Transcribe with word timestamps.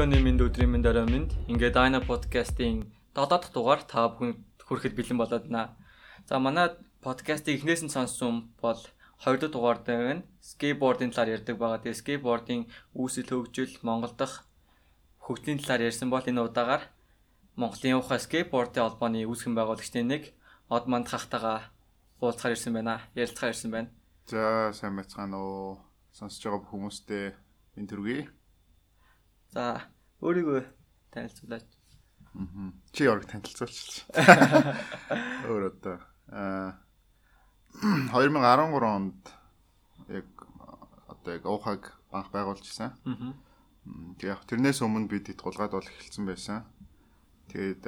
өглөөний 0.00 0.24
минь 0.24 0.40
өдрийн 0.40 0.70
минь 0.72 0.80
дараа 0.80 1.04
минь 1.04 1.28
ингээд 1.52 1.76
Dina 1.76 2.00
podcast-ийн 2.00 2.88
7 3.12 3.28
дахь 3.28 3.52
дугаар 3.52 3.84
та 3.84 4.08
бүхэн 4.08 4.32
хүрэхэд 4.64 4.96
бэлэн 4.96 5.20
болоод 5.20 5.44
байна. 5.52 5.76
За 6.24 6.40
манай 6.40 6.72
подкастыг 7.04 7.60
эхнээс 7.60 7.84
нь 7.84 7.92
сонссон 7.92 8.48
бол 8.64 8.80
2 9.20 9.36
дахь 9.36 9.52
дугаар 9.52 9.84
дээр 9.84 10.24
нь 10.24 10.24
скейтбордын 10.40 11.12
талаар 11.12 11.36
ярьдаг 11.36 11.60
байгаа. 11.60 11.84
Тэгээ 11.84 12.00
скейтбордын 12.00 12.60
үүсэл 12.96 13.28
хөгжил 13.28 13.76
Монгол 13.84 14.16
дахь 14.16 14.48
хөгжлийн 15.20 15.60
талаар 15.60 15.92
ярьсан 15.92 16.08
бол 16.08 16.24
энэ 16.24 16.48
удаагаар 16.48 16.82
Монголын 17.60 18.00
ухаан 18.00 18.24
скейтбордын 18.24 18.88
холбооны 18.88 19.28
үүсгэн 19.28 19.52
байгуулагчдын 19.52 20.08
нэг 20.08 20.32
Од 20.72 20.88
манд 20.88 21.12
хахтагаа 21.12 21.68
уулзахаар 22.24 22.56
ирсэн 22.56 22.72
байна. 22.72 23.04
Ярилцахаар 23.12 23.52
ирсэн 23.52 23.68
байна. 23.68 23.92
За 24.32 24.72
сайн 24.72 24.96
байцгаана 24.96 25.36
уу. 25.36 25.76
Сонсож 26.16 26.40
байгаа 26.40 26.72
хүмүүстээ 26.72 27.36
энэ 27.76 27.90
төргий. 27.92 28.39
За 29.50 29.82
өөрийгөө 30.22 30.62
танилцуулаач. 31.10 31.66
Аа. 32.38 32.70
Чи 32.94 33.10
орог 33.10 33.26
танилцуулчих. 33.26 34.06
Өөр 35.50 35.74
одоо 35.74 35.98
аа 36.30 36.78
2013 38.14 38.78
онд 38.86 39.22
яг 40.06 40.26
одоо 41.10 41.30
яг 41.34 41.44
уухаг 41.50 41.82
банк 42.14 42.30
байгуулжсэн. 42.30 42.94
Аа. 42.94 43.34
Тэгээ 44.22 44.30
яг 44.30 44.46
тэрнээс 44.46 44.86
өмнө 44.86 45.10
бид 45.10 45.34
итгуулгаад 45.34 45.74
бол 45.74 45.82
эхэлсэн 45.82 46.24
байсан. 46.30 46.62
Тэгээд 47.50 47.82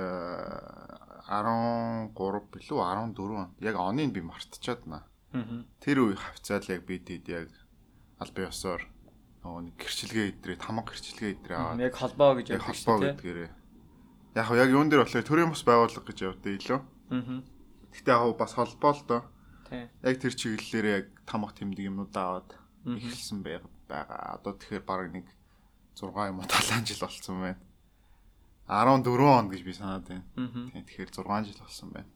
13 1.30 2.10
билүү 2.50 2.78
14 2.82 3.38
он. 3.38 3.54
Яг 3.62 3.78
оныг 3.78 4.10
би 4.10 4.18
мартчихад 4.26 4.82
наа. 4.90 5.06
Тэр 5.78 6.10
үе 6.10 6.18
хавцаал 6.18 6.66
яг 6.74 6.82
бид 6.90 7.06
яг 7.30 7.54
албан 8.18 8.50
ёсоор 8.50 8.82
нөгөө 9.42 9.62
нэг 9.66 9.74
гэрчилгээ 9.78 10.26
идрээ 10.38 10.56
тамга 10.62 10.86
гэрчилгээ 10.86 11.30
идрээ 11.36 11.58
аваад 11.58 11.82
яг 11.82 11.94
холбоо 11.98 12.30
гэж 12.38 12.46
яг 12.54 12.62
холбоо 12.62 12.96
гэдгээрээ 13.02 13.50
яг 14.34 14.48
яг 14.56 14.70
юун 14.72 14.88
дээр 14.88 15.04
болохоор 15.04 15.28
төрийн 15.28 15.52
бас 15.52 15.62
байгууллага 15.66 16.08
гэж 16.08 16.18
явдаа 16.24 16.52
илүү. 16.56 16.80
Аа. 17.12 17.42
Гэхдээ 17.92 18.16
яг 18.16 18.36
бас 18.40 18.52
холбоо 18.56 18.92
л 18.96 19.04
доо. 19.04 19.22
Яг 19.72 20.16
тэр 20.16 20.32
чиглэлээр 20.32 20.86
яг 20.88 21.06
тамга 21.28 21.52
тэмдэг 21.52 21.84
юмнуудаа 21.84 22.40
аваад 22.40 22.50
эхэлсэн 22.88 23.44
байгаа. 23.44 24.40
Одоо 24.40 24.56
тэгэхээр 24.56 24.84
баг 24.88 25.12
нэг 25.12 25.26
6 25.96 26.16
юм 26.16 26.40
уу 26.40 26.48
7 26.48 26.88
жил 26.88 27.04
болсон 27.04 27.36
байна. 27.44 27.60
14 28.68 29.04
он 29.20 29.46
гэж 29.52 29.60
би 29.64 29.72
санаад 29.76 30.08
байна. 30.08 30.24
Тэгэхээр 30.72 31.10
6 31.12 31.52
жил 31.52 31.60
болсон 31.60 31.88
байна. 31.92 32.08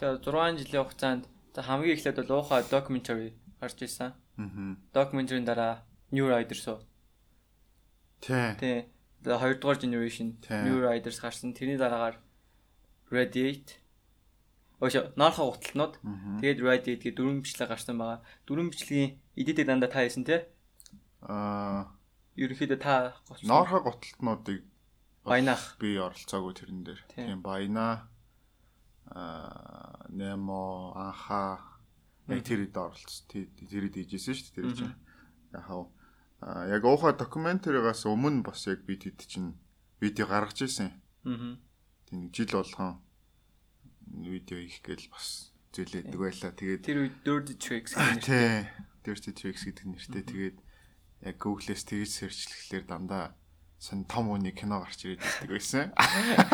Тэгээ 0.00 0.24
6 0.24 0.64
жилийн 0.64 0.84
хугацаанд 0.88 1.24
хамгийн 1.52 1.96
эхлээд 2.00 2.16
бол 2.24 2.40
ууха 2.40 2.64
documentary 2.64 3.36
гарч 3.60 3.76
ирсэн. 3.82 4.16
Аа. 4.38 4.76
Documentary-ийн 4.96 5.44
дараа 5.44 5.84
New 6.10 6.26
Riders 6.28 6.64
уу? 6.68 6.80
Тий. 8.20 8.54
Тий. 8.58 8.78
Тэгээ 9.24 9.38
хоёрдугаар 9.38 9.78
generation 9.82 10.38
New 10.48 10.78
Riders 10.80 11.18
гарсан. 11.20 11.52
Тэрний 11.52 11.76
дараагаар 11.76 12.16
Radiate. 13.10 13.82
Өөш 14.80 15.16
наарха 15.18 15.42
гуталтнууд. 15.42 15.98
Тэгээд 16.40 16.62
Radiate 16.62 17.02
гэх 17.02 17.16
дөрвөн 17.18 17.42
бичлэг 17.42 17.68
гарсан 17.68 17.98
байгаа. 17.98 18.22
Дөрвөн 18.46 18.70
бичлэгийн 18.70 19.18
эдитийг 19.36 19.66
дандаа 19.66 19.90
та 19.90 20.06
хийсэн 20.06 20.24
тий? 20.24 20.46
Аа 21.26 21.90
ерөнхийдөө 22.38 22.78
та 22.78 23.18
наарха 23.42 23.82
гуталтнуудыг 23.82 24.62
баянах 25.26 25.76
би 25.82 25.98
оролцоогүй 25.98 26.54
тэрэн 26.54 26.82
дээр. 26.86 27.00
Тийм 27.10 27.42
баяна 27.42 28.08
аа 29.10 30.06
немо 30.08 30.94
анха 30.94 31.58
яг 32.30 32.46
тэр 32.46 32.64
хэд 32.64 32.76
оролцсон. 32.78 33.26
Тэр 33.28 33.82
хэд 33.90 33.98
хийжсэн 33.98 34.34
шүү 34.34 34.46
дээ 34.54 34.62
тэр 34.62 34.76
чинь. 34.78 34.96
Яг 35.52 35.66
яг 36.48 36.82
ууха 36.84 37.12
докюментаригаас 37.12 38.08
өмнө 38.08 38.46
бас 38.48 38.64
яг 38.68 38.84
бид 38.88 39.04
хэд 39.04 39.20
чинь 39.28 39.56
видео 40.00 40.26
гаргаж 40.26 40.64
ирсэн. 40.64 40.92
Аа. 41.28 41.60
Тэг 42.08 42.32
жил 42.32 42.52
болгон 42.56 43.04
видео 44.08 44.56
хийх 44.56 44.80
гээл 44.80 45.12
бас 45.12 45.52
зөөлөдөг 45.76 46.16
байлаа. 46.16 46.52
Тэгээд 46.56 46.82
тэр 46.84 46.98
үед 47.04 47.16
Dirty 47.20 47.54
Tricks 47.60 47.92
гэх 47.92 48.24
нэртэй. 48.24 48.64
Dirty 49.04 49.32
Tricks 49.36 49.62
гэдэг 49.68 49.86
нэртэй. 49.86 50.24
Тэгээд 50.24 50.58
яг 51.28 51.36
Google-с 51.36 51.84
тэгж 51.84 52.08
сэрчлэхлээр 52.08 52.84
дандаа 52.88 53.36
сан 53.78 54.08
том 54.08 54.32
үний 54.32 54.56
кино 54.56 54.82
гарч 54.82 55.04
ирээд 55.04 55.22
байдаг 55.22 55.50
байсан. 55.52 55.86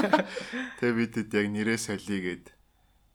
Тэгээ 0.80 0.98
бидэд 0.98 1.30
яг 1.32 1.46
нэрээ 1.54 1.78
солиё 1.78 2.20
гэд 2.20 2.46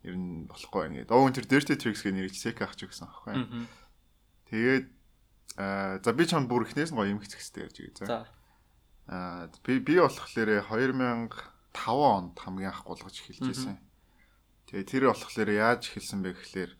ер 0.07 0.15
нь 0.15 0.47
болохгүй 0.47 0.79
байна 0.81 0.95
гэдэг. 1.03 1.13
Оо 1.13 1.29
тэр 1.29 1.45
Dirty 1.45 1.75
Tricks 1.75 2.01
гэх 2.01 2.15
нэрийг 2.15 2.35
сек 2.37 2.63
авч 2.63 2.87
өгсөн 2.87 3.05
аахгүй. 3.05 3.67
Тэгээд 4.49 4.87
Аа 5.57 5.97
за 6.03 6.13
би 6.13 6.25
чам 6.27 6.45
бүр 6.45 6.67
ихнээс 6.67 6.91
нь 6.91 6.97
гоё 6.97 7.09
юм 7.09 7.21
хэцэхстэй 7.23 7.65
ярьж 7.65 8.05
байгаа. 8.05 8.27
За. 9.09 9.47
Аа 9.47 9.49
би 9.65 9.79
би 9.79 9.97
болохоор 9.97 10.29
2005 10.69 11.33
онд 11.73 12.35
хамгийн 12.37 12.69
анх 12.69 12.85
гулгаж 12.85 13.15
эхэлж 13.17 13.41
байсан. 13.49 13.77
Тэгээ 14.69 14.85
тэр 14.85 15.03
болохоор 15.09 15.49
яаж 15.49 15.81
эхэлсэн 15.89 16.21
бэ 16.21 16.37
гэхлээр 16.37 16.71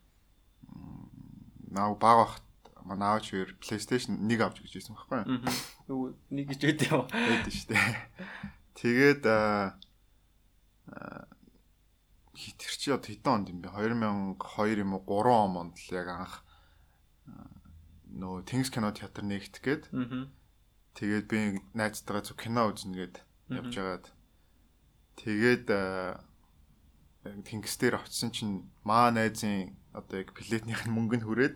наа 1.74 1.94
баг 1.98 2.18
бахт 2.22 2.46
манай 2.86 3.10
аавч 3.18 3.34
хоёр 3.34 3.50
PlayStation 3.62 4.18
1 4.22 4.42
авч 4.42 4.62
гэж 4.62 4.74
байсан 4.78 4.94
байхгүй 4.98 5.18
юу? 5.90 6.14
Нэг 6.30 6.46
гэж 6.54 6.62
юу? 6.90 7.06
Үүдээ 7.10 7.54
шүү 7.54 7.70
дээ. 7.74 7.88
Тэгээд 8.78 9.24
аа 9.26 9.78
хитэр 12.34 12.74
чи 12.80 12.90
одоо 12.90 13.10
хэдэн 13.10 13.34
онд 13.36 13.48
юм 13.52 13.60
бэ? 13.62 13.70
2002 13.74 14.82
юм 14.86 14.96
уу 14.96 15.04
3 15.06 15.60
онд 15.60 15.76
л 15.76 15.92
яг 15.94 16.08
анх 16.08 16.34
нөө 18.14 18.46
Тэнгис 18.50 18.74
кино 18.74 18.92
театр 18.92 19.24
нэгтгэх 19.24 19.64
гээд. 19.64 19.84
Тэгээд 20.98 21.26
би 21.30 21.62
найзтайгаа 21.78 22.24
зөв 22.26 22.38
кино 22.38 22.74
үзнэ 22.74 22.96
гээд 22.98 23.16
явж 23.54 23.74
байгаад 23.78 24.06
тэгээд 25.22 25.66
Тэнгис 27.46 27.76
дээр 27.78 28.00
очисон 28.02 28.32
чинь 28.32 28.54
маа 28.84 29.12
найзын 29.12 29.76
одоо 29.94 30.24
яг 30.24 30.34
плетнийх 30.34 30.88
нь 30.88 30.94
мөнгө 30.94 31.22
нь 31.22 31.28
хүрээд. 31.28 31.56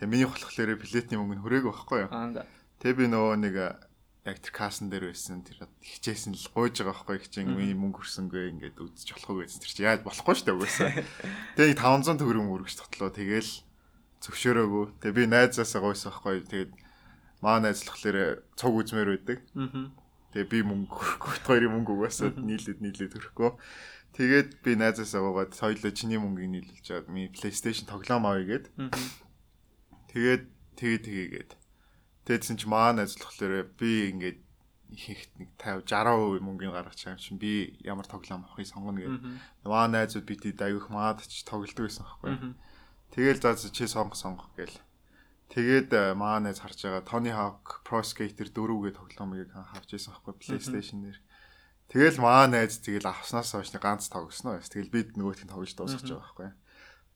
Тэгээ 0.00 0.10
миний 0.10 0.26
болохоор 0.26 0.78
плетний 0.80 1.18
мөнгө 1.18 1.36
нь 1.38 1.44
хүрээгүй 1.44 1.70
байхгүй 1.70 1.98
юу. 2.06 2.10
Тэгээ 2.82 2.98
би 2.98 3.04
нөгөө 3.10 3.36
нэг 3.42 3.54
яг 4.28 4.38
тэр 4.44 4.52
кассан 4.52 4.88
дээр 4.92 5.10
байсан 5.10 5.42
тэр 5.42 5.68
хичээсэн 5.80 6.36
л 6.36 6.48
гойж 6.52 6.82
байгаа 6.82 6.92
байхгүй 6.92 7.18
хичээн 7.24 7.52
миний 7.54 7.76
мөнгө 7.78 8.04
хүрсэнгүй 8.04 8.44
ингээд 8.54 8.76
үзэж 8.76 9.08
болохгүй 9.16 9.48
гэсэн 9.48 9.62
тэр 9.64 9.72
чи 9.72 9.82
яаж 9.82 10.00
болохгүй 10.04 10.34
шүү 10.36 10.46
дээ 10.46 10.56
угаасаа. 10.58 10.90
Тэгээ 11.56 11.76
500 11.80 12.20
төгрөг 12.20 12.44
мөрөгч 12.44 12.74
тотлоо 12.76 13.10
тэгээл 13.10 13.52
зөвшөөрөөгүй. 14.24 14.84
Тэгээ 15.02 15.18
би 15.18 15.24
найзаасаа 15.30 15.80
гойсон 15.82 16.10
байхгүй. 16.12 16.42
Тэгээд 16.48 16.72
маа 17.42 17.58
найзлахлаар 17.62 18.42
цуг 18.58 18.74
үзмээр 18.82 19.08
байдаг. 19.14 19.38
Тэгээ 20.34 20.48
би 20.50 20.58
мөнгө 20.66 20.98
гот 21.22 21.44
хоёрын 21.46 21.72
мөнгө 21.72 21.92
угаасаа 21.94 22.34
нийлээд 22.34 22.82
нийлээд 22.82 23.14
төрөхгүй. 23.14 23.50
Тэгээд 24.18 24.48
би 24.64 24.70
найзаасаа 24.74 25.22
гоогаад 25.22 25.54
соёлоо 25.54 25.92
чиний 25.94 26.18
мөнгийг 26.18 26.50
нийлүүлж 26.50 26.82
чаад 26.82 27.06
ми 27.06 27.30
PlayStation 27.30 27.86
тоглоом 27.86 28.26
авъя 28.26 28.58
гэд. 28.58 28.64
Тэгээд 30.10 30.44
тэгээ 30.74 31.00
тэгээгээд. 31.06 31.50
Тэгээдсэн 32.26 32.56
чи 32.58 32.66
маа 32.66 32.92
найзлахлаар 32.92 33.70
би 33.78 34.10
ингээд 34.10 34.38
их 34.90 35.28
нэг 35.36 35.48
50 35.60 35.84
60% 35.84 36.40
мөнгөний 36.40 36.72
гаргаж 36.72 36.96
байгаа 36.96 37.16
юм 37.16 37.22
чинь 37.22 37.38
би 37.38 37.76
ямар 37.84 38.08
тоглоом 38.08 38.48
авахыг 38.48 38.66
сонгоно 38.66 39.00
гэдэг. 39.00 39.20
Маа 39.68 39.86
найзууд 39.86 40.24
бид 40.24 40.42
аяг 40.64 40.88
маад 40.88 41.20
ч 41.28 41.44
тоглодог 41.44 41.86
байсан 41.86 42.04
байхгүй. 42.08 42.56
Тэгэл 43.12 43.40
за 43.40 43.70
чи 43.70 43.88
сонгох 43.88 44.18
сонгох 44.18 44.50
гээл. 44.56 44.76
Тэгээд 45.48 45.90
маанаас 46.12 46.60
харж 46.60 46.84
байгаа 46.84 47.08
Tony 47.08 47.32
Hawk 47.32 47.80
Pro 47.80 48.04
Skater 48.04 48.52
4-гээ 48.52 48.92
тоглоомыг 48.92 49.48
харж 49.52 49.88
байсан 49.96 50.12
байхгүй 50.12 50.34
PlayStation 50.36 51.00
дээр. 51.08 51.18
Тэгэл 51.88 52.20
маа 52.20 52.44
найз 52.52 52.84
тэгэл 52.84 53.08
авснаас 53.08 53.56
хойш 53.56 53.72
ганц 53.80 54.12
тоглосноо. 54.12 54.60
Тэгэл 54.60 54.92
бид 54.92 55.08
нөгөөтгийг 55.16 55.48
тоглож 55.48 55.72
дуусгаж 55.72 56.04
байгаа 56.04 56.20
байхгүй. 56.20 56.50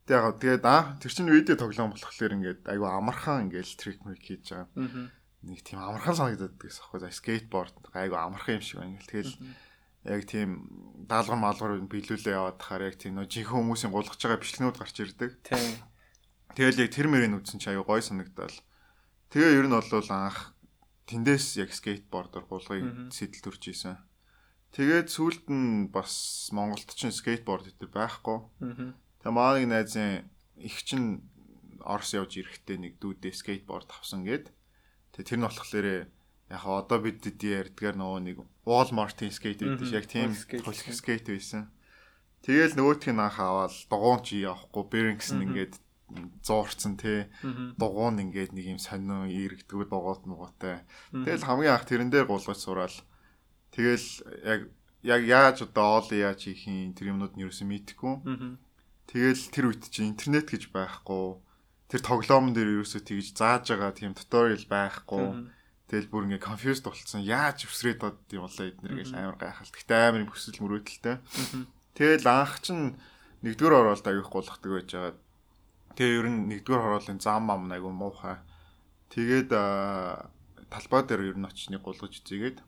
Тэг 0.09 0.17
яг 0.17 0.37
тэгээд 0.41 0.65
аа 0.65 0.97
тэр 0.97 1.12
чинь 1.12 1.29
видео 1.29 1.61
тоглоом 1.61 1.93
болохоор 1.93 2.33
ингээд 2.41 2.65
айгу 2.73 2.88
амархан 2.88 3.53
ингээд 3.53 3.77
трик 3.77 4.00
мик 4.09 4.25
хийж 4.25 4.49
байгаа. 4.49 5.12
Нэг 5.45 5.61
тийм 5.61 5.85
амархан 5.85 6.17
санагдаад 6.17 6.56
гэсэн 6.56 6.88
байхгүй. 6.88 7.12
Скейтборд 7.12 7.77
айгу 7.93 8.17
амархан 8.17 8.59
юм 8.59 8.65
шиг 8.65 8.81
байна. 8.81 8.97
Тэгэл 9.05 9.37
яг 10.04 10.22
тийм 10.26 10.66
даалгавар 11.06 11.38
маалгавар 11.38 11.82
биелүүлээ 11.87 12.34
яваад 12.34 12.58
тахаар 12.58 12.90
яг 12.90 12.96
тийм 12.99 13.19
нөө 13.19 13.31
жинхэнэ 13.31 13.54
хүмүүсийн 13.54 13.93
гулгаж 13.94 14.19
байгаа 14.19 14.43
бичлэгнүүд 14.43 14.78
гарч 14.78 14.96
ирдэг. 14.99 15.31
Тийм. 15.46 15.78
Тэгэл 16.58 16.82
яг 16.82 16.90
тэр 16.90 17.06
мөрийг 17.06 17.38
үзсэн 17.38 17.62
чи 17.62 17.70
аюу 17.70 17.87
гой 17.87 18.02
санагдал. 18.02 18.56
Тэгээ 19.31 19.62
ер 19.62 19.66
нь 19.70 19.75
бол 19.75 20.10
анх 20.10 20.52
тэндээс 21.06 21.62
яг 21.62 21.70
скейтбордоор 21.70 22.46
гулгыг 22.50 23.14
сэтэл 23.14 23.46
төрж 23.46 23.62
исэн. 23.70 23.96
Тэгээд 24.72 25.08
сүүлд 25.12 25.46
нь 25.52 25.93
бас 25.93 26.49
Монголд 26.50 26.88
ч 26.88 27.12
скейтборд 27.12 27.69
гэдэг 27.69 27.90
байхгүй. 27.93 28.38
Тэгээ 29.20 29.32
маань 29.37 29.69
найзын 29.69 30.26
их 30.56 30.81
чин 30.82 31.28
Орос 31.82 32.14
явж 32.14 32.38
ирэхдээ 32.38 32.78
нэг 32.78 32.93
дүүдээ 33.02 33.34
скейтборд 33.34 33.90
авсан 33.90 34.22
гээд. 34.25 34.54
Тэр 35.12 35.38
нь 35.38 35.44
болохоор 35.44 36.08
яг 36.52 36.64
одоо 36.69 36.99
бид 37.00 37.25
ярьдгаар 37.25 37.96
нөгөө 37.96 38.20
нэг 38.20 38.37
Walmart-ийн 38.69 39.32
скейт 39.32 39.64
байдаг 39.64 39.88
яг 39.88 40.06
тийм 40.06 40.37
хөлх 40.37 40.93
скейт 40.93 41.26
байсан. 41.32 41.72
Тэгэл 42.44 42.76
нөгөөх 42.76 43.08
нь 43.08 43.25
анх 43.25 43.40
аваад 43.40 43.72
дугуун 43.88 44.20
чи 44.20 44.44
явахгүй 44.44 44.84
Bearings 44.93 45.32
ингээд 45.32 45.81
зуурцсан 46.44 47.00
тий. 47.00 47.26
Дугуун 47.81 48.20
ингээд 48.20 48.52
нэг 48.52 48.76
юм 48.76 48.81
сонио 48.82 49.25
иргэдгүү 49.25 49.88
дугуут 49.88 50.28
муутай. 50.28 50.84
Тэгэл 51.10 51.46
хамгийн 51.49 51.75
анх 51.75 51.88
тэрэн 51.88 52.12
дээр 52.12 52.28
гулгаж 52.28 52.60
сураал 52.60 52.96
Тэгэл 53.72 54.06
яг 54.44 54.60
яг 55.00 55.22
яаж 55.25 55.56
одоо 55.64 56.04
оол 56.04 56.08
яаж 56.12 56.44
хийх 56.44 56.69
юм 56.69 56.93
тэр 56.93 57.16
юмнууд 57.16 57.34
нь 57.34 57.43
ерөөсөө 57.49 57.66
мэдхгүй. 57.72 58.14
Тэгэл 59.08 59.43
тэр 59.49 59.64
үед 59.72 59.88
чинь 59.88 60.12
интернет 60.12 60.52
гэж 60.52 60.69
байхгүй. 60.76 61.40
Тэр 61.88 62.00
тоглоомн 62.04 62.52
дээр 62.52 62.84
ерөөсөө 62.84 63.00
тэгж 63.00 63.32
зааж 63.32 63.72
байгаа 63.72 63.96
тийм 63.96 64.12
туториал 64.12 64.66
байхгүй. 64.69 65.49
Тэгэл 65.93 66.09
бүр 66.09 66.25
ингээ 66.25 66.41
confused 66.41 66.89
болцсон. 66.89 67.21
Яаж 67.21 67.69
өсрээд 67.69 68.00
бод 68.00 68.17
юм 68.33 68.49
болоо 68.49 68.65
эднэр 68.65 68.97
гэж 68.97 69.12
амар 69.12 69.37
гайхал. 69.37 69.69
Гэтэ 69.69 69.93
амар 69.93 70.25
хөсөл 70.25 70.56
мөрөөдөлтэй. 70.65 71.21
Тэгэл 71.93 72.25
анх 72.33 72.65
чинь 72.65 72.97
нэгдүгээр 73.44 73.77
оролт 73.77 74.06
аяг 74.09 74.25
гулхдаг 74.33 74.73
байж 74.73 74.89
байгаа. 74.89 75.21
Тэгээ 75.93 76.17
ер 76.17 76.29
нь 76.33 76.49
нэгдүгээр 76.49 76.81
хороолын 76.81 77.21
зам 77.21 77.53
ам 77.53 77.69
айгу 77.69 77.93
муухай. 77.93 78.41
Тэгээд 79.12 79.53
талбай 80.73 81.03
дээр 81.05 81.29
ер 81.29 81.37
нь 81.37 81.44
очны 81.44 81.77
гулгаж 81.77 82.25
үзээгээд. 82.25 82.65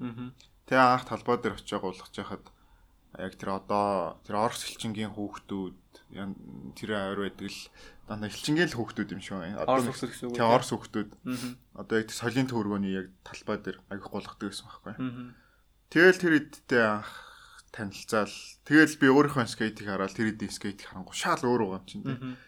Тэгээ 0.68 0.84
анх 0.84 1.08
талбай 1.08 1.40
дээр 1.40 1.56
очиж 1.56 1.80
гулгаж 1.80 2.12
яхад 2.12 2.44
яг 3.16 3.32
тэр 3.40 3.56
одоо 3.56 4.20
тэр 4.28 4.36
орос 4.36 4.68
элчингийн 4.68 5.16
хүүхдүүд 5.16 5.74
тэр 6.14 6.90
авир 6.94 7.20
байдаг 7.28 7.48
л 7.50 7.60
дандаа 8.08 8.28
элчингийн 8.30 8.70
л 8.70 8.76
хүүхдүүд 8.78 9.14
юм 9.14 9.22
шиг 9.22 9.36
байна. 9.38 9.60
Одоо 9.60 9.74
орос 9.74 9.88
хүүхдүүд 9.90 10.10
гэсэн 10.14 10.26
үг. 10.30 10.36
Тэгээ 10.38 10.54
орос 10.54 10.70
хүүхдүүд. 10.70 11.10
Одоо 11.74 11.96
яг 11.98 12.08
солийн 12.14 12.48
төвөргөний 12.48 12.92
яг 12.94 13.06
талбай 13.26 13.58
дээр 13.58 13.78
аяг 13.90 14.02
гулгадаг 14.06 14.48
гэсэн 14.48 14.66
байхгүй. 14.70 14.94
Тэгэл 15.90 16.22
тэр 16.22 16.34
идтэй 16.38 16.82
анх 16.82 17.10
танилцаал. 17.74 18.34
Тэгэл 18.62 18.98
би 19.02 19.06
өөрийнхөө 19.10 19.46
скейтийг 19.50 19.88
хараад 19.90 20.14
тэр 20.14 20.30
идийн 20.30 20.54
скейтийг 20.54 20.88
харангуй 20.90 21.14
шал 21.14 21.42
өөр 21.42 21.66
байгаа 21.66 21.82
юм 21.82 21.86
чинь. 21.90 22.38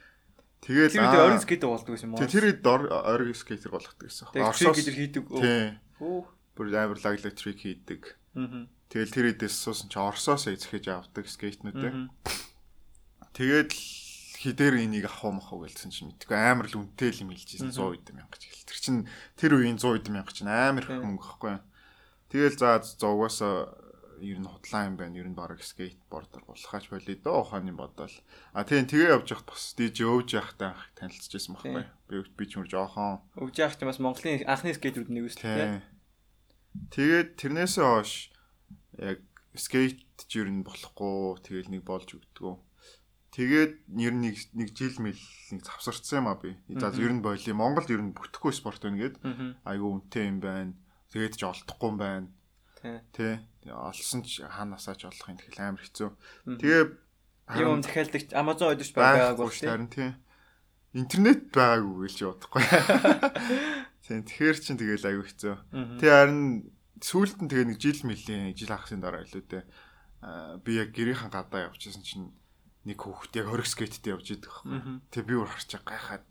Тэгэл 0.63 0.95
тэр 0.95 1.27
орон 1.27 1.43
скейтер 1.43 1.71
болдог 1.71 1.93
гэсэн 1.95 2.09
юм 2.11 2.15
уу? 2.15 2.27
Тэр 2.27 2.47
ид 2.51 2.67
орон 2.67 3.35
скейтер 3.35 3.71
болгодог 3.75 4.07
гэсэн. 4.07 4.31
Орсоор 4.35 4.75
гэдэг 4.75 4.95
хийдэг. 4.95 5.25
Оо. 6.01 6.27
Бүр 6.57 6.67
амар 6.75 6.99
лаглаг 6.99 7.35
трик 7.35 7.59
хийдэг. 7.61 8.03
Тэгэл 8.87 9.11
тэр 9.11 9.27
идээс 9.35 9.55
суусан 9.67 9.91
чи 9.91 9.99
Оросоос 9.99 10.47
эзэхэж 10.47 10.87
авдаг 10.95 11.27
скейтнүүдээ. 11.27 11.93
Тэгээд 13.37 13.71
хідээр 14.41 14.75
энийг 14.81 15.13
авах 15.13 15.53
уу 15.53 15.69
гэлсэн 15.69 15.93
чинь 15.93 16.09
мэдгүй 16.09 16.33
амар 16.33 16.73
л 16.73 16.81
үнэтэй 16.81 17.13
л 17.13 17.23
юм 17.29 17.37
хэлжсэн 17.37 17.69
100 17.69 18.01
эд 18.01 18.09
мянга 18.17 18.33
гэж 18.33 18.49
хэл. 18.49 18.65
Тэр 18.65 18.81
чин 18.81 18.97
тэр 19.37 19.53
үеийн 19.61 19.77
100 19.77 20.01
эд 20.01 20.09
мянга 20.09 20.33
чинь 20.33 20.49
амар 20.49 20.89
их 20.89 20.97
мөнгө 20.97 21.21
байхгүй. 21.21 21.55
Тэгэл 22.33 22.57
за 22.57 22.81
зугаас 22.81 23.45
ер 23.45 24.39
нь 24.41 24.49
худлаа 24.49 24.89
юм 24.89 24.97
байна. 24.97 25.21
Ер 25.21 25.29
нь 25.29 25.37
баг 25.37 25.61
скейтбордер 25.61 26.49
болохаач 26.49 26.89
болъё 26.89 27.17
доо 27.21 27.45
ухааны 27.45 27.77
бодоол. 27.77 28.17
А 28.57 28.65
тийм 28.65 28.89
тэгээ 28.89 29.13
явж 29.13 29.37
явахд 29.37 29.49
бас 29.53 29.77
диж 29.77 30.01
өвж 30.01 30.29
явахтай 30.33 30.73
анх 30.73 30.85
танилцчихсан 30.97 31.61
байхгүй. 31.61 31.85
Би 32.09 32.17
би 32.25 32.45
ч 32.49 32.57
мөр 32.57 32.69
жоохон 32.73 33.21
өвж 33.37 33.57
явах 33.61 33.77
чинь 33.77 33.91
бас 33.93 34.01
Монголын 34.01 34.49
анхны 34.49 34.73
скейтерүүд 34.73 35.13
нэг 35.13 35.29
үст 35.29 35.45
тийм. 35.45 35.85
Тэгээд 36.89 37.37
тэрнээсээ 37.37 37.85
хойш 37.85 38.33
яг 38.97 39.21
скейт 39.53 40.01
ч 40.25 40.33
ер 40.41 40.49
нь 40.49 40.65
болохгүй 40.65 41.41
тэгэл 41.45 41.73
нэг 41.73 41.85
болж 41.85 42.09
өгдөгөө. 42.17 42.66
Тэгээд 43.37 43.73
ер 44.01 44.15
нь 44.17 44.33
нэг 44.33 44.69
жил 44.73 44.97
мэл 45.05 45.21
нэг 45.53 45.61
завсарцсан 45.61 46.25
юм 46.25 46.33
а 46.33 46.41
би. 46.41 46.57
За 46.73 46.89
ер 46.97 47.13
нь 47.13 47.21
боли 47.21 47.53
Монголд 47.53 47.93
ер 47.93 48.01
нь 48.01 48.17
бүтэхгүй 48.17 48.57
спорт 48.57 48.81
байна 48.81 48.97
гээд 48.97 49.21
айгүй 49.61 49.89
үнэтэй 49.93 50.25
юм 50.25 50.41
байна. 50.41 50.73
Тэгээд 51.13 51.37
ч 51.37 51.45
олдохгүй 51.45 51.89
юм 51.93 51.99
байна. 52.01 52.33
Тий 53.13 53.45
олсон 53.69 54.23
ч 54.23 54.41
хаанасаа 54.41 54.95
ч 54.95 55.05
болох 55.05 55.29
юм 55.29 55.37
тэгэл 55.37 55.61
амар 55.61 55.83
хэцүү. 55.83 56.11
Тэгээ 56.61 56.83
юм 57.61 57.83
захиалдаг 57.83 58.23
Amazon 58.33 58.73
өдөрч 58.73 58.93
байгаагүй 58.95 59.51
шүү. 59.51 59.69
Харин 59.69 59.91
тий. 59.91 60.11
Интернет 60.95 61.51
байгаагүй 61.53 62.09
гэж 62.09 62.17
бодохгүй. 62.25 62.63
Тийм 64.07 64.23
тэгэхээр 64.23 64.59
чин 64.63 64.79
тэгэл 64.79 65.09
аюу 65.13 65.25
хэцүү. 65.27 65.55
Тэгээ 66.01 66.15
харин 66.15 66.43
сүүлд 67.03 67.39
нь 67.43 67.51
тэгээ 67.51 67.69
нэг 67.75 67.79
жил 67.83 68.01
мөлийн 68.07 68.55
жил 68.55 68.73
ахсын 68.73 69.03
дараа 69.03 69.27
илүү 69.27 69.45
дээ. 69.45 69.65
Би 70.63 70.71
яг 70.79 70.95
гэрийнхэн 70.95 71.31
гадаа 71.31 71.69
явчихсан 71.69 72.03
чинь 72.07 72.31
нэг 72.87 72.99
хүүхэд 73.03 73.43
яг 73.43 73.47
хориг 73.51 73.67
скейттэй 73.67 74.15
явж 74.15 74.27
идэх 74.33 74.63
байхгүй. 74.65 75.03
Тэгээ 75.11 75.27
би 75.27 75.35
өөр 75.37 75.51
харчаа 75.51 75.83
гайхаад 75.83 76.25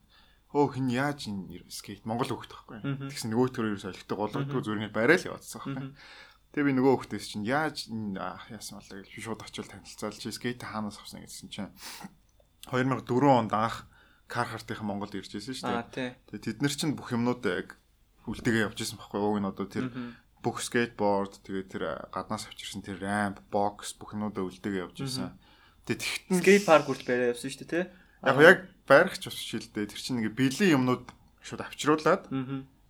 өө 0.56 0.68
хин 0.72 0.88
яаж 0.88 1.28
энэ 1.28 1.68
скейт 1.68 2.08
Монгол 2.08 2.32
хүүхэд 2.32 2.54
байхгүй. 2.56 2.80
Тэгсэн 3.12 3.30
нөгөө 3.36 3.48
төр 3.52 3.68
ерөөс 3.76 3.86
олигтой 3.92 4.16
голгодгүй 4.16 4.62
зүрхний 4.64 4.92
барай 4.92 5.20
л 5.20 5.28
яваадсан 5.36 5.60
байхгүй. 5.60 5.92
Тэгээ 6.56 6.68
би 6.72 6.74
нөгөө 6.80 6.94
хүүхдээс 6.96 7.26
чинь 7.28 7.44
яаж 7.44 7.92
яасан 7.92 8.80
болоо 8.80 9.04
гэж 9.04 9.12
шууд 9.20 9.44
очил 9.44 9.68
танилцаал 9.68 10.16
чи 10.16 10.32
скейт 10.32 10.64
хаанаас 10.64 10.96
авсан 11.04 11.28
гэсэн 11.28 11.52
чинь 11.52 11.76
2004 12.72 13.04
онд 13.28 13.52
анх 13.52 13.84
кар 14.32 14.48
хартынхан 14.48 14.88
Монголд 14.88 15.14
ирж 15.20 15.36
ирсэн 15.36 15.52
шүү 15.52 15.92
дээ. 15.92 16.16
Тэгээ 16.32 16.46
тэд 16.56 16.58
нар 16.64 16.72
чинь 16.72 16.96
бүх 16.96 17.12
юмнуудаа 17.12 17.60
яг 17.60 17.76
үлдэгээ 18.26 18.66
явж 18.72 18.80
исэн 18.82 18.98
байхгүй 18.98 19.20
ууг 19.20 19.38
нь 19.44 19.50
одоо 19.52 19.68
тэр 19.68 19.92
бүх 20.42 20.62
скейтборд 20.64 21.44
тэгээ 21.46 21.66
тэр 21.70 21.84
гаднаас 22.10 22.50
авчирсан 22.50 22.82
тэр 22.82 23.02
рамп, 23.02 23.44
бокс 23.54 23.94
бүх 24.00 24.18
юмнуудаа 24.18 24.46
үлдэгээ 24.50 24.82
явж 24.88 24.98
исэн. 25.06 25.36
Тэгээ 25.86 26.02
тэгтэн 26.02 26.38
скейт 26.42 26.66
парк 26.66 26.86
хүртэл 26.90 27.10
барай 27.10 27.30
явсан 27.34 27.50
шүү 27.50 27.62
дээ, 27.66 27.86
тэ? 27.86 27.90
Яг 28.26 28.38
яг 28.42 28.60
байрагч 28.90 29.22
бас 29.30 29.38
шилдэ. 29.38 29.86
Тэр 29.86 30.02
чинь 30.02 30.18
нэг 30.22 30.34
бэлэн 30.34 30.76
юмнууд 30.82 31.06
шууд 31.46 31.62
авчруулад 31.62 32.26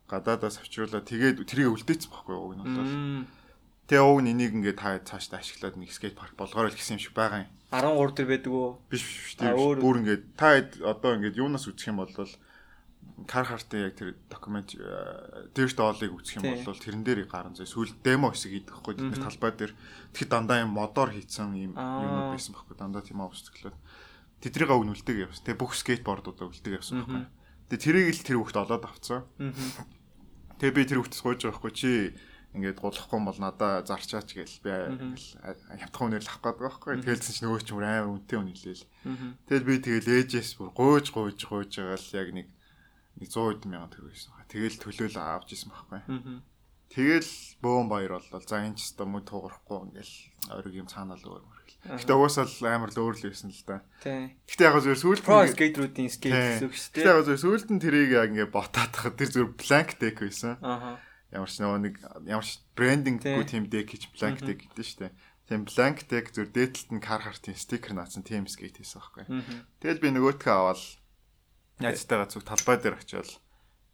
гадаадаас 0.08 0.62
авчруулаад 0.62 1.04
тэгээд 1.04 1.44
тэрийг 1.44 1.76
үлдээсэн 1.76 2.12
байхгүй 2.14 2.36
ууг 2.38 2.54
нь 2.56 2.64
бол 2.64 3.28
Тэгээ 3.86 4.02
уг 4.02 4.20
нь 4.26 4.32
энийг 4.34 4.54
ингээд 4.58 4.82
та 4.82 4.98
цаашдаа 4.98 5.46
ашиглаад 5.46 5.78
нэг 5.78 5.94
скейт 5.94 6.18
парк 6.18 6.34
болгоорой 6.34 6.74
л 6.74 6.78
гэсэн 6.78 6.98
юм 6.98 7.04
шиг 7.06 7.14
байгаа 7.14 7.46
юм. 7.46 7.54
13 7.70 8.18
төр 8.18 8.28
байдаг 8.34 8.50
уу? 8.54 8.82
Биш 8.90 9.06
биш 9.06 9.38
тийм. 9.38 9.54
Бүр 9.54 10.02
ингээд 10.02 10.24
та 10.34 10.58
одоо 10.90 11.22
ингээд 11.22 11.38
юунаас 11.38 11.70
үзэх 11.70 11.94
юм 11.94 12.02
бол 12.02 12.10
кар 13.24 13.48
хартын 13.48 13.88
яг 13.88 13.96
тэр 13.96 14.20
документ 14.28 14.76
дэрт 15.56 15.80
оолыг 15.80 16.12
үзэх 16.12 16.44
юм 16.44 16.60
бол 16.68 16.76
тэрэн 16.76 17.08
дээр 17.08 17.24
гарan 17.32 17.56
зэ 17.56 17.64
сүүл 17.64 17.96
демо 18.04 18.36
хэсэг 18.36 18.52
хийдэг 18.68 18.76
хгүй 18.76 18.96
тэр 19.00 19.24
талбай 19.24 19.52
дээр. 19.56 19.74
Тэгэхэд 20.12 20.32
дандаа 20.36 20.60
юм 20.68 20.76
модоор 20.76 21.16
хийцэн 21.16 21.56
юм 21.56 21.80
юмуд 21.80 22.36
байсан 22.36 22.52
байхгүй. 22.52 22.76
Дандаа 22.76 23.00
тийм 23.08 23.24
авсцглаад 23.24 23.80
тэдрийг 24.44 24.68
өг 24.68 24.84
нүлдэг 24.84 25.32
явсан. 25.32 25.44
Тэгээ 25.48 25.62
бүх 25.64 25.74
скейтбордуудаа 25.80 26.52
үлдэг 26.52 26.76
явсан 26.76 27.08
байхгүй. 27.08 27.24
Тэгээ 27.72 27.84
тэрийг 27.88 28.08
л 28.12 28.28
тэр 28.28 28.38
хүүхд 28.44 28.58
олоод 28.60 28.84
авцсан. 28.84 29.24
Тэгээ 30.60 30.76
би 30.76 30.84
тэр 30.84 31.00
хүүхдс 31.00 31.24
гойж 31.24 31.40
байгаа 31.48 31.56
хгүй 31.56 31.72
чи 31.72 31.92
ингээд 32.56 32.80
гулахгүй 32.80 33.20
бол 33.20 33.40
надаа 33.40 33.84
зарчаач 33.84 34.32
гээл 34.32 34.60
би 34.64 34.72
хямдхан 35.76 36.08
үнээр 36.08 36.24
л 36.24 36.32
авах 36.32 36.44
гээд 36.44 36.60
байгаа 36.60 36.72
байхгүй. 36.72 36.94
Тэгэлсэн 37.04 37.34
чинь 37.36 37.46
нөгөө 37.52 37.64
ч 37.64 37.70
юм 37.76 37.84
амар 37.84 38.12
үнэтэй 38.16 38.38
үн 38.40 38.52
хэлээл. 38.56 38.86
Тэгэл 39.52 39.68
би 39.68 39.76
тэгэл 39.84 40.16
ээжээс 40.24 40.52
бүр 40.56 40.72
гуйж 40.72 41.12
гуйж 41.12 41.40
гуйж 41.44 41.72
байгаа 41.84 42.00
л 42.00 42.16
яг 42.16 42.30
нэг 42.32 42.48
100 43.20 43.32
хэдэн 43.32 43.72
мянган 43.72 43.92
төгрөг 43.94 44.14
байсан. 44.16 44.34
Тэгэл 44.52 44.82
төлөөл 44.82 45.18
авч 45.20 45.50
исэн 45.56 45.70
байхгүй. 45.72 46.02
Тэгэл 46.92 47.32
бөөн 47.64 47.88
баяр 47.90 48.20
боллоо. 48.20 48.40
За 48.46 48.62
энэ 48.62 48.78
ч 48.78 48.94
гэсэн 48.94 49.10
мөд 49.10 49.26
туурахгүй 49.28 49.80
ингээл 49.90 50.16
ориг 50.54 50.76
юм 50.76 50.88
цаанаа 50.88 51.18
л 51.18 51.26
өөр 51.26 51.44
мөрхөл. 51.44 51.76
Гэтэ 51.98 52.14
угаасаа 52.14 52.46
л 52.46 52.70
амар 52.70 52.92
л 52.94 53.02
өөр 53.02 53.16
л 53.20 53.26
байсан 53.26 53.50
л 53.50 53.64
да. 53.66 53.82
Гэтэ 54.06 54.64
яг 54.64 54.78
зөв 54.80 54.96
сүүлд 55.02 55.26
Pro 55.26 55.42
skaterуудын 55.50 56.14
skate 56.14 56.62
гэсэн 56.62 56.70
үг 56.70 56.78
шүү 56.78 56.92
дээ. 56.94 57.04
Гэтэ 57.04 57.10
яг 57.10 57.26
зөв 57.26 57.38
сүүлд 57.42 57.70
нь 57.74 57.82
тэрийг 57.82 58.12
яг 58.14 58.30
ингээ 58.32 58.54
ботаад 58.54 58.94
тахад 58.94 59.18
тэр 59.18 59.30
зөв 59.34 59.48
blank 59.58 59.98
deck 59.98 60.22
байсан. 60.22 60.62
Аа 60.62 61.02
ямар 61.36 61.50
ч 61.52 61.60
нэг 61.60 61.96
ямар 62.26 62.46
ч 62.46 62.64
брендинггүй 62.78 63.46
тийм 63.50 63.68
deck 63.68 63.92
гэж 63.92 64.14
blank 64.16 64.40
deck 64.46 64.60
гэдэг 64.64 64.86
шүү 64.86 65.00
дээ. 65.04 65.14
Тийм 65.50 65.62
blank 65.68 66.08
deck 66.08 66.32
зөв 66.32 66.48
дээдлэлт 66.54 66.92
нь 66.96 67.04
кар 67.04 67.22
хартын 67.22 67.58
стикер 67.58 67.94
наацсан 67.94 68.24
тийм 68.24 68.48
skate 68.48 68.80
хийсэн 68.80 69.02
байхгүй. 69.02 69.26
Тэгэл 69.84 70.02
би 70.02 70.10
нөгөөтгөө 70.16 70.54
аваад 70.54 70.82
найзтайгаа 71.80 72.30
зүг 72.30 72.44
талбай 72.48 72.78
дээр 72.80 73.00
очиод 73.00 73.30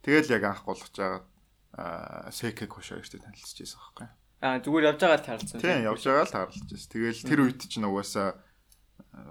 тэгэл 0.02 0.34
яг 0.36 0.44
анх 0.44 0.62
болгож 0.66 0.94
байгаа 0.94 2.30
Секэ 2.30 2.68
Кош 2.68 2.92
хоёртой 2.92 3.20
танилцж 3.24 3.56
байсан 3.56 3.80
байхгүй. 3.80 4.08
Аа 4.44 4.60
зүгээр 4.60 4.88
явж 4.92 5.00
байгаа 5.00 5.18
л 5.18 5.26
таарлцсан. 5.26 5.60
Тийм 5.62 5.88
явж 5.88 6.02
байгаа 6.04 6.26
л 6.28 6.34
таарлж 6.36 6.68
байсан. 6.68 6.90
Тэгэл 6.92 7.24
тэр 7.24 7.40
үед 7.48 7.60
чинь 7.64 7.88
угаасаа 7.88 8.28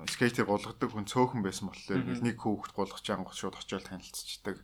скейтер 0.09 0.49
голгодог 0.49 0.89
хүн 0.89 1.05
цөөхөн 1.05 1.45
байсан 1.45 1.69
болохоор 1.69 2.01
нэг 2.01 2.37
хүүхэд 2.41 2.73
голгож 2.73 3.05
байгаа 3.05 3.29
шууд 3.29 3.61
очиод 3.61 3.85
танилцчихдаг. 3.85 4.57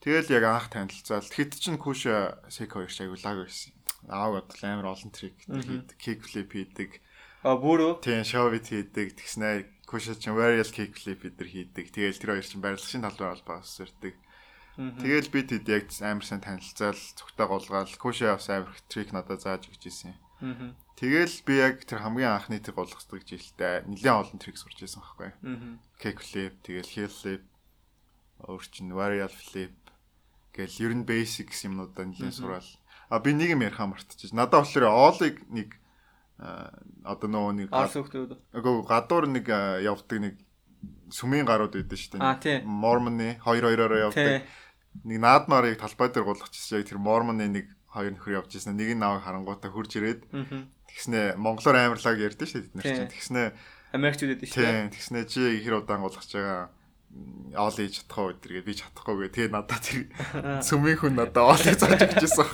Тэгэл 0.00 0.32
яг 0.32 0.44
анх 0.48 0.72
танилцаал. 0.72 1.28
Тэгэхэд 1.28 1.60
чин 1.60 1.76
Куш 1.76 2.08
Сек 2.48 2.72
хоёр 2.72 2.88
аяглаг 2.88 3.44
байсан. 3.44 3.76
Аав 4.08 4.40
бодол 4.40 4.64
амар 4.64 4.96
олон 4.96 5.12
трик 5.12 5.36
хийдэг, 5.44 6.00
кик 6.00 6.24
флип 6.24 6.56
хийдэг. 6.56 6.90
А 7.44 7.56
бүрөө? 7.60 8.00
Тийм, 8.00 8.24
шовит 8.24 8.72
хийдэг. 8.72 9.16
Тэгснээр 9.20 9.68
Куш 9.90 10.06
чин 10.22 10.38
varial 10.38 10.70
kick 10.70 10.94
flip 10.94 11.26
эдэр 11.26 11.48
хийдэг. 11.50 11.90
Тэгэл 11.90 12.20
тэр 12.22 12.30
хоёр 12.38 12.46
чин 12.46 12.62
барилгын 12.62 13.02
талбай 13.02 13.34
албаас 13.34 13.82
ирдэг. 13.82 14.14
Тэгэл 14.78 15.28
би 15.34 15.40
тэд 15.42 15.66
яг 15.66 15.90
амар 15.98 16.22
сайн 16.22 16.38
танилцаал, 16.38 16.94
цогтой 17.18 17.46
голгаал, 17.50 17.90
Куш 17.98 18.22
бас 18.22 18.46
амар 18.46 18.70
трик 18.86 19.10
надад 19.10 19.42
зааж 19.42 19.66
өгч 19.66 19.90
ирсэн. 19.90 20.14
Тэгэл 20.94 21.36
би 21.42 21.54
яг 21.58 21.82
тэр 21.82 22.06
хамгийн 22.06 22.38
анхны 22.38 22.62
тэр 22.62 22.78
голгоцдог 22.78 23.26
жилдээ 23.26 23.90
нэлээд 23.90 24.14
олон 24.14 24.38
трик 24.38 24.54
сурч 24.62 24.78
ирсэн 24.78 25.02
байхгүй. 25.02 25.34
Kick 25.98 26.22
flip, 26.22 26.54
тэгэл 26.62 26.94
heel 26.94 27.10
flip, 27.10 27.42
өөр 28.46 28.64
чин 28.70 28.94
varial 28.94 29.34
flip 29.34 29.74
Гэл 30.60 30.82
ер 30.84 30.92
нь 30.92 31.06
basics 31.08 31.64
юмнуудаа 31.64 32.04
нэлээд 32.10 32.36
сураал. 32.36 32.70
А 33.08 33.22
би 33.22 33.32
нэг 33.32 33.54
юм 33.54 33.62
ярих 33.64 33.80
мартчих. 33.80 34.34
Надад 34.34 34.66
болохоор 34.66 34.92
оолыг 34.92 35.40
нэг 35.48 35.79
одоо 36.40 37.28
нөгөө 37.28 37.54
нэг 37.60 37.68
Агаа 38.56 38.80
гадуур 38.88 39.28
нэг 39.28 39.46
явдаг 39.84 40.18
нэг 40.24 40.34
сүмийн 41.12 41.44
гарууд 41.44 41.76
байдаг 41.76 41.98
шүү 42.00 42.16
дээ. 42.16 42.64
Мормоны 42.64 43.36
2 43.44 43.60
2-ороо 43.60 44.08
явдаг. 44.08 44.48
Нэг 45.04 45.18
наадмаарыг 45.20 45.76
талбай 45.76 46.08
дээр 46.08 46.24
гулгачихсан 46.24 46.80
яг 46.80 46.88
тэр 46.88 46.98
мормоны 46.98 47.46
нэг 47.46 47.66
хоёр 47.92 48.16
нөхөр 48.16 48.40
явж 48.40 48.56
ирсэн. 48.56 48.72
Нэг 48.78 48.96
нь 48.96 49.02
наваг 49.02 49.26
харангуудаа 49.26 49.70
хурж 49.70 50.00
ирээд 50.00 50.24
тэгснэ 50.88 51.36
монголоор 51.36 51.76
амарлаг 51.76 52.18
ярьдэн 52.18 52.46
шүү 52.48 52.58
дээ 52.58 52.66
бид 52.70 52.76
нар 52.78 52.86
чинь. 52.88 53.12
Тэгснэ 53.12 53.42
Америкчүүдэд 53.90 54.40
шүү 54.46 54.62
дээ. 54.64 54.94
Тэгснэ 54.94 55.20
чи 55.26 55.40
хэр 55.60 55.82
удаан 55.82 56.02
голгож 56.06 56.30
байгаа 56.30 56.70
оол 57.58 57.74
ээж 57.74 58.06
чадахгүй 58.06 58.38
өдргээд 58.38 58.66
би 58.66 58.74
чадахгүй 58.78 59.14
гэ. 59.26 59.34
Тэгээ 59.34 59.50
надад 59.50 59.82
тэр 59.82 60.06
сүмийн 60.68 60.98
хүн 60.98 61.18
надад 61.18 61.42
оол 61.42 61.58
ээж 61.58 61.82
зааж 61.82 62.06
өгчээсэн. 62.06 62.46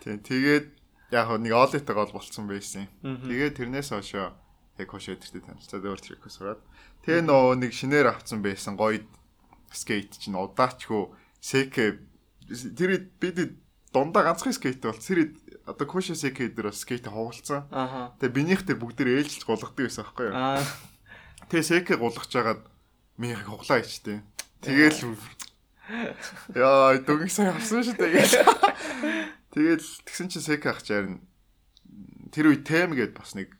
Тийм 0.00 0.16
тэгээд 0.24 0.66
яг 1.10 1.28
нэг 1.38 1.52
оолитайгаа 1.52 2.06
бол 2.06 2.18
болцсон 2.18 2.46
байсан. 2.50 2.88
Тэгээд 3.02 3.56
тэрнээс 3.58 3.94
хойшоо 3.94 4.34
яг 4.78 4.88
хойш 4.90 5.06
өдөртөө 5.14 5.42
танилцаад 5.46 5.84
өөр 5.86 6.00
трикөө 6.02 6.30
сураад 6.32 6.60
тэгээ 7.06 7.22
нөө 7.24 7.56
нэг 7.62 7.72
шинээр 7.72 8.10
авцсан 8.12 8.42
байсан 8.42 8.76
гоё 8.76 9.00
скейт 9.72 10.18
чинь 10.18 10.36
удаачгүй 10.36 11.08
секэ 11.40 12.02
тэр 12.76 12.90
бид 13.22 13.56
дундаа 13.94 14.22
ганцхан 14.26 14.52
скейт 14.52 14.84
бол 14.84 14.98
тэр 14.98 15.32
одоо 15.64 15.86
куш 15.86 16.12
секэ 16.12 16.52
дээр 16.52 16.70
бас 16.70 16.84
скейт 16.84 17.08
хавуулсан. 17.08 17.66
Тэгээ 18.20 18.36
бинийхтэй 18.36 18.76
бүгд 18.76 19.00
дээр 19.00 19.24
ээлжилж 19.24 19.46
голгодог 19.46 19.80
байсан 19.80 20.04
байхгүй 20.04 20.26
юу? 20.30 20.36
Тэгээ 21.48 21.70
секэ 21.70 21.94
голгож 21.96 22.28
жагаад 22.28 22.62
минийхийг 23.16 23.48
хуглаа 23.48 23.80
ичтэй. 23.80 24.20
Тэгэл 24.60 25.16
Яа, 26.50 26.98
дүнгийн 26.98 27.30
сайн 27.30 27.54
авсан 27.54 27.86
шүү 27.86 27.94
дээ. 27.94 28.26
Тэгэл 29.56 29.88
тэгсэн 30.04 30.28
чинь 30.28 30.44
сек 30.44 30.68
ах 30.68 30.84
чаар 30.84 31.16
тэр 32.28 32.52
үе 32.52 32.60
тем 32.60 32.92
гээд 32.92 33.16
бас 33.16 33.32
нэг 33.32 33.56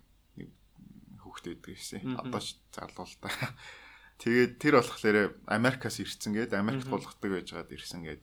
хүүхдээ 1.24 1.56
байдаг 1.56 1.80
шээ. 1.80 2.04
Одоо 2.20 2.40
ч 2.44 2.60
залуу 2.68 3.08
л 3.08 3.16
та. 3.24 3.32
Тэгээд 4.20 4.52
тэр 4.60 4.84
болохоор 4.84 5.40
Америкаас 5.48 5.96
ирсэн 6.04 6.36
гээд 6.36 6.52
Америкт 6.52 6.92
болгодог 6.92 7.24
байж 7.24 7.48
байгаад 7.48 7.72
ирсэн 7.72 8.04
гээд 8.04 8.22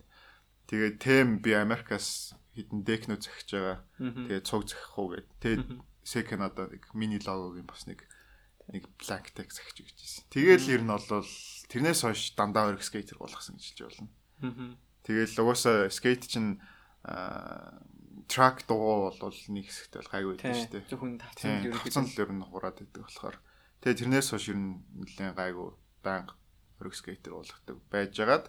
тэгээд 0.70 0.96
тем 1.02 1.42
би 1.42 1.58
Америкаас 1.58 2.38
хитэн 2.54 2.86
декно 2.86 3.18
зохиж 3.18 3.58
байгаа. 3.58 3.82
Тэгээд 3.98 4.46
цуг 4.46 4.70
зохих 4.70 4.94
уу 4.94 5.18
гээд. 5.18 5.28
Тэгээд 5.42 5.66
сек 6.06 6.30
надад 6.38 6.78
нэг 6.78 6.94
мини 6.94 7.18
логогийн 7.18 7.66
бас 7.66 7.90
нэг 7.90 8.06
нэг 8.70 8.86
black 9.02 9.34
tag 9.34 9.50
захиж 9.50 9.82
өгч 9.82 9.98
ирсэн. 9.98 10.26
Тэгэл 10.30 10.78
ер 10.78 10.82
нь 10.86 10.94
бол 10.94 11.26
тэрнээс 11.74 12.06
хойш 12.06 12.38
дандаа 12.38 12.70
өрг 12.70 12.86
скейтер 12.86 13.18
болгосон 13.18 13.58
гэж 13.58 13.66
хэлж 13.66 13.82
болно. 13.90 14.78
Тэгэл 15.06 15.42
угаасаа 15.42 15.90
скейт 15.90 16.30
чинь 16.30 16.62
трак 17.04 18.64
дуу 18.68 19.12
бол 19.12 19.38
нэг 19.52 19.66
хэсэгт 19.68 19.94
бол 20.00 20.12
гайгүй 20.12 20.34
байдаг 20.40 20.56
шүү 20.56 20.72
дээ. 20.72 20.90
Зөвхөн 20.90 21.20
тавцсан 21.20 21.52
л 21.60 21.68
ерөнхийдөө 21.68 22.04
л 22.08 22.22
ер 22.24 22.32
нь 22.32 22.48
хураад 22.48 22.78
байдаг 22.80 23.04
болохоор. 23.04 23.38
Тэгээ 23.84 24.00
тэрнээс 24.00 24.28
хойш 24.32 24.46
ер 24.52 24.60
нь 24.60 24.72
нэлээд 24.96 25.36
гайгүй 25.36 25.70
банк 26.04 26.28
өрг 26.80 26.96
скейтер 26.96 27.36
болгодог 27.36 27.78
байжгаад 27.92 28.48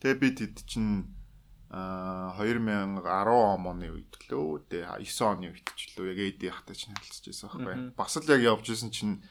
тэгээ 0.00 0.20
би 0.20 0.28
тэд 0.36 0.56
чинь 0.64 1.12
а 1.70 2.34
2010 2.40 2.98
оны 3.06 3.86
үед 3.94 4.12
лөө 4.26 4.66
тэгээ 4.66 5.06
9 5.06 5.22
оны 5.22 5.54
үед 5.54 5.68
ч 5.78 5.94
лөө 5.94 6.10
яг 6.10 6.18
эд 6.18 6.40
яхтай 6.42 6.74
чинь 6.74 6.96
хэлцэж 6.98 7.24
байсан 7.30 7.46
байхгүй. 7.46 7.74
Бас 7.94 8.18
л 8.18 8.26
яг 8.26 8.42
явж 8.42 8.66
исэн 8.74 8.90
чинь 8.90 9.22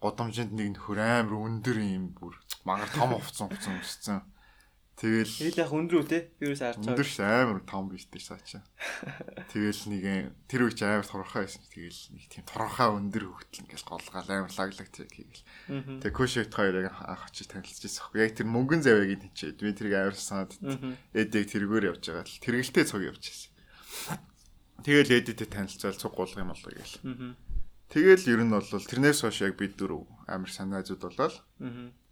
годомжинд 0.00 0.56
нэг 0.56 0.80
нөхөр 0.80 0.98
амар 1.02 1.36
өндөр 1.36 1.78
юм 1.84 2.16
бүр 2.16 2.40
магаар 2.64 2.88
том 2.88 3.12
хувцсан 3.20 3.52
хувцсан 3.52 3.76
өссөн. 3.84 4.18
Тэгэл 4.94 5.26
Тэгэл 5.26 5.58
яг 5.58 5.72
өндөр 5.74 5.96
үү 5.98 6.06
те? 6.06 6.30
Вирус 6.38 6.62
харж 6.62 6.78
байгаа. 6.78 6.94
Өндөр 6.94 7.08
ш 7.10 7.18
амар 7.18 7.60
том 7.66 7.90
биш 7.90 8.06
тэр 8.06 8.22
саачаа. 8.22 8.62
Тэгэл 9.50 9.82
нэг 9.90 10.04
тэр 10.46 10.70
үеч 10.70 10.78
амар 10.86 11.02
торхоо 11.02 11.42
байсан. 11.42 11.66
Тэгэл 11.66 12.00
нэг 12.14 12.24
тийм 12.30 12.44
торхоо 12.46 12.94
өндөр 13.02 13.26
хөвгтөл 13.26 13.62
ингээл 13.66 13.90
голгаал 13.90 14.30
амар 14.30 14.54
лаглаг 14.54 14.88
тэг 14.94 15.10
хийгээл. 15.10 15.44
Тэгээ 15.98 16.14
көшөт 16.14 16.54
хоёр 16.54 16.86
яг 16.86 16.94
анх 16.94 17.26
очиж 17.26 17.50
танилцчихсан. 17.50 18.14
Яг 18.14 18.38
тэр 18.38 18.46
мөнгөн 18.46 18.86
завьягийн 18.86 19.22
тийчээ. 19.34 19.58
Би 19.58 19.74
тэрийг 19.74 19.98
амар 19.98 20.14
санаад 20.14 20.54
эдэг 21.10 21.42
тэргээр 21.42 21.90
явж 21.90 22.02
байгаа 22.14 22.22
л 22.22 22.38
тэргэлтэй 22.38 22.84
цог 22.86 23.02
явж 23.02 23.22
байсан. 23.26 23.50
Тэгэл 24.86 25.10
эдэдтэй 25.10 25.48
танилцал 25.50 25.98
цуг 25.98 26.14
гулгах 26.14 26.38
юм 26.38 26.54
болоо 26.54 26.70
гээл. 26.70 27.34
Тэгэл 27.90 28.30
ер 28.30 28.40
нь 28.46 28.54
бол 28.54 28.62
тэрнээс 28.62 29.26
хойш 29.26 29.42
яг 29.42 29.58
бид 29.58 29.74
дөрөв 29.74 30.06
амар 30.30 30.50
санаазууд 30.50 31.02
болол 31.02 31.36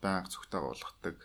банк 0.03 0.27
зүгтээ 0.31 0.61
болгодог. 0.63 1.17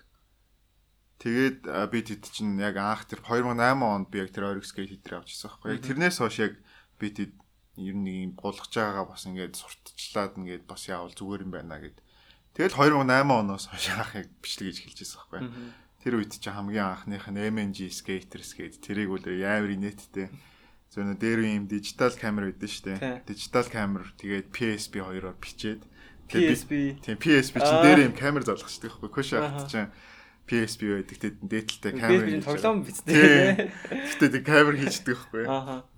Тэгээд 1.18 1.66
би 1.90 2.00
тэд 2.06 2.30
чинь 2.30 2.62
яг 2.62 2.78
анх 2.78 3.10
тэр 3.10 3.26
2008 3.26 3.58
онд 3.82 4.08
би 4.14 4.22
яг 4.22 4.30
тэр 4.30 4.54
Oryx 4.54 4.70
Gate 4.70 4.94
хэдрээ 4.94 5.18
авчихсан 5.26 5.50
байхгүй. 5.50 5.74
Яг 5.74 5.82
тэрнээс 5.82 6.18
хойш 6.22 6.38
яг 6.46 6.54
би 7.02 7.10
тэд 7.10 7.34
ер 7.82 7.98
нь 7.98 8.10
ийм 8.10 8.32
гулгаж 8.38 8.70
байгаагаа 8.70 9.18
бас 9.18 9.26
ингээд 9.26 9.58
сурталчлаад 9.58 10.38
ингээд 10.38 10.64
бас 10.70 10.86
яавал 10.86 11.14
зүгээр 11.18 11.46
юм 11.50 11.52
байна 11.58 11.82
гэд. 11.82 11.98
Тэгэл 12.54 12.78
2008 12.78 13.34
оноос 13.34 13.66
хойш 13.66 13.86
анх 13.98 14.14
яг 14.14 14.30
бичлэг 14.46 14.78
хийж 14.78 14.94
эхэлжсэн 14.94 15.18
байхгүй. 15.26 15.42
Тэр 16.06 16.14
үед 16.22 16.34
чи 16.38 16.50
хамгийн 16.54 16.86
анхных 16.86 17.26
нь 17.34 17.42
MNG 17.50 17.90
Skaters 17.90 18.54
гээд 18.54 18.82
тэрийг 18.86 19.10
үл 19.10 19.26
амар 19.26 19.74
инээдтэй. 19.74 20.30
Зөв 20.94 21.02
нөө 21.02 21.18
дээр 21.18 21.42
юм 21.50 21.66
дижитал 21.66 22.14
камер 22.14 22.54
байдсан 22.54 22.70
шүү 22.70 22.86
дээ. 22.94 23.26
Дижитал 23.26 23.68
камер 23.70 24.06
тэгээд 24.22 24.54
PSP 24.54 25.02
хоёроор 25.02 25.38
бичээд. 25.38 25.82
PSP 26.30 27.02
тийм 27.02 27.18
PSP 27.18 27.56
чинь 27.58 27.84
дээр 27.84 28.00
юм 28.08 28.14
камер 28.14 28.44
залгахчдаг 28.46 28.94
байхгүй 28.96 29.12
кош 29.12 29.34
ахт 29.34 29.68
чинь 29.72 29.92
PSP 30.48 30.82
байдаг 30.96 31.18
тэгээд 31.20 31.38
дээдэлтэй 31.44 31.94
камер 32.00 32.26
хийж 32.32 32.46
тоглоом 32.48 32.80
бичдэг. 32.88 33.16
Гэтэ 33.92 34.28
тэг 34.32 34.44
камер 34.48 34.76
хийждэг 34.80 35.16
байхгүй. 35.20 35.46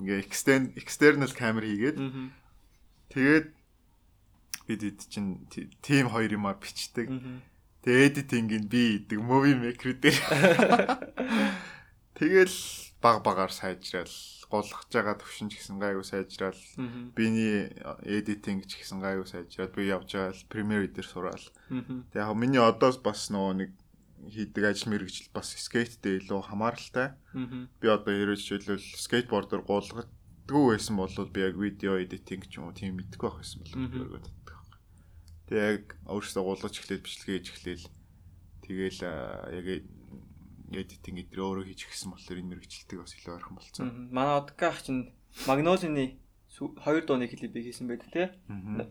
Ингээ 0.01 0.20
extend 0.25 0.74
external 0.74 1.32
камер 1.32 1.70
хийгээд 1.70 1.98
тэгээд 3.13 3.48
бид 4.65 4.82
эд 4.84 5.00
чинь 5.06 5.46
тим 5.86 6.10
хоёр 6.10 6.34
юмар 6.34 6.58
бичдэг. 6.58 7.13
Тэгээд 7.86 8.25
editing 8.25 8.50
нь 8.50 8.68
би 8.68 9.00
идэг 9.00 9.22
movie 9.22 9.56
maker 9.56 9.94
дээр. 9.96 10.18
Тэгэл 12.20 12.58
баг 13.01 13.24
багаар 13.24 13.53
сайжрал 13.53 14.12
голгож 14.51 14.89
байгаа 14.91 15.15
төвшин 15.15 15.48
ч 15.48 15.62
гэсэн 15.62 15.79
гайгүй 15.79 16.03
сайжрал 16.03 16.60
биний 17.15 17.72
эдитинг 18.03 18.68
ч 18.68 18.82
гэсэн 18.82 19.00
гайгүй 19.00 19.24
сайжрал 19.29 19.72
би 19.72 19.88
явж 19.88 20.12
байгаа 20.12 20.36
Premiere 20.51 20.91
дээр 20.91 21.08
сураал. 21.08 21.46
Тэгээ 21.70 22.20
яг 22.20 22.36
миний 22.36 22.60
одоос 22.60 23.00
бас 23.00 23.32
нөгөө 23.32 23.53
нэг 23.56 23.72
хийдэг 24.28 24.64
ажил 24.66 24.92
мэргэжил 24.92 25.32
бас 25.32 25.56
скейттэй 25.56 26.20
илүү 26.20 26.52
хамааралтай. 26.52 27.16
Би 27.80 27.88
одоо 27.88 28.14
ерөөж 28.14 28.42
жишээлбэл 28.44 28.84
скейтбордоор 29.00 29.64
гулгадгүй 29.64 30.64
байсан 30.76 30.96
бол 31.00 31.16
би 31.32 31.40
яг 31.40 31.56
видео 31.56 31.96
эдитинг 31.96 32.52
ч 32.52 32.60
юм 32.60 32.68
уу 32.68 32.76
тийм 32.76 33.00
мэдгүй 33.00 33.30
байх 33.30 33.40
байсан 33.40 33.64
бол 33.64 34.20
өргөд 34.20 34.28
татдаг. 34.28 34.58
Тэгээ 35.48 35.70
яг 35.72 35.86
өөрөөсөө 36.06 36.44
гулгаж 36.44 36.74
эхлээд 36.76 37.06
бичлэгээ 37.06 37.38
хийж 37.40 37.48
эхлээл 37.56 37.86
тэгээл 38.66 39.00
яг 39.56 39.68
эдитинг 40.76 41.18
эдгээр 41.26 41.42
өөрөө 41.42 41.66
хийж 41.72 41.82
гисэн 41.90 42.12
болохоор 42.14 42.40
энэ 42.44 42.52
мэрэгчлэлтийг 42.54 43.00
бас 43.02 43.14
илүү 43.18 43.34
ойрхон 43.34 43.56
болцсон. 43.58 43.88
Манай 44.14 44.36
одгах 44.38 44.78
чинь 44.84 45.14
Магнолины 45.48 46.20
хоёр 46.58 47.06
дууны 47.06 47.28
клипийг 47.30 47.66
хийсэн 47.70 47.88
байдаг 47.88 48.10
те. 48.12 48.24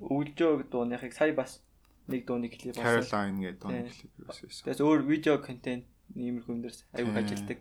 Өвлжөө 0.02 0.70
дууныхыг 0.70 1.12
сая 1.12 1.34
бас 1.34 1.62
нэг 2.08 2.24
дууны 2.26 2.48
клип 2.48 2.76
болсон. 2.76 3.04
Caroline 3.04 3.40
гэдэг 3.44 3.60
дууны 3.62 3.90
клип 3.92 4.12
байсан. 4.24 4.48
Тэгээс 4.48 4.80
өөр 4.80 5.00
видео 5.04 5.36
контент 5.44 5.84
иймэрхүү 6.16 6.52
юм 6.56 6.62
дээрс 6.64 6.80
аюу 6.96 7.12
ажилдаг. 7.12 7.58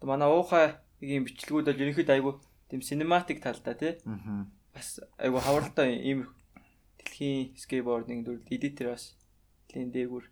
Манай 0.00 0.28
уухай 0.32 0.66
нэг 1.00 1.10
юм 1.20 1.24
бичлэгүүд 1.28 1.68
бол 1.68 1.82
ерөнхийдөө 1.84 2.16
аюу 2.16 2.32
тийм 2.72 2.80
cinematic 2.80 3.44
талдаа 3.44 3.76
тий. 3.76 4.00
Бас 4.72 5.00
аюу 5.20 5.40
хавралтай 5.44 6.00
ийм 6.00 6.24
дэлхийн 6.96 7.52
скейтбординг 7.60 8.24
дүр 8.24 8.40
эдитер 8.48 8.96
бас 8.96 9.12
тийм 9.68 9.92
дээгүр 9.92 10.24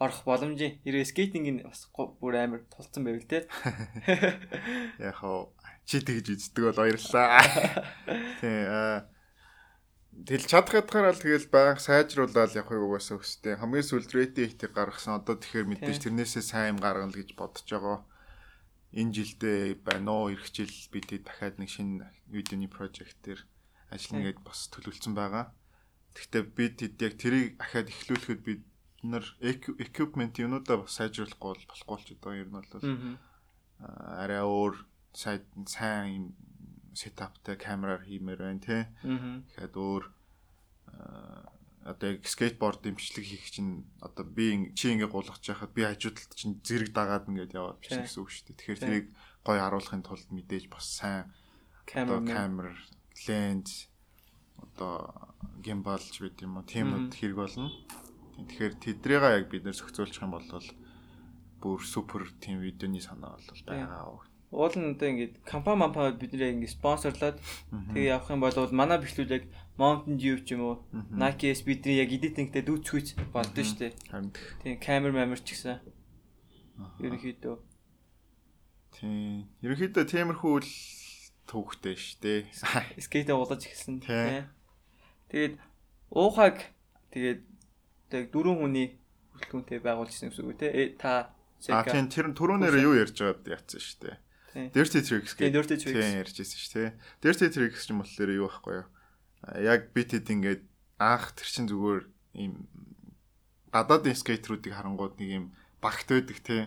орох 0.00 0.24
боломжийн 0.24 0.80
хэрэг 0.84 1.08
скейтинг 1.08 1.46
нь 1.52 1.64
бас 1.64 1.88
бүр 1.92 2.34
амар 2.40 2.64
тулцсан 2.72 3.04
байв 3.04 3.20
л 3.20 3.28
те. 3.28 3.44
Яг 5.00 5.20
хоо 5.20 5.52
чи 5.84 6.00
тэгж 6.00 6.32
үздэг 6.32 6.64
бол 6.72 6.80
баярлалаа. 6.80 7.40
Тий 8.40 8.60
аа 8.66 9.08
Тэгэл 10.16 10.48
чадах 10.48 10.80
ядгаар 10.80 11.12
л 11.12 11.20
тэгэл 11.20 11.52
байнга 11.52 11.82
сайжруулаад 11.82 12.56
явахыг 12.56 12.80
угаасаа 12.80 13.20
өстэй. 13.20 13.60
Хамгийн 13.60 13.84
сүүлд 13.84 14.10
рейтинг 14.16 14.56
ихтэй 14.56 14.70
гаргасан. 14.72 15.20
Одоо 15.20 15.36
тэгэхээр 15.36 15.68
мэдээж 15.68 16.08
тэрнээсээ 16.08 16.44
сайн 16.46 16.80
гаргана 16.80 17.12
л 17.12 17.20
гэж 17.20 17.36
бодож 17.36 17.68
байгаа. 17.68 18.00
Энэ 18.96 19.12
жилдээ 19.12 19.84
байна 19.84 20.10
уу? 20.16 20.32
Ирэх 20.32 20.48
жил 20.56 20.72
бид 20.88 21.12
дахиад 21.12 21.60
нэг 21.60 21.68
шинэ 21.68 22.08
видеоны 22.32 22.64
прожект 22.72 23.20
дээр 23.20 23.44
ажиллана 23.92 24.32
гэдээ 24.32 24.46
бас 24.48 24.60
төлөвлөсөн 24.72 25.12
байгаа. 25.12 25.52
Гэхдээ 26.16 26.42
бид 26.48 26.76
яг 26.80 27.14
тэрийг 27.20 27.60
дахиад 27.60 27.92
эхлүүлэхэд 27.92 28.40
бид 28.40 28.62
нар 29.04 29.24
equipment 29.44 30.40
юунуудаа 30.40 30.80
бас 30.80 30.96
сайжруулахгүй 30.96 31.50
бол 31.52 31.68
болохгүй 31.68 31.92
болч 31.92 32.08
байгаа 32.16 32.40
юм 32.40 32.52
бол 32.56 32.72
арай 34.16 34.42
өөр 34.42 34.74
сайд 35.12 35.44
сайн 35.68 36.08
юм 36.08 36.24
сетаптай 36.96 37.56
камераар 37.60 38.02
хиймээр 38.08 38.40
байна 38.40 38.64
тий. 38.64 38.82
Тэгэхээр 39.52 39.76
өөр 39.76 40.04
одоо 41.86 42.18
яг 42.18 42.26
скейтборд 42.26 42.82
имжлэг 42.82 43.22
хийх 43.22 43.46
чинь 43.52 43.86
одоо 44.02 44.26
би 44.26 44.74
чи 44.74 44.90
ингээ 44.90 45.06
гулгах 45.06 45.38
чахад 45.38 45.70
би 45.70 45.86
хажуудалд 45.86 46.34
чинь 46.34 46.58
зэрэг 46.66 46.90
дагаад 46.90 47.30
ингээд 47.30 47.54
яваад 47.54 47.78
биш 47.78 47.94
гэсэн 47.94 48.20
үг 48.24 48.30
шүү 48.32 48.44
дээ. 48.50 48.58
Тэгэхээр 48.58 48.82
тэрийг 48.82 49.06
гоё 49.46 49.60
харуулахын 49.62 50.02
тулд 50.02 50.28
мэдээж 50.34 50.66
бас 50.66 50.86
сайн 50.98 51.30
камер 51.86 52.74
ленз 53.28 53.86
одоо 54.58 55.30
гимбалж 55.62 56.18
байт 56.18 56.42
юм 56.42 56.58
уу 56.58 56.66
тиймүүд 56.66 57.14
хэрэг 57.14 57.38
болно. 57.38 57.70
Тэгэхээр 58.50 58.74
тэдрийгээ 58.82 59.36
яг 59.38 59.46
бид 59.46 59.62
нэр 59.62 59.78
зохицуулчих 59.78 60.26
юм 60.26 60.34
бол 60.34 60.50
бүр 61.62 61.80
супер 61.86 62.26
тим 62.42 62.60
видеоны 62.60 62.98
санаа 62.98 63.38
бол 63.38 63.62
байгаа. 63.62 64.26
Уул 64.50 64.74
нь 64.78 64.94
одоо 64.94 65.08
ингээд 65.10 65.42
компани 65.42 65.82
мампа 65.82 66.12
бидний 66.14 66.54
ингээд 66.54 66.76
спонсорлоод 66.78 67.36
тэгээ 67.94 68.14
явах 68.14 68.30
юм 68.30 68.40
бол 68.40 68.54
манай 68.70 68.98
бэхлүүд 69.02 69.34
яг 69.34 69.44
Mountain 69.76 70.16
Dew 70.16 70.40
ч 70.40 70.54
юм 70.54 70.62
уу 70.62 70.74
Nike-с 70.92 71.66
бидний 71.66 71.98
яг 71.98 72.08
эдитингтэй 72.14 72.62
дүүцхүйц 72.64 73.18
болдсон 73.34 73.66
шүү 73.66 73.78
дээ. 73.82 73.92
Тийм 74.62 74.74
камер 74.80 75.12
мамер 75.12 75.42
ч 75.42 75.52
гэсэн. 75.52 75.82
Ерөнхийдөө. 77.02 77.56
Тийм. 78.96 79.50
Ерөнхийдөө 79.60 80.04
тиймэрхүү 80.08 80.54
л 80.64 80.72
төвхтэй 81.44 81.96
шүү 81.98 82.18
дээ. 82.24 82.40
Скейтэ 83.04 83.36
уулаж 83.36 83.68
эхэлсэн. 83.68 84.00
Тийм. 84.00 84.48
Тэгээд 85.28 85.60
уухаг 86.08 86.72
тэгээд 87.12 87.40
тэг 88.08 88.32
дөрвөн 88.32 88.64
хүний 88.64 88.96
бүрэлдэхүүнтэй 89.36 89.78
байгуулжсэн 89.84 90.30
гэсэн 90.32 90.46
үг 90.46 90.56
те. 90.56 90.72
Та 90.96 91.36
А 91.72 91.82
тийм 91.82 92.06
тэр 92.12 92.30
түрүүнээр 92.36 92.76
юу 92.84 92.94
ярьж 92.94 93.16
байгаад 93.16 93.48
яатсан 93.48 93.80
шүү 93.80 93.98
дээ. 94.06 94.16
Dirty 94.72 95.00
Tricks 95.04 95.36
Tricks. 95.76 96.00
Тийм 96.00 96.20
ярьж 96.24 96.36
байсан 96.40 96.58
шүү 96.58 96.72
дээ. 96.72 96.90
Dirty 97.20 97.48
Tricks 97.52 97.84
юм 97.92 98.00
болохоор 98.00 98.30
юу 98.32 98.48
байхгүй 98.48 98.74
юу? 98.80 98.86
Яг 99.60 99.92
битэд 99.92 100.32
ингээд 100.32 100.62
анх 100.96 101.36
тэр 101.36 101.48
чин 101.48 101.68
зүгээр 101.68 102.02
ийм 102.40 102.64
гадаадын 103.68 104.16
скейтерүүдийг 104.16 104.72
харангууд 104.72 105.20
нэг 105.20 105.28
ийм 105.28 105.44
багт 105.84 106.08
байдаг 106.08 106.40
тий. 106.40 106.64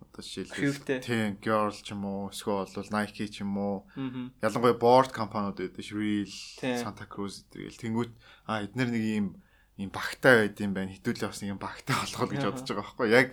Одоо 0.00 0.22
жишээлбэл 0.26 1.04
тийм 1.04 1.38
Girl 1.38 1.70
ч 1.70 1.94
юм 1.94 2.02
уу, 2.02 2.34
эсвэл 2.34 2.66
бол 2.66 2.90
Nike 2.90 3.30
ч 3.30 3.46
юм 3.46 3.54
уу. 3.54 3.86
Ялангуяа 4.42 4.74
board 4.74 5.14
компаниуд 5.14 5.60
байдаг 5.62 5.84
ш 5.86 5.94
Real, 5.94 6.26
Santa 6.82 7.06
Cruz 7.06 7.46
гэдэг. 7.46 7.78
Тэнгүүт 7.78 8.12
а 8.50 8.66
эднэр 8.66 8.90
нэг 8.90 9.04
ийм 9.06 9.26
ийм 9.78 9.90
багтаа 9.94 10.42
байд 10.42 10.58
юм 10.58 10.74
байна. 10.74 10.90
Хитүүлээ 10.90 11.30
бас 11.30 11.40
нэг 11.44 11.54
юм 11.54 11.62
багтаа 11.62 11.96
болгох 12.02 12.30
гэж 12.34 12.42
бодож 12.42 12.66
байгаа 12.66 12.84
байхгүй 12.90 13.08
яг 13.14 13.28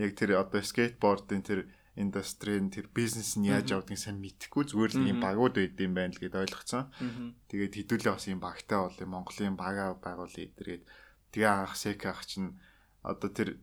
яг 0.00 0.10
тэр 0.16 0.30
одоо 0.40 0.62
скейтбордын 0.64 1.42
тэр 1.44 1.60
индустрийн 1.94 2.74
тэр 2.74 2.90
бизнес 2.90 3.38
нь 3.38 3.46
яаж 3.46 3.70
явдгийг 3.70 4.02
сайн 4.02 4.18
мэдэхгүй 4.18 4.66
зүгээр 4.66 4.92
л 4.98 5.06
ийм 5.06 5.18
багууд 5.22 5.54
байд 5.54 5.78
юм 5.78 5.94
байна 5.94 6.10
л 6.10 6.18
гэд 6.18 6.34
ойлгоцсон. 6.34 6.90
Тэгээд 7.46 7.86
хідүүлээ 7.86 8.12
бас 8.18 8.26
ийм 8.26 8.42
багтаа 8.42 8.90
бол 8.90 8.98
Монголын 9.06 9.54
бага 9.54 9.94
байгуулъя 10.02 10.50
эдэргээд 10.50 10.84
тэгээ 11.30 11.50
анх 11.50 11.78
сек 11.78 12.02
ах 12.10 12.26
чинь 12.26 12.58
одоо 13.06 13.30
тэр 13.30 13.62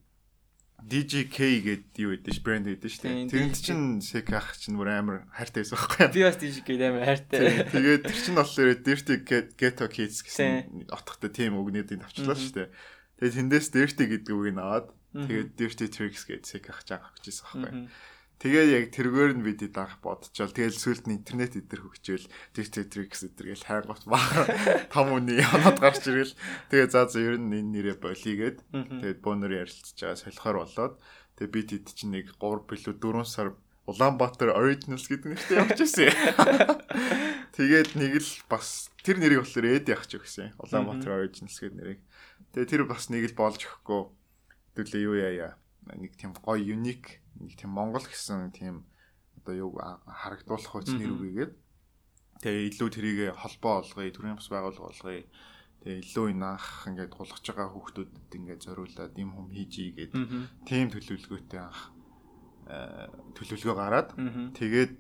DJK 0.82 1.38
гэдэг 1.62 1.94
юу 2.02 2.12
гэдэг 2.18 2.34
ш 2.34 2.40
брэнд 2.42 2.66
гэдэг 2.72 2.90
ш. 2.90 2.98
Тэрэнд 3.06 3.54
чинь 3.54 4.02
сек 4.02 4.34
ах 4.34 4.58
чинь 4.58 4.80
бүр 4.80 4.90
амар 4.90 5.30
хайртай 5.30 5.62
байсан 5.62 5.78
байхгүй 5.78 6.00
юу? 6.10 6.16
Би 6.16 6.22
бас 6.26 6.38
DJK 6.42 6.70
амар 6.82 7.06
хайртай. 7.06 7.70
Тэгээд 7.70 8.02
тэр 8.10 8.18
чинь 8.18 8.38
болохоор 8.40 8.70
Dirty 8.82 9.16
Ghetto 9.60 9.86
Kids 9.86 10.26
гэсэн 10.26 10.90
отохтой 10.90 11.30
тийм 11.30 11.60
үгнүүдийг 11.62 12.02
авчлаа 12.02 12.34
ш 12.34 12.50
тийм. 12.50 12.74
Тэгээд 13.22 13.38
тэндээс 13.38 13.68
Dirty 13.70 14.04
гэдэг 14.10 14.34
үгийг 14.34 14.58
аваад 14.58 14.90
тэгээд 15.14 15.50
Dirty 15.54 15.86
Tricks 15.86 16.26
гэдэг 16.26 16.50
сек 16.50 16.66
ах 16.74 16.82
жаах 16.82 17.14
гэжсэн 17.22 17.46
байхгүй 17.46 17.86
юу? 17.86 17.92
Тэгээд 18.42 18.70
яг 18.74 18.86
тэргээр 18.90 19.38
нь 19.38 19.46
бид 19.46 19.62
даах 19.70 20.02
бодчихвол 20.02 20.50
тэгэл 20.50 20.74
сүлд 20.74 21.06
нь 21.06 21.22
интернет 21.22 21.54
идэр 21.54 21.86
хөгжөөл 21.86 22.26
Dirty 22.58 22.90
Tricks 22.90 23.22
идэргээл 23.30 23.70
хайгуут 23.70 24.10
баа 24.10 24.50
том 24.94 25.14
үний 25.14 25.46
оноод 25.46 25.78
гарч 25.78 26.10
ирэл 26.10 26.34
тэгээд 26.74 26.90
за 26.90 27.06
за 27.06 27.22
ер 27.22 27.38
нь 27.38 27.54
энэ 27.54 27.70
нэрээ 27.70 27.98
болигээд 28.02 28.66
тэгээд 28.74 29.22
бөөнөр 29.22 29.62
ярилцж 29.62 29.94
байгаа 29.94 30.18
солихоор 30.18 30.58
болоод 30.58 30.94
тэгээд 31.38 31.54
бид 31.54 31.70
хэд 31.70 31.88
чинь 31.94 32.18
нэг 32.18 32.34
3 32.42 32.66
билүү 32.66 32.94
4 32.98 33.30
сар 33.30 33.54
Улаанбаатар 33.86 34.54
Originals 34.58 35.06
гэдэг 35.10 35.30
нэртэй 35.36 35.58
явж 35.58 35.80
ирсэн. 35.82 36.14
Тэгээд 37.58 37.98
нэг 37.98 38.14
л 38.22 38.30
бас 38.46 38.94
тэр 39.02 39.18
нэрийг 39.18 39.42
болохоор 39.42 39.68
эд 39.74 39.90
явах 39.90 40.06
өгсөн. 40.06 40.54
Улаанбаатар 40.62 41.18
Originals 41.18 41.58
гэдэг 41.58 41.78
нэрийг. 41.82 42.02
Тэгээд 42.54 42.72
тэр 42.72 42.84
бас 42.86 43.10
нэг 43.10 43.34
л 43.34 43.36
болж 43.36 43.58
өгөхгүй. 43.58 44.02
Хэдүүлээ 44.78 45.02
юу 45.02 45.18
яа 45.18 45.58
нэг 45.98 46.14
тийм 46.14 46.38
гоё 46.38 46.62
unique 46.62 47.21
нэг 47.40 47.56
тийм 47.56 47.72
Монгол 47.72 48.04
гэсэн 48.04 48.52
тийм 48.52 48.84
одоо 49.42 49.56
юу 49.56 49.72
харагдуулах 49.78 50.72
хүч 50.72 50.94
нэр 50.98 51.16
үгээгээд 51.16 51.54
тэгээ 52.42 52.68
илүү 52.74 52.90
тэрийг 52.90 53.20
холбоо 53.38 53.86
олгоё, 53.86 54.10
төрийн 54.12 54.38
бас 54.38 54.50
байгууллага 54.50 54.92
олгоё. 54.92 55.26
Тэгээ 55.82 56.02
илүү 56.06 56.26
инаах 56.38 56.86
ингээд 56.90 57.10
гулгаж 57.10 57.42
байгаа 57.42 57.70
хүүхдүүдэд 57.74 58.38
ингээд 58.38 58.62
зориулаад 58.66 59.14
юм 59.18 59.32
хүм 59.34 59.48
хийжий 59.50 59.90
гээд 59.98 60.14
тийм 60.70 60.94
төлөвлөгөөтэй 60.94 61.62
анх 61.62 61.82
э, 62.70 63.10
төлөвлөгөө 63.34 63.76
гараад 63.82 64.10
тэгээд 64.54 64.94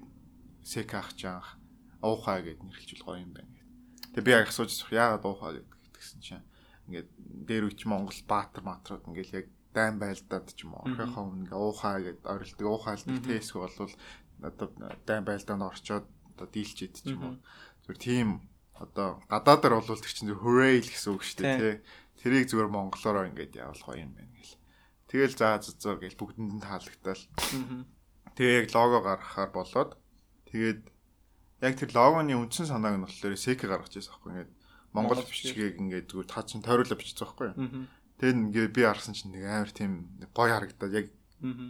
сек 0.66 0.90
ах 0.98 1.14
чанх 1.14 1.62
уухаа 2.02 2.42
гэд 2.42 2.66
нэрлэж 2.66 3.02
гоё 3.06 3.22
юм 3.22 3.34
байна 3.38 3.54
гэд. 3.54 3.70
Тэгээ 4.18 4.26
би 4.26 4.32
яг 4.34 4.50
асууж 4.50 4.74
яагаад 4.90 5.26
уухаа 5.26 5.54
гэдгсэн 5.62 6.22
чинь 6.22 6.46
ингээд 6.90 7.10
дээр 7.46 7.70
үуч 7.70 7.86
Монгол 7.86 8.18
баатар 8.26 8.66
матрууд 8.66 9.06
ингээд 9.06 9.38
яг 9.38 9.48
дайн 9.74 9.96
байлдаад 10.00 10.48
ч 10.52 10.68
юм 10.68 10.76
уу 10.76 10.86
орхихоо 10.88 11.32
ингээ 11.32 11.60
уухаа 11.60 11.98
гэд 12.04 12.22
орилдог 12.28 12.68
уухаалдаг 12.68 13.18
тэсг 13.24 13.56
болвол 13.60 13.94
одоо 14.42 14.68
дайн 15.08 15.24
байлдаанд 15.26 15.68
орчоод 15.70 16.06
одоо 16.36 16.48
дийлч 16.52 16.78
ид 16.86 16.96
ч 16.98 17.14
юм 17.14 17.22
уу. 17.24 17.36
Зүгээр 17.86 18.00
тийм 18.00 18.28
одоо 18.76 19.22
гадаадаар 19.30 19.78
бол 19.78 19.86
тэр 19.86 20.14
чинь 20.14 20.34
hooray 20.34 20.82
л 20.82 20.90
гэсэн 20.90 21.14
үг 21.14 21.24
шүү 21.24 21.38
дээ 21.40 21.58
тий. 21.62 21.76
Тэрийг 22.22 22.46
зүгээр 22.50 22.70
монголоор 22.70 23.30
ингээд 23.30 23.58
явуулах 23.62 23.88
гоё 23.88 24.06
юм 24.06 24.14
байна 24.18 24.34
гэл. 24.34 24.58
Тэгэл 25.10 25.36
заа 25.38 25.62
зөө 25.62 25.96
гэл 26.02 26.20
бүгдэнд 26.20 26.52
нь 26.58 26.66
таалагдтал. 26.66 27.24
Тэгээ 28.36 28.58
яг 28.66 28.68
лого 28.74 29.00
гаргахаар 29.06 29.52
болоод 29.54 29.92
тэгээд 30.50 30.82
яг 31.62 31.74
тэр 31.78 31.92
логоны 31.94 32.34
үндсэн 32.34 32.66
санааг 32.70 32.96
нь 32.98 33.06
болохоор 33.06 33.38
сек 33.38 33.62
гаргаж 33.62 33.94
ирсэн 33.94 34.14
байхгүй 34.18 34.32
ингээд 34.34 34.52
монгол 34.96 35.22
бичгийг 35.22 35.78
ингээд 35.78 36.10
зүгээр 36.10 36.30
таа 36.30 36.44
чин 36.44 36.66
тойруулаад 36.66 37.00
бичсэн 37.00 37.22
байхгүй. 37.22 37.50
Тэгээд 38.22 38.38
ингээ 38.38 38.68
би 38.70 38.86
харсан 38.86 39.18
чинь 39.18 39.34
нэг 39.34 39.50
амар 39.50 39.74
тийм 39.74 40.06
гоё 40.30 40.54
харагдаад 40.54 40.94
яг 40.94 41.08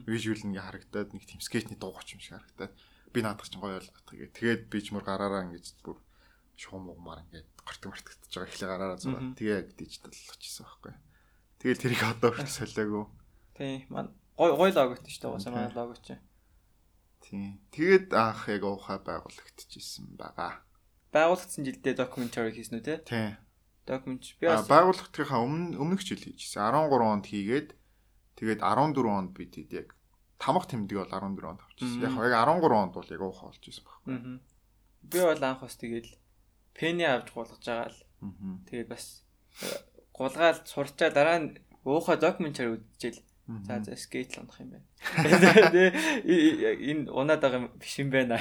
вижюал 0.04 0.44
ингээ 0.44 0.68
харагдаад 0.68 1.16
нэг 1.16 1.24
тийм 1.24 1.40
скетчний 1.40 1.80
дуугач 1.80 2.12
юм 2.12 2.20
шиг 2.20 2.36
харагдаад 2.36 2.76
би 3.16 3.20
наадах 3.24 3.48
чинь 3.48 3.64
гоё 3.64 3.80
ойлгох 3.80 4.04
тэгээ. 4.04 4.36
Тэгээд 4.36 4.62
би 4.68 4.78
ч 4.84 4.92
мөр 4.92 5.08
гараараа 5.08 5.48
ингээ 5.48 5.80
бүр 5.80 5.96
шуум 6.60 6.92
угмаар 6.92 7.24
ингээ 7.24 7.48
гортог 7.56 7.96
мартагдчихж 7.96 8.36
байгаа 8.36 8.52
ихлэ 8.52 8.68
гараараа 8.68 9.00
зураа. 9.00 9.32
Тэгээ 9.40 9.60
яг 9.64 9.68
дижитал 9.80 10.12
болчихсон 10.12 10.66
байхгүй. 10.68 10.94
Тэгэл 11.64 11.84
тэрийг 11.88 12.04
одоо 12.04 12.30
хүртэл 12.36 12.60
солиагүй. 12.68 13.06
Тийм 13.56 13.80
маань 13.88 14.12
гой 14.36 14.52
гой 14.52 14.72
логот 14.76 15.08
шүү 15.08 15.24
дээ 15.24 15.32
уусаа 15.32 15.52
манай 15.56 15.72
лого 15.72 15.96
чинь. 16.04 16.20
Тийм. 17.24 17.64
Тэгээд 17.72 18.12
анх 18.12 18.52
яг 18.52 18.64
уухай 18.68 19.00
байгуулагдчихсэн 19.00 20.20
байгаа. 20.20 20.68
Байгуулагдсан 21.16 21.64
жилдээ 21.64 21.96
докюментари 21.96 22.52
хийсэн 22.52 22.76
үү 22.76 22.84
те? 22.84 23.00
Тийм 23.08 23.40
документ 23.86 24.24
би 24.40 24.48
бас 24.48 24.68
байгууллагынхаа 24.70 25.42
өмнө 25.42 25.78
өмнөх 25.82 26.02
жил 26.06 26.22
хийжсэн. 26.22 26.62
13 26.70 27.02
онд 27.02 27.26
хийгээд 27.26 27.70
тэгээд 28.38 28.62
14 28.62 29.06
онд 29.10 29.30
бид 29.34 29.54
хэд 29.58 29.72
яг 29.74 29.88
тамах 30.38 30.66
тэмдэг 30.70 30.98
бол 30.98 31.14
14 31.14 31.50
онд 31.50 31.62
авчихсан. 31.66 32.02
Яг 32.02 32.14
яг 32.18 32.34
13 32.46 32.72
онд 32.72 32.94
бол 32.94 33.10
яг 33.10 33.22
уухай 33.22 33.48
болж 33.50 33.64
исэн 33.66 33.86
байхгүй. 33.86 34.16
Би 35.06 35.20
бол 35.22 35.44
анх 35.44 35.62
бас 35.66 35.76
тэгээд 35.78 36.08
пений 36.78 37.10
авч 37.10 37.34
гулгаж 37.34 37.62
байгаа 37.66 37.90
л. 37.90 38.00
Тэгээд 38.70 38.90
бас 38.90 39.26
э, 39.62 39.74
гулгаад 40.14 40.66
сурчаа 40.70 41.10
дараа 41.10 41.40
нь 41.42 41.58
уухай 41.86 42.18
докюментари 42.22 42.78
үзчихэл 42.78 43.22
За 43.68 43.84
за 43.84 43.96
скейт 43.98 44.38
л 44.38 44.46
унах 44.46 44.60
юм 44.62 44.70
байна. 44.70 44.88
Энэ 46.24 47.10
унаад 47.12 47.42
байгаа 47.42 47.68
биш 47.76 48.00
юм 48.00 48.10
байна. 48.14 48.38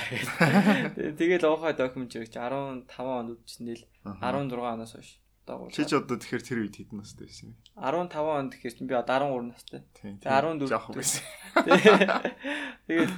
Тэгээд 1.18 1.44
уухай 1.48 1.74
докюментари 1.74 2.28
15 2.28 2.86
онд 2.94 3.30
үзсэн 3.34 3.74
л 3.74 3.82
16 4.04 4.54
оноос 4.54 4.92
хойш 4.94 5.18
дагуул. 5.46 5.72
Чи 5.72 5.84
ч 5.84 5.96
одоо 5.96 6.16
тэгэхээр 6.20 6.44
тэр 6.44 6.58
үед 6.64 6.76
хэдэн 6.76 6.98
настай 7.00 7.26
байсан 7.26 7.54
бэ? 7.54 7.58
15 7.76 8.16
онд 8.16 8.50
тэгэхээр 8.54 8.74
чи 8.76 8.84
би 8.84 8.94
13 8.94 9.50
настай. 9.50 9.80
Тэгээ 9.96 10.24
14 10.24 10.68
жоох 10.68 10.86
байсан. 10.92 11.24
Тэгээд 12.86 13.12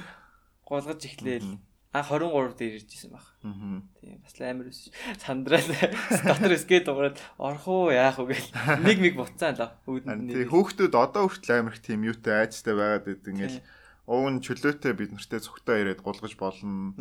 голгож 0.63 1.01
эхлээл 1.03 1.49
а 1.93 2.01
23 2.01 2.57
дээр 2.57 2.73
ирж 2.81 2.89
исэн 2.89 3.13
баг. 3.13 3.25
Тийм 4.01 4.17
бас 4.25 4.33
амар 4.41 4.67
ус. 4.73 4.89
Сандрал 5.21 5.69
дотор 6.25 6.57
скейт 6.63 6.89
уураад 6.89 7.21
орох 7.37 7.67
уу 7.69 7.93
яах 7.93 8.17
уу 8.17 8.33
гэл 8.33 8.49
нэг 8.81 8.97
миг 8.97 9.13
буцаан 9.13 9.61
л 9.61 9.77
үүдэн. 9.85 10.25
Тийм 10.25 10.49
хөөхтүүд 10.49 10.93
одоо 10.97 11.29
хүртэл 11.29 11.61
амар 11.61 11.77
их 11.77 11.85
тийм 11.85 12.01
юутай 12.01 12.49
айцтай 12.49 12.73
байгаад 12.73 13.05
байд 13.05 13.29
ингээл 13.29 13.61
уг 14.09 14.25
нь 14.25 14.41
чөлөөтэй 14.41 14.93
бид 14.97 15.13
нартэй 15.13 15.37
цогтой 15.37 15.85
ирээд 15.85 16.01
гулгаж 16.01 16.33
болно. 16.33 16.97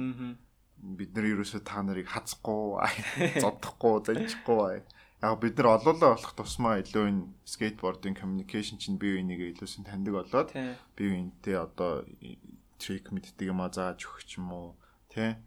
Бид 0.82 1.14
нар 1.14 1.24
ерөөсөө 1.30 1.62
та 1.62 1.78
нарыг 1.80 2.11
хацахгүй, 2.11 2.82
зодохгүй, 3.42 4.02
занчихгүй 4.02 4.82
яг 5.22 5.38
бид 5.38 5.54
нар 5.56 5.78
олоолаа 5.78 6.18
болох 6.18 6.35
тусмаа 6.35 6.82
илүү 6.82 7.04
энэ 7.11 7.24
скейтбордын 7.46 8.18
communication 8.18 8.76
чинь 8.82 8.98
бие 8.98 9.22
бинийгээ 9.22 9.54
илүүсэн 9.54 9.87
таньдаг 9.87 10.14
болоод 10.18 10.50
бие 10.98 11.08
биентэй 11.14 11.56
одоо 11.62 12.02
трик 12.82 13.14
мэддэг 13.14 13.54
юм 13.54 13.62
а 13.62 13.70
зааж 13.70 14.02
өгч 14.02 14.42
юм 14.42 14.50
уу 14.50 14.68
тий. 15.14 15.38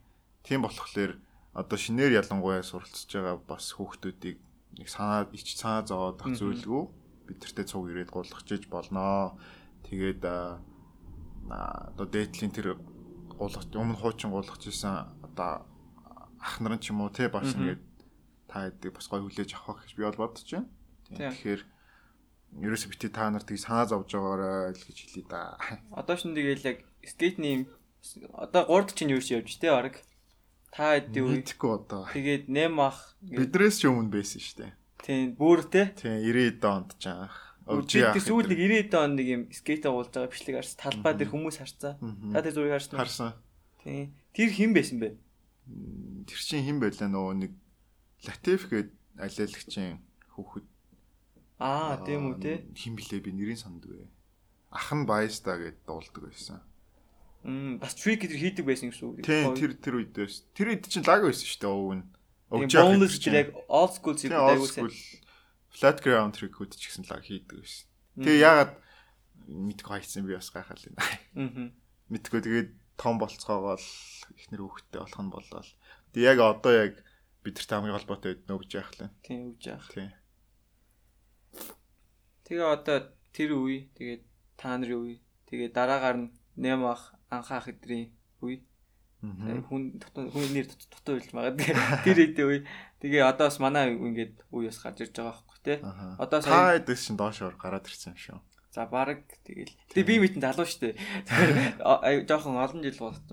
Тийм 0.47 0.63
болохоор 0.63 1.19
одоо 1.51 1.77
шинээр 1.77 2.23
ялангуяа 2.23 2.63
суралцж 2.63 3.11
байгаа 3.11 3.35
бас 3.43 3.75
хүүхдүүдийг 3.75 4.39
нэг 4.79 4.87
санаа 4.87 5.27
ич 5.35 5.59
санаа 5.59 5.83
зовоод 5.83 6.23
ах 6.23 6.31
зүйлгүй 6.39 6.83
бидэртээ 7.27 7.65
цуг 7.67 7.91
ирээд 7.91 8.15
гулгахчиж 8.15 8.71
болноо. 8.71 9.35
Тэгээд 9.83 10.23
одоо 10.23 12.07
дээдлийн 12.07 12.55
тэр 12.55 12.79
гулгах 13.35 13.67
өмнө 13.75 13.99
хуучин 13.99 14.31
гулгах 14.31 14.59
гэсэн 14.63 15.19
одоо 15.19 15.67
ах 16.39 16.55
нар 16.63 16.79
ч 16.79 16.95
юм 16.95 17.03
уу 17.03 17.11
тий 17.11 17.27
бас 17.27 17.51
ингээд 17.51 17.81
та 18.47 18.69
хэдийг 18.69 18.93
бас 18.95 19.07
гой 19.09 19.21
хүлээж 19.25 19.51
авах 19.55 19.83
гэж 19.85 19.91
би 19.97 20.03
бол 20.05 20.21
бодож 20.21 20.47
байна. 20.49 20.69
Тэгэхээр 21.11 21.61
ерөөсө 22.65 22.87
бити 22.89 23.09
та 23.11 23.29
нар 23.29 23.43
тийг 23.43 23.59
санаа 23.59 23.85
зовж 23.89 24.15
байгаарай 24.15 24.73
л 24.73 24.85
гэж 24.85 24.97
хэлээ 25.01 25.25
да. 25.27 25.59
Одоо 25.91 26.15
шин 26.15 26.37
тэгэл 26.37 26.63
яг 26.65 26.77
скейтний 27.03 27.67
одоо 28.31 28.63
3 28.69 28.95
чинь 28.95 29.11
юу 29.11 29.21
ч 29.21 29.35
явж 29.35 29.59
тэ 29.59 29.73
баг. 29.73 29.99
Та 30.71 30.95
хэдий 30.95 31.23
үе. 31.23 31.41
Мэдхгүй 31.41 31.71
одоо. 31.75 32.03
Тэгээд 32.13 32.47
8 32.47 32.79
ах 32.79 33.17
бидрээс 33.21 33.81
ч 33.81 33.89
өмнө 33.91 34.13
байсан 34.13 34.39
шүү 34.39 34.57
дээ. 34.61 34.71
Тийм 35.03 35.35
бүр 35.35 35.67
тэ. 35.67 35.91
Тийм 35.99 36.23
90 36.23 36.63
онд 36.63 36.89
ч 37.01 37.11
анх. 37.11 37.35
Яах. 37.65 38.13
Сүүл 38.21 38.45
нэг 38.45 38.93
90 38.93 38.93
он 38.93 39.17
нэг 39.17 39.27
юм 39.27 39.41
скейт 39.49 39.89
уулж 39.89 40.13
байгаа 40.13 40.29
бичлэг 40.29 40.61
харсан. 40.61 40.77
Талбай 40.77 41.13
дээр 41.17 41.33
хүмүүс 41.33 41.57
харцаа. 41.57 41.97
Та 41.97 42.45
тэр 42.45 42.53
зургийг 42.53 42.77
харсан 42.77 42.93
уу? 42.93 43.01
Харсан. 43.01 43.31
Тийм. 43.81 44.13
Тэр 44.37 44.49
хэн 44.53 44.71
байсан 44.77 44.97
бэ? 45.01 45.17
Тэр 46.29 46.39
чинь 46.45 46.61
хэн 46.61 46.77
байлаа 46.77 47.09
нөгөө 47.09 47.33
нэг 47.41 47.51
Латиф 48.25 48.67
гээд 48.69 48.89
алиалагчийн 49.21 50.01
хүүхэд. 50.33 50.65
Аа, 51.61 52.01
тийм 52.03 52.33
үү 52.33 52.35
те. 52.41 52.53
Хэн 52.75 52.97
блэ 52.99 53.23
би 53.23 53.31
нэрийг 53.31 53.61
санддаг. 53.61 54.09
Ах 54.73 54.91
нь 54.91 55.07
Баяста 55.07 55.55
гээд 55.55 55.87
дуулдаг 55.87 56.27
байсан. 56.27 56.59
Мм 57.45 57.77
бас 57.79 57.93
trick 57.93 58.25
гэдэг 58.25 58.41
хийдэг 58.41 58.65
байсан 58.65 58.89
гэсэн 58.89 59.05
үг. 59.05 59.21
Тийм 59.21 59.53
тэр 59.53 59.77
тэр 59.77 59.95
үед 60.01 60.11
байсан. 60.17 60.43
Тэр 60.57 60.73
үед 60.73 60.83
чинь 60.89 61.05
лаг 61.05 61.21
байсан 61.23 61.45
шүү 61.45 61.61
дээ 61.61 61.71
өвөө 61.71 61.95
нь. 62.01 62.05
Өгч 62.49 62.71
яах 62.73 62.91
юм. 62.97 63.05
Тэр 63.05 63.35
яг 63.37 63.49
old 63.69 63.93
school 63.93 64.17
зэрэг 64.17 64.35
айгуусан. 64.35 64.89
Flat 65.69 65.99
ground 66.01 66.33
trick-үүд 66.35 66.73
ч 66.73 66.89
гэсэн 66.89 67.05
лаг 67.05 67.21
хийдэг 67.21 67.61
байсан. 67.61 67.85
Тэгээ 68.17 68.43
яагаад 68.43 68.73
мэдгүй 69.45 69.91
хайцсан 69.93 70.25
би 70.25 70.33
бас 70.33 70.49
гайхал 70.49 70.81
юм. 70.89 70.95
Аа. 71.37 71.69
Мэдгүй 72.09 72.41
тэгээд 72.41 72.69
том 72.97 73.21
болцоогоо 73.21 73.77
л 73.77 73.89
ихнэр 74.39 74.65
хөвгттэй 74.65 74.99
болох 75.05 75.21
нь 75.21 75.31
болоо. 75.31 75.63
Тэгээ 76.15 76.29
яг 76.33 76.39
одоо 76.41 76.73
яг 76.73 76.93
бидэрт 77.45 77.69
хамгийн 77.69 77.93
холбоотой 77.93 78.33
үед 78.33 78.43
нөгж 78.49 78.71
яах 78.73 78.91
лээ. 78.97 79.09
Тийм 79.21 79.39
өгж 79.53 79.63
яах. 79.69 79.87
Тийм. 79.93 80.09
Тэгээ 82.49 82.65
одоо 82.65 82.97
тэр 83.29 83.51
үе 83.53 83.93
тэгээд 83.93 84.23
та 84.57 84.73
нарын 84.81 84.97
үе 84.97 85.15
тэгээ 85.45 85.69
дараагаар 85.69 86.17
нь 86.25 86.33
нэм 86.57 86.89
ах 86.89 87.13
анхаах 87.29 87.69
эдрийн 87.69 88.09
үе. 88.41 88.65
Хүн 89.21 89.97
хүн 90.01 90.47
нэр 90.53 90.67
дутуу 90.69 91.21
хэлж 91.21 91.31
магадгүй. 91.33 91.73
Тэр 92.05 92.17
хэдийн 92.17 92.49
үе. 92.49 92.59
Тэгээ 93.01 93.21
одоо 93.21 93.49
бас 93.49 93.57
манай 93.61 93.93
ингээд 93.93 94.41
үе 94.49 94.69
бас 94.69 94.81
гарч 94.81 95.05
ирж 95.05 95.13
байгаа 95.13 95.37
байхгүй 95.37 95.59
тий. 95.61 95.77
Одоо 96.17 96.39
та 96.41 96.81
дэс 96.81 97.01
шин 97.05 97.17
доошоор 97.17 97.57
гараад 97.57 97.85
ирсэн 97.85 98.13
юм 98.13 98.21
шүү. 98.21 98.39
За 98.75 98.85
баг 98.85 99.23
тэгэл. 99.47 99.71
Тэгээ 99.95 100.03
би 100.03 100.15
мэдэн 100.19 100.43
залуу 100.43 100.67
штэ. 100.67 100.99
Тэгэхээр 101.25 102.27
жоохон 102.29 102.59
олон 102.59 102.83
жил 102.83 102.99
болсон. 102.99 103.31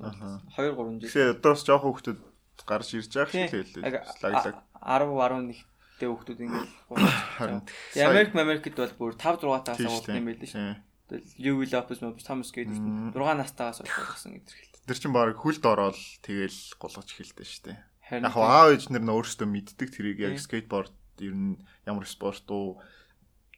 2 0.55 0.71
3 0.71 1.03
жил. 1.03 1.11
Тэгээ 1.11 1.35
одоо 1.43 1.51
бас 1.53 1.67
жоохон 1.67 1.91
хүмүүс 1.99 2.32
гарч 2.67 2.89
ирж 2.97 3.13
байгаа 3.13 3.49
шүү 3.49 3.83
хэлээ. 3.83 4.03
Лаглаг 4.23 4.57
10 4.83 5.11
11 5.15 5.73
тэй 6.03 6.09
хүмүүс 6.11 6.41
ингээд 6.43 6.71
гурван. 6.91 7.63
Америк 7.95 8.35
Америкт 8.35 8.75
бол 8.75 8.95
бүр 8.99 9.13
5 9.15 9.47
6 9.47 9.67
таас 9.67 9.81
уулсан 9.83 10.19
юм 10.19 10.27
байл 10.27 10.43
шүү. 10.43 10.75
Тэгэл 11.13 11.31
Юви 11.39 11.67
Лопес 11.71 12.01
мөн 12.03 12.19
Томас 12.19 12.51
гээд 12.51 12.73
6 12.73 13.15
настайгаас 13.15 13.85
болсон 13.85 14.33
гэдэг 14.35 14.55
хэлдэг. 14.57 14.83
Тэр 14.89 14.99
чинь 14.99 15.15
баг 15.15 15.37
хүлд 15.39 15.63
ороод 15.63 15.99
тэгэл 16.25 16.59
голгож 16.81 17.09
эхэлдэг 17.13 17.47
шүү 17.47 17.63
дээ. 17.71 17.79
Яг 18.19 18.35
аав 18.35 18.73
ээж 18.75 18.91
нар 18.91 19.05
нь 19.05 19.15
өөрсдөө 19.15 19.47
мэддэг 19.47 19.89
тэрийг 19.93 20.19
яг 20.25 20.37
скейтборд 20.43 20.95
ер 21.23 21.37
нь 21.37 21.61
ямар 21.87 22.09
спорт 22.09 22.49
уу 22.51 22.83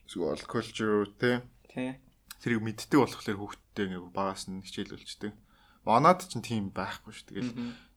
эсвэл 0.05 0.45
culture 0.45 1.09
те. 1.17 1.47
Тэрийг 2.43 2.61
мэддэг 2.61 3.01
болохоор 3.01 3.39
хүүхдтэй 3.41 3.89
ингээ 3.89 4.13
багаас 4.13 4.51
нь 4.53 4.61
хичээлүүлждэг. 4.61 5.33
Манад 5.89 6.29
ч 6.29 6.37
тийм 6.45 6.73
байхгүй 6.73 7.13
шүү. 7.13 7.29
Тэгэл 7.33 7.53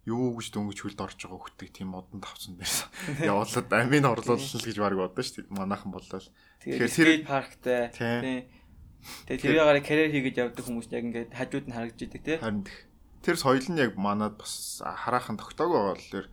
юу 0.07 0.39
гэж 0.39 0.55
дөнгөж 0.55 0.79
хөлд 0.79 1.03
орж 1.03 1.19
байгаа 1.19 1.39
хүүхдийг 1.43 1.71
тийм 1.75 1.91
модон 1.91 2.23
тавцсан 2.23 2.55
байсан. 2.55 2.87
Явуулаад 3.27 3.67
амийн 3.75 4.07
орлуулсан 4.07 4.63
л 4.63 4.67
гэж 4.71 4.77
баг 4.79 4.95
бодсон 4.95 5.23
шүү 5.27 5.43
дээ. 5.51 5.59
Манайхан 5.59 5.91
боллоо. 5.91 6.23
Тэгэхээр 6.63 6.87
скейт 6.87 7.27
парктай 7.27 7.91
тийм 7.91 8.47
Тэгээ 9.27 9.41
тэрийгээр 9.43 9.83
карьер 9.83 10.11
хийгээд 10.11 10.41
явдаг 10.41 10.63
хүмүүс 10.65 10.87
яг 10.91 11.03
ингээд 11.07 11.31
хажууд 11.35 11.65
нь 11.69 11.75
харагдж 11.75 11.99
идэг 12.01 12.21
тий. 12.23 12.37
Харин 12.39 12.65
тэр 13.23 13.37
соёл 13.39 13.67
нь 13.71 13.79
яг 13.79 13.93
манад 13.95 14.35
бас 14.39 14.81
хараахан 14.83 15.37
тогтоог 15.39 15.71
байгаа 15.71 15.95
л 15.95 16.11
тэр 16.11 16.25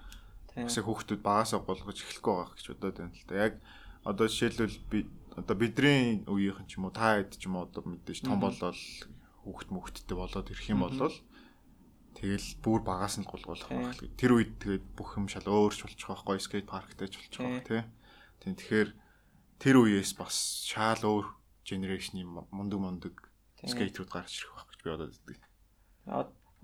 бас 0.59 0.77
хүүхдүүд 0.79 1.21
багасаа 1.23 1.61
голгож 1.63 1.99
эхлэхгүй 2.03 2.35
байгаа 2.35 2.55
гэж 2.57 2.67
бодоод 2.75 2.97
байна 2.99 3.15
л 3.15 3.27
да. 3.29 3.35
Яг 3.35 3.55
одоо 4.03 4.27
жишээлбэл 4.27 4.79
би 4.91 4.99
одоо 5.39 5.57
бидний 5.59 6.23
үеийнхэн 6.27 6.67
ч 6.67 6.79
юм 6.79 6.87
уу 6.89 6.95
та 6.95 7.19
хэд 7.19 7.39
ч 7.39 7.47
юм 7.47 7.59
уу 7.59 7.67
одоо 7.67 7.83
мэдээж 7.85 8.27
том 8.27 8.39
болол 8.39 8.81
хүүхд 9.45 9.69
мөхтдтэй 9.71 10.17
болоод 10.17 10.51
ирэх 10.51 10.67
юм 10.71 10.83
бол 10.87 11.15
Тэгэл 12.14 12.48
бүр 12.62 12.81
багаас 12.87 13.18
нь 13.18 13.27
гулгуулах 13.27 13.68
байх. 13.68 13.98
Тэр 14.14 14.38
үед 14.38 14.57
тэгээд 14.62 14.85
бүх 14.94 15.18
юм 15.18 15.27
шал 15.27 15.50
өөрч 15.50 15.83
болчих 15.83 16.09
واخгүй 16.09 16.38
скейт 16.38 16.70
парктэйч 16.70 17.12
болчих 17.18 17.42
واخ 17.42 17.66
тий. 17.66 17.83
Тийм 18.40 18.55
тэгэхээр 18.55 18.90
тэр 19.59 19.77
үеэс 19.83 20.14
бас 20.14 20.62
шал 20.62 21.03
өөр 21.03 21.27
генерашны 21.66 22.22
мундаг 22.24 22.79
мундаг 22.79 23.14
скейтрүүд 23.66 24.11
гарч 24.11 24.46
ирэх 24.46 24.55
байх 24.55 24.68
гэж 24.70 24.81
би 24.85 24.88
бодоод 24.94 25.18
байдаг. 25.27 25.50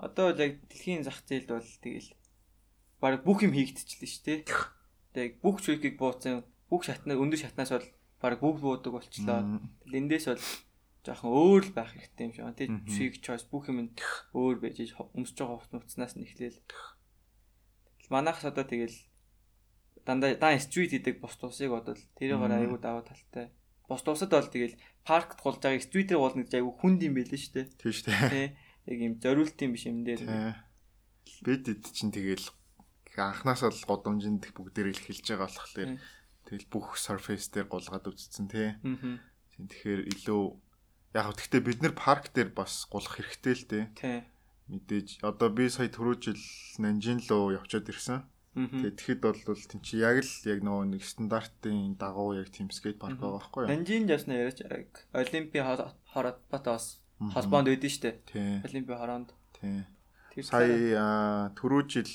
Одоо 0.01 0.27
л 0.33 0.41
яг 0.41 0.53
дэлхийн 0.71 1.05
зах 1.05 1.21
зээлд 1.27 1.51
бол 1.51 1.71
тэгэл 1.83 2.11
баг 3.01 3.25
бүх 3.25 3.43
юм 3.45 3.53
хийгдчихлээ 3.57 4.11
шүү 4.11 4.25
дээ. 4.25 4.41
Тэг 5.17 5.31
бүх 5.43 5.61
чуйкийг 5.65 5.97
бууцсан 5.97 6.45
бүх 6.69 6.85
шатнаас 6.85 7.19
өндөр 7.19 7.41
шатнаас 7.41 7.73
бол 7.75 7.89
баг 8.21 8.39
бүгд 8.41 8.61
буудаг 8.61 8.93
болчлоо. 8.93 9.61
Эндээс 9.89 10.27
бол 10.31 10.45
жоохон 11.05 11.31
өөр 11.31 11.63
л 11.69 11.73
байх 11.77 11.91
хэрэгтэй 11.95 12.25
юм 12.27 12.33
шиг 12.35 12.45
байна. 12.45 12.61
Тэг 12.61 12.71
чийг 12.91 13.15
choice 13.25 13.47
бүх 13.49 13.69
юм 13.73 13.93
өөр 14.37 14.57
байж 14.61 14.77
өмсөж 15.17 15.37
байгаа 15.39 15.59
хувц 15.61 15.73
нуцнаас 15.73 16.15
нь 16.17 16.25
эхлээл. 16.27 16.61
Манайхс 18.11 18.45
одоо 18.45 18.65
тэгэл 18.67 18.97
дандаа 20.05 20.35
дан 20.37 20.59
стрит 20.61 20.93
гэдэг 20.93 21.23
бус 21.23 21.37
тусыг 21.39 21.71
бодвол 21.71 22.01
тэрийгээр 22.19 22.57
аягүй 22.57 22.81
даваа 22.83 23.07
талтай 23.07 23.55
Бос 23.91 24.07
тусад 24.07 24.31
бол 24.31 24.47
тэгэл 24.47 24.79
паркт 25.03 25.43
гулж 25.43 25.59
байгааг 25.59 25.83
стритээр 25.83 26.23
гуулна 26.23 26.47
гэж 26.47 26.63
айгүй 26.63 26.75
хүнд 26.79 27.01
юм 27.11 27.15
байлээ 27.19 27.43
шүү 27.43 27.55
дээ. 27.59 27.67
Тийм 27.75 27.91
шүү 27.91 28.07
дээ. 28.07 28.49
Яг 28.87 28.99
юм 29.03 29.15
зориулт 29.19 29.59
юм 29.67 29.73
биш 29.75 29.85
юм 29.91 30.07
дээр. 30.07 30.23
Бид 31.43 31.67
эд 31.67 31.83
чинь 31.91 32.15
тэгэл 32.15 32.47
анханасаа 33.19 33.75
л 33.75 33.89
годомжинд 33.91 34.47
бүгдээр 34.55 34.95
л 34.95 35.03
эхэлж 35.03 35.27
байгаа 35.35 35.51
болохоор 35.51 35.99
тэгэл 36.47 36.71
бүх 36.71 36.95
surface 37.03 37.51
дээр 37.51 37.67
гулгаад 37.67 38.07
үзсэн 38.07 38.47
тий. 38.47 38.79
Тэгэхээр 39.59 40.07
илүү 40.15 40.43
яг 41.15 41.35
гэхдээ 41.35 41.63
бид 41.67 41.79
нэр 41.83 41.95
парк 41.99 42.31
дээр 42.31 42.55
бас 42.55 42.87
гулах 42.87 43.19
хэрэгтэй 43.19 43.55
л 43.55 43.65
дээ. 43.67 43.85
Тий. 43.99 44.19
Мэдээж 44.71 45.09
одоо 45.27 45.51
би 45.51 45.67
сая 45.67 45.91
түрүү 45.91 46.15
жил 46.23 46.43
Нанжин 46.79 47.19
руу 47.27 47.51
явчаад 47.59 47.91
ирсэн. 47.91 48.23
Тэгээд 48.55 48.99
тэгэхэд 48.99 49.21
бол 49.23 49.63
тийм 49.67 49.83
чи 49.83 49.99
яг 49.99 50.23
л 50.23 50.33
яг 50.47 50.59
нөгөө 50.63 50.85
нэг 50.95 51.03
стандартын 51.03 51.95
дагуу 51.99 52.35
яг 52.39 52.51
тийм 52.55 52.71
скейт 52.71 52.99
парк 52.99 53.19
байгаа 53.19 53.43
байхгүй 53.43 53.61
юу? 53.67 53.71
Нанжин 53.71 54.07
ясна 54.11 54.39
яриач 54.39 54.63
Олимпийн 55.15 55.67
хороод 55.67 56.39
бас 56.51 57.03
холбоонд 57.19 57.71
шүү 57.71 58.23
дээ. 58.31 58.63
Олимпийн 58.67 58.99
хороонд. 58.99 59.31
Тийм. 59.59 59.87
Сая 60.47 61.51
түрүү 61.59 61.83
жил 61.91 62.11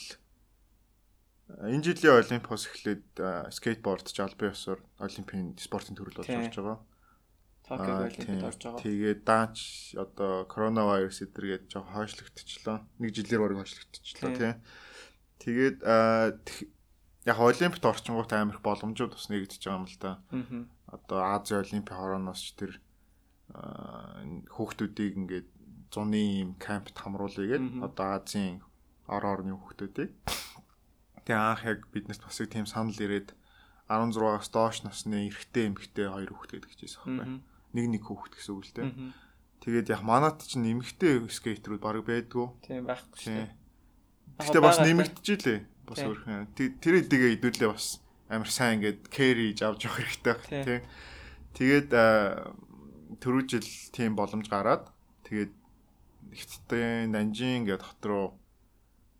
энэ 1.51 1.83
жилийн 1.83 2.19
Олимпиос 2.23 2.67
эхлээд 2.71 3.05
скейтборд 3.51 4.07
ч 4.07 4.19
албан 4.23 4.51
ёсоор 4.55 4.79
Олимпийн 4.99 5.55
спортын 5.59 5.95
төрөл 5.95 6.19
болж 6.19 6.31
орж 6.31 6.55
байгаа. 6.55 6.79
Токио 7.65 8.05
Олимпиад 8.05 8.45
орж 8.45 8.61
байгаа. 8.61 8.81
Тэгээд 8.85 9.21
даанч 9.25 9.57
одоо 9.97 10.45
коронавирус 10.45 11.21
эдэргээд 11.25 11.65
жоо 11.73 11.83
хойшлогдчихлоо. 11.89 12.85
Нэг 13.01 13.09
жилээр 13.17 13.41
барыг 13.41 13.59
хойшлогдчихлоо 13.65 14.31
тийм. 14.37 14.55
Тэгээд 15.41 15.77
яг 17.25 17.37
олимпиад 17.41 17.85
орчингууд 17.89 18.31
амирх 18.33 18.61
боломжууд 18.61 19.17
бас 19.17 19.27
нэгдэж 19.33 19.61
байгаа 19.65 19.81
юм 19.81 19.89
л 19.89 19.97
да. 19.97 20.21
Одоо 20.93 21.19
Азийн 21.25 21.65
олимпийн 21.65 21.97
хорооноос 21.97 22.41
ч 22.45 22.53
тэр 22.53 22.71
хүүхдүүдийг 23.49 25.13
ингээд 25.17 25.49
зуны 25.89 26.21
юм 26.45 26.51
кампт 26.61 26.93
хамруулъя 26.93 27.57
гээд 27.57 27.65
одоо 27.81 28.07
Азийн 28.21 28.61
ор 29.09 29.25
орны 29.25 29.57
хүүхдүүдийг 29.57 30.13
тэгээ 31.25 31.41
анх 31.41 31.65
яг 31.65 31.79
биднес 31.89 32.21
бас 32.21 32.37
их 32.41 32.53
тийм 32.53 32.69
санал 32.69 32.93
ирээд 32.93 33.33
16-аас 33.89 34.49
доош 34.53 34.81
насны 34.85 35.29
эрэгтэй 35.29 35.69
эмэгтэй 35.69 36.09
хоёр 36.09 36.29
хүүхэд 36.33 36.51
гэдэг 36.61 36.73
чижсэн 36.77 37.01
байхгүй. 37.05 37.54
Нэг 37.75 37.85
нэг 37.91 38.03
хүүхэд 38.07 38.33
гэсэн 38.39 38.53
үг 38.55 38.63
л 38.63 38.75
дээ. 38.79 38.91
Тэгээд 39.59 39.87
яг 39.91 40.01
манад 40.07 40.39
чинь 40.39 40.71
эмэгтэй 40.71 41.27
скейтерүүд 41.27 41.81
баг 41.83 41.99
байдгүй. 42.07 42.47
Тийм 42.63 42.87
байхгүй 42.87 43.19
шүү. 43.19 43.47
Гэтэ 44.39 44.59
бас 44.63 44.79
нэмэгдэжээ 44.79 45.59
бас 45.83 45.99
өөрхөн. 45.99 46.55
Тэр 46.55 46.93
эдгээ 47.03 47.35
идүүлээ 47.39 47.69
бас 47.71 47.99
амар 48.31 48.49
сайн 48.49 48.79
ингээд 48.79 49.11
carry 49.11 49.53
авч 49.59 49.85
явах 49.85 49.99
хэрэгтэй 49.99 50.33
байх 50.33 50.47
тий. 50.47 50.79
Тэгээд 51.55 51.89
түрүү 53.21 53.43
жил 53.47 53.67
тийм 53.93 54.17
боломж 54.17 54.49
гараад 54.49 54.89
тэгээд 55.27 55.53
ихтдээ 56.35 57.07
Нанжин 57.09 57.63
гэдэг 57.69 57.85
хот 57.85 58.03
руу 58.05 58.27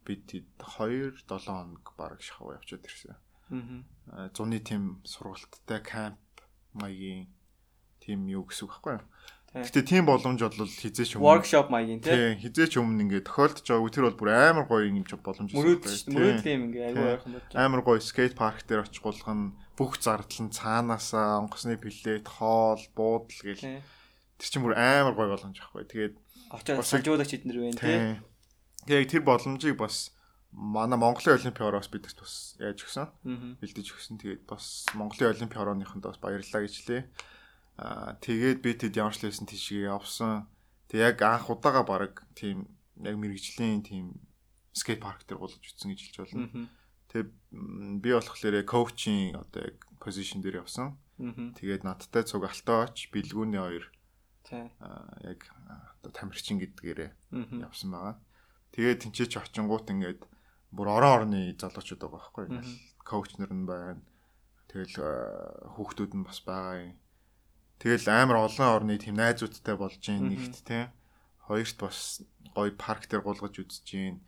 бид 0.05 0.25
2 0.29 0.45
7 0.59 1.25
хоног 1.25 1.85
баг 1.97 2.19
шахав 2.21 2.57
явчихад 2.57 2.85
ирсэн. 2.85 3.15
Аа. 4.11 4.29
Зуны 4.33 4.59
тийм 4.59 5.01
сургалттай 5.05 5.81
камп 5.81 6.19
маягийн 6.73 7.29
тийм 8.05 8.29
юу 8.29 8.45
гэсэн 8.45 8.69
үг 8.69 8.71
байхгүй 8.77 8.93
юу? 9.01 9.05
Гэтэ 9.55 9.87
тийм 9.87 10.03
боломж 10.03 10.43
бол 10.43 10.67
хизээч 10.67 11.15
өмнө 11.15 11.23
workshop 11.23 11.71
маягийн 11.71 12.03
тий 12.03 12.35
хизээч 12.43 12.75
өмнө 12.75 13.07
ингээ 13.07 13.23
тохиолдож 13.23 13.63
байгаа. 13.63 13.87
Тэр 13.87 14.05
бол 14.11 14.19
бүр 14.19 14.29
амар 14.35 14.67
гоё 14.67 14.83
юм 14.91 14.99
боломж 15.07 15.49
байсан. 15.55 16.11
Мөрөөдөл 16.11 16.55
юм 16.59 16.63
ингээ 16.67 16.83
аюу 16.91 17.07
ойрхон 17.15 17.31
болж. 17.39 17.51
Амар 17.55 17.81
гоё 17.87 18.03
скейт 18.03 18.35
парк 18.35 18.67
дээр 18.67 18.83
очих 18.83 18.99
болгон 18.99 19.55
бүх 19.79 19.95
зардал 20.03 20.43
нь 20.43 20.51
цаанаасаа 20.51 21.39
онгоцны 21.39 21.79
плет, 21.79 22.27
хоол, 22.27 22.83
буудал 22.99 23.39
гэл. 23.47 23.79
Тэр 24.35 24.49
чинь 24.51 24.59
бүр 24.67 24.75
амар 24.75 25.15
гоё 25.15 25.31
боломж 25.31 25.55
ахгүй. 25.63 25.87
Тэгээд 25.87 26.15
очоод 26.51 26.83
санжуулагч 26.83 27.39
эднэр 27.39 27.59
байна 27.63 27.79
тий. 27.79 28.19
Тэгээ 28.91 29.07
тэр 29.07 29.23
боломжийг 29.23 29.79
бас 29.79 30.11
манай 30.51 30.99
Монголын 30.99 31.39
олимпийн 31.39 31.71
ороос 31.71 31.87
бидэрт 31.87 32.19
бас 32.19 32.59
яаж 32.59 32.83
өгсөн. 32.83 33.07
Бэлдэж 33.63 33.87
өгсөн. 33.87 34.19
Тэгээд 34.19 34.43
бас 34.51 34.83
Монголын 34.99 35.31
олимпийн 35.31 35.63
орооныхонд 35.63 36.03
бас 36.11 36.19
баярлалаа 36.19 36.63
гэж 36.67 36.75
лээ. 36.91 37.03
Аа 37.75 38.15
тэгээд 38.23 38.59
би 38.63 38.71
тэд 38.73 38.95
ямар 38.95 39.15
ч 39.15 39.27
лсэн 39.27 39.47
тийшээ 39.47 39.91
явсан. 39.91 40.47
Тэг 40.87 40.99
яг 41.15 41.17
анх 41.27 41.51
удаага 41.51 41.83
баг 41.83 42.23
тийм 42.31 42.71
яг 43.03 43.15
мэрэгжлийн 43.19 43.83
тийм 43.83 44.15
скейт 44.71 45.03
парк 45.03 45.27
дээр 45.27 45.39
гулж 45.43 45.59
үтсэн 45.59 45.91
гэж 45.91 45.99
хэлж 45.99 46.17
болно. 46.23 46.69
Тэг 47.11 47.35
би 47.99 48.09
болохоор 48.15 48.63
коучинг 48.63 49.35
одоо 49.35 49.61
яг 49.67 49.77
позишн 49.99 50.39
дээр 50.39 50.63
явсан. 50.63 50.95
Тэгээд 51.55 51.83
надтай 51.83 52.23
цуг 52.23 52.47
алтаач 52.47 53.11
бэлгүүний 53.11 53.59
хоёр 53.59 53.85
аа 54.79 55.17
яг 55.23 55.47
одоо 55.99 56.11
тамирчин 56.11 56.59
гэдгээрээ 56.59 57.11
явсан 57.59 57.91
байгаа. 57.91 58.15
Тэгээд 58.75 59.03
тэнцээч 59.03 59.33
очингууд 59.39 59.87
ингээд 59.89 60.21
бүр 60.75 60.87
орон 60.91 61.31
орны 61.31 61.55
залуучууд 61.55 62.01
байгаа 62.03 62.19
байхгүй. 62.19 62.45
Коуч 63.03 63.39
нар 63.39 63.51
нь 63.55 63.65
байна. 63.65 64.03
Тэгэл 64.69 65.75
хүүхдүүд 65.75 66.11
нь 66.19 66.27
бас 66.27 66.39
байгаа 66.43 66.75
юм. 66.83 66.93
Тэгэл 67.79 68.07
амар 68.07 68.47
олон 68.47 68.67
орны 68.71 68.95
тийм 68.97 69.19
найзуудтай 69.19 69.75
болж 69.75 69.99
гин 69.99 70.31
нэгт 70.31 70.63
те. 70.63 70.91
Хоёрт 71.45 71.77
бас 71.79 72.23
гоё 72.55 72.71
парк 72.73 73.05
дээр 73.11 73.21
гулгаж 73.21 73.59
үзэж 73.59 73.85
гин. 73.85 74.23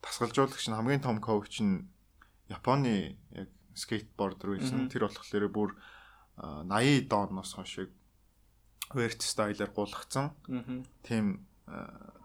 Тасгалжуулагч 0.00 0.66
нь 0.70 0.76
хамгийн 0.76 1.04
том 1.04 1.20
коуч 1.20 1.60
нь 1.60 1.86
Японы 2.48 3.18
яг 3.34 3.50
скейтбордер 3.74 4.56
байсан. 4.56 4.88
Тэр 4.88 5.10
болохоор 5.10 5.46
бүр 5.50 5.70
80 6.38 7.10
дооноос 7.10 7.52
хойш 7.58 7.90
верт 8.94 9.20
стайлаар 9.22 9.70
гулгацсан. 9.74 10.30
Тийм 11.02 11.44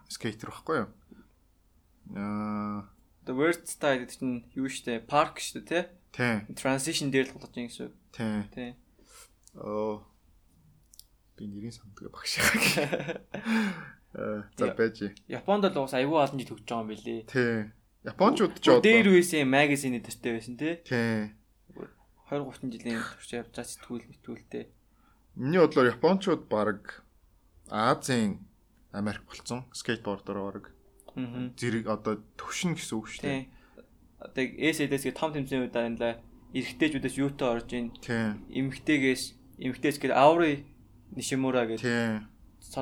скейтер 0.08 0.54
байхгүй 0.54 0.86
юу? 0.86 0.90
Аа 2.16 2.86
the 3.26 3.34
word 3.34 3.66
style 3.70 4.02
гэдэг 4.02 4.18
чинь 4.18 4.46
юу 4.58 4.70
штэ 4.70 5.06
парк 5.06 5.42
штэ 5.42 5.62
тий? 5.66 5.84
Тий. 6.14 6.46
Transition 6.54 7.10
дээр 7.10 7.30
л 7.30 7.34
болгож 7.38 7.56
юм 7.58 7.68
гэсэн 7.70 7.86
үг. 7.90 7.96
Тий. 8.14 8.38
Тий. 8.54 8.70
Оо 9.58 10.06
би 11.42 11.50
нэрийн 11.50 11.74
санддаг 11.74 12.14
багш 12.14 12.38
яагаад. 12.38 13.26
Э 14.14 14.44
за 14.54 14.74
байж. 14.78 15.10
Японд 15.26 15.66
л 15.66 15.78
уус 15.82 15.98
аюул 15.98 16.22
олон 16.22 16.38
жил 16.38 16.54
төгсөж 16.54 16.70
байгаа 16.70 16.86
юм 16.86 16.90
билий. 16.94 17.22
Тий. 17.26 17.74
Япончууд 18.06 18.54
ч 18.62 18.70
одоо 18.70 18.86
дээр 18.86 19.10
үеийн 19.10 19.50
магазины 19.50 19.98
төстэй 20.06 20.38
байсан 20.38 20.56
тий? 20.62 20.78
Тий. 20.86 21.34
20 22.30 22.46
30 22.46 22.70
жилийн 22.78 23.02
турш 23.02 23.30
явж 23.34 23.50
байгаа 23.50 23.66
сэтгүүл 23.66 24.06
мэтгүүлтэй. 24.06 24.64
Миний 25.42 25.62
бодлоор 25.64 25.90
японочууд 25.98 26.46
баг 26.46 27.02
Азийн 27.72 28.46
Америк 28.94 29.26
болцсон 29.26 29.66
скейтбордоор 29.74 30.40
баг 30.54 30.66
зэрэг 31.58 31.88
одоо 31.88 32.22
төвшин 32.38 32.76
гэсэн 32.76 32.96
үг 33.00 33.08
шүү 33.08 33.24
дээ. 33.26 33.42
Одоо 34.22 34.44
эсэдэсгээ 34.46 35.16
том 35.18 35.32
тэмцээний 35.34 35.66
үед 35.66 35.76
энэ 35.76 36.20
эрэгтэйчүүдээс 36.52 37.16
юутай 37.16 37.48
орж 37.48 37.70
ийн. 37.72 37.88
Эмэгтэйгээс 38.52 39.24
эмэгтэйс 39.60 39.98
гээд 40.04 40.16
Аури 40.16 40.68
Нишимура 41.15 41.65
гэдэг. 41.67 42.24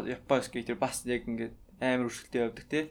Япон 0.05 0.41
скейтер 0.43 0.75
бас 0.75 1.05
яг 1.05 1.25
ингээд 1.25 1.55
амар 1.79 2.09
өршөлтөй 2.09 2.41
явдаг 2.45 2.65
тий. 2.69 2.85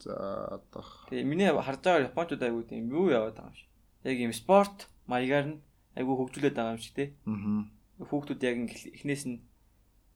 За 0.00 0.60
одоо. 0.60 0.84
Тэгээ 1.08 1.24
миний 1.24 1.48
харж 1.48 1.80
байгаа 1.84 2.08
японочууд 2.08 2.42
айгуу 2.42 2.64
тийм 2.64 2.88
юу 2.88 3.12
яваад 3.12 3.36
байгаа 3.36 3.52
юм 3.52 3.56
шиг. 3.56 3.68
Яг 4.04 4.16
юм 4.18 4.32
спорт 4.32 4.88
маягаар 5.06 5.46
нь 5.56 5.60
айгуу 5.96 6.16
хөгжүүлээд 6.24 6.56
байгаа 6.56 6.74
юм 6.76 6.82
шиг 6.82 6.94
тий. 6.96 7.08
Аа. 7.28 7.68
Хүүхдүүд 8.00 8.40
яг 8.44 8.56
эхнээс 8.96 9.24
нь 9.28 9.44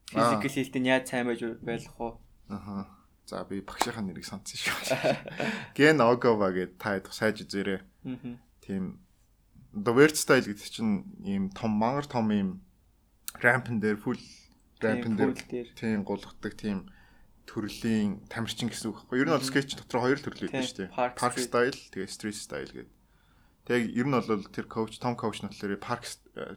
физикал 0.09 0.57
хэлтэн 0.57 0.89
яаж 0.89 1.05
сайн 1.09 1.29
байж 1.29 1.45
байх 1.61 1.85
вэ? 2.01 2.17
Аа. 2.49 2.89
За 3.29 3.45
би 3.45 3.61
багшийнхаа 3.61 4.05
нэрийг 4.05 4.25
сонссон 4.25 4.57
шүү. 4.57 5.77
Ген 5.77 6.01
Огова 6.01 6.53
гэдэг 6.53 6.77
та 6.81 7.01
сайж 7.13 7.45
үзээрэй. 7.45 7.81
Аа. 8.09 8.41
Тийм 8.65 9.05
The 9.77 9.93
Weird 9.93 10.17
Style 10.17 10.49
гэдэг 10.49 10.69
чинь 10.71 11.05
ийм 11.21 11.53
том 11.53 11.77
мангар 11.77 12.09
том 12.09 12.33
ийм 12.33 12.64
рампн 13.41 13.81
дээр 13.83 13.99
full 13.99 14.21
рампн 14.83 15.15
дээр 15.17 15.35
тийм 15.75 16.05
гулгадаг 16.05 16.55
тийм 16.55 16.91
төрлийн 17.49 18.25
тамирчин 18.29 18.73
гэсэн 18.73 18.91
үг 18.91 19.05
байхгүй. 19.05 19.21
Ер 19.21 19.29
нь 19.29 19.37
бол 19.37 19.45
скетч 19.45 19.77
дотор 19.77 20.01
хоёр 20.05 20.19
төрөл 20.21 20.49
байдаг 20.49 20.65
шүү 20.65 20.79
дээ. 20.89 20.91
Park 21.19 21.37
style 21.41 21.79
тэгээ 21.93 22.09
street 22.09 22.39
style 22.39 22.73
гэдэг. 22.73 22.93
Тэгээ 23.69 23.97
ер 24.01 24.07
нь 24.09 24.17
бол 24.17 24.49
тэр 24.49 24.67
коуч 24.69 24.97
том 24.97 25.15
коуч 25.17 25.45
нь 25.45 25.49
болохоор 25.53 25.77
park 25.81 26.09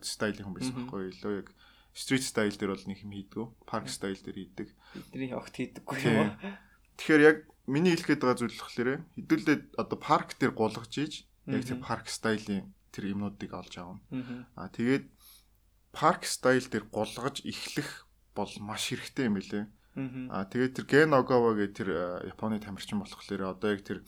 style-ийн 0.03 0.47
хүн 0.47 0.55
байсан 0.55 0.75
байхгүй. 0.75 1.11
Илүү 1.11 1.35
яг 1.43 1.49
Street 1.97 2.21
style 2.21 2.53
дээр 2.53 2.77
бол 2.77 2.85
нэг 2.85 3.01
юм 3.01 3.09
хийдгүү. 3.09 3.45
Park 3.65 3.89
style 3.89 4.21
дээр 4.21 4.37
хийдэг. 4.37 4.69
Бидний 4.93 5.33
огт 5.33 5.49
хийдэггүй 5.49 5.97
юм 6.05 6.29
аа. 6.29 6.61
Тэгэхээр 6.93 7.21
яг 7.25 7.37
миний 7.65 7.97
хэлэх 7.97 8.13
гээд 8.13 8.21
байгаа 8.21 8.37
зүйл 8.37 8.61
болохоор 8.61 8.89
хэдүүлээ 9.17 9.57
одоо 9.81 9.97
парк 9.97 10.37
дээр 10.37 10.53
гулгаж 10.53 10.93
ийж 10.93 11.25
яг 11.49 11.65
тэр 11.65 11.81
парк 11.81 12.05
стилийн 12.05 12.69
тэр 12.93 13.17
юмнуудыг 13.17 13.49
олж 13.49 13.73
авна. 13.81 13.97
Аа 14.53 14.69
тэгээд 14.69 15.09
парк 15.97 16.29
стайл 16.29 16.61
дээр 16.69 16.85
гулгаж 16.93 17.41
эхлэх 17.41 18.05
бол 18.37 18.53
маш 18.61 18.93
хэрэгтэй 18.93 19.25
юм 19.25 19.41
билээ. 19.41 19.65
Аа 20.29 20.45
тэгээд 20.45 20.77
тэр 20.77 20.85
Ген 20.85 21.17
Огава 21.17 21.57
гэх 21.57 21.73
тэр 21.73 22.21
Японы 22.21 22.61
тамирчин 22.61 23.01
болохоор 23.01 23.57
одоо 23.57 23.73
яг 23.73 23.81
тэр 23.81 24.05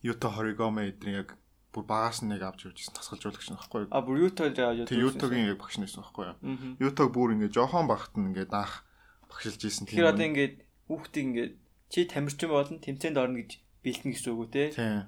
Юта 0.00 0.32
Хоригоме 0.32 0.88
эдний 0.88 1.20
яг 1.20 1.36
бүр 1.68 1.84
багаас 1.84 2.24
нь 2.24 2.32
нэг 2.32 2.40
авч 2.40 2.64
явжсэн 2.64 2.96
тасгалжуулагч 2.96 3.52
нь 3.52 3.60
байхгүй 3.60 3.80
юу? 3.84 3.92
А 3.92 4.00
бүр. 4.00 4.32
Тэг 4.32 4.88
Ютогийн 4.88 5.52
яг 5.52 5.60
багш 5.60 5.76
нэсэн 5.76 6.00
байхгүй 6.00 6.32
юу? 6.32 6.36
Ютог 6.80 7.12
бүр 7.12 7.36
ингээ 7.36 7.52
жохон 7.52 7.84
багт 7.84 8.16
нь 8.16 8.32
ингээ 8.32 8.48
наах 8.48 8.88
багшилж 9.28 9.60
исэн 9.60 9.84
тийм. 9.84 10.00
Тэгэхээр 10.00 10.12
одоо 10.16 10.26
ингээ 10.32 10.48
хүүхдийг 10.88 11.26
ингээ 11.28 11.48
чи 11.92 12.00
тамирчин 12.08 12.48
болно 12.48 12.80
тэмцээнд 12.80 13.20
орно 13.20 13.36
гэж 13.44 13.50
бэлтэн 13.84 14.10
гэсэн 14.16 14.32
үг 14.32 14.40
үү 14.40 14.50
те? 14.50 14.64
Тийм. 14.72 15.04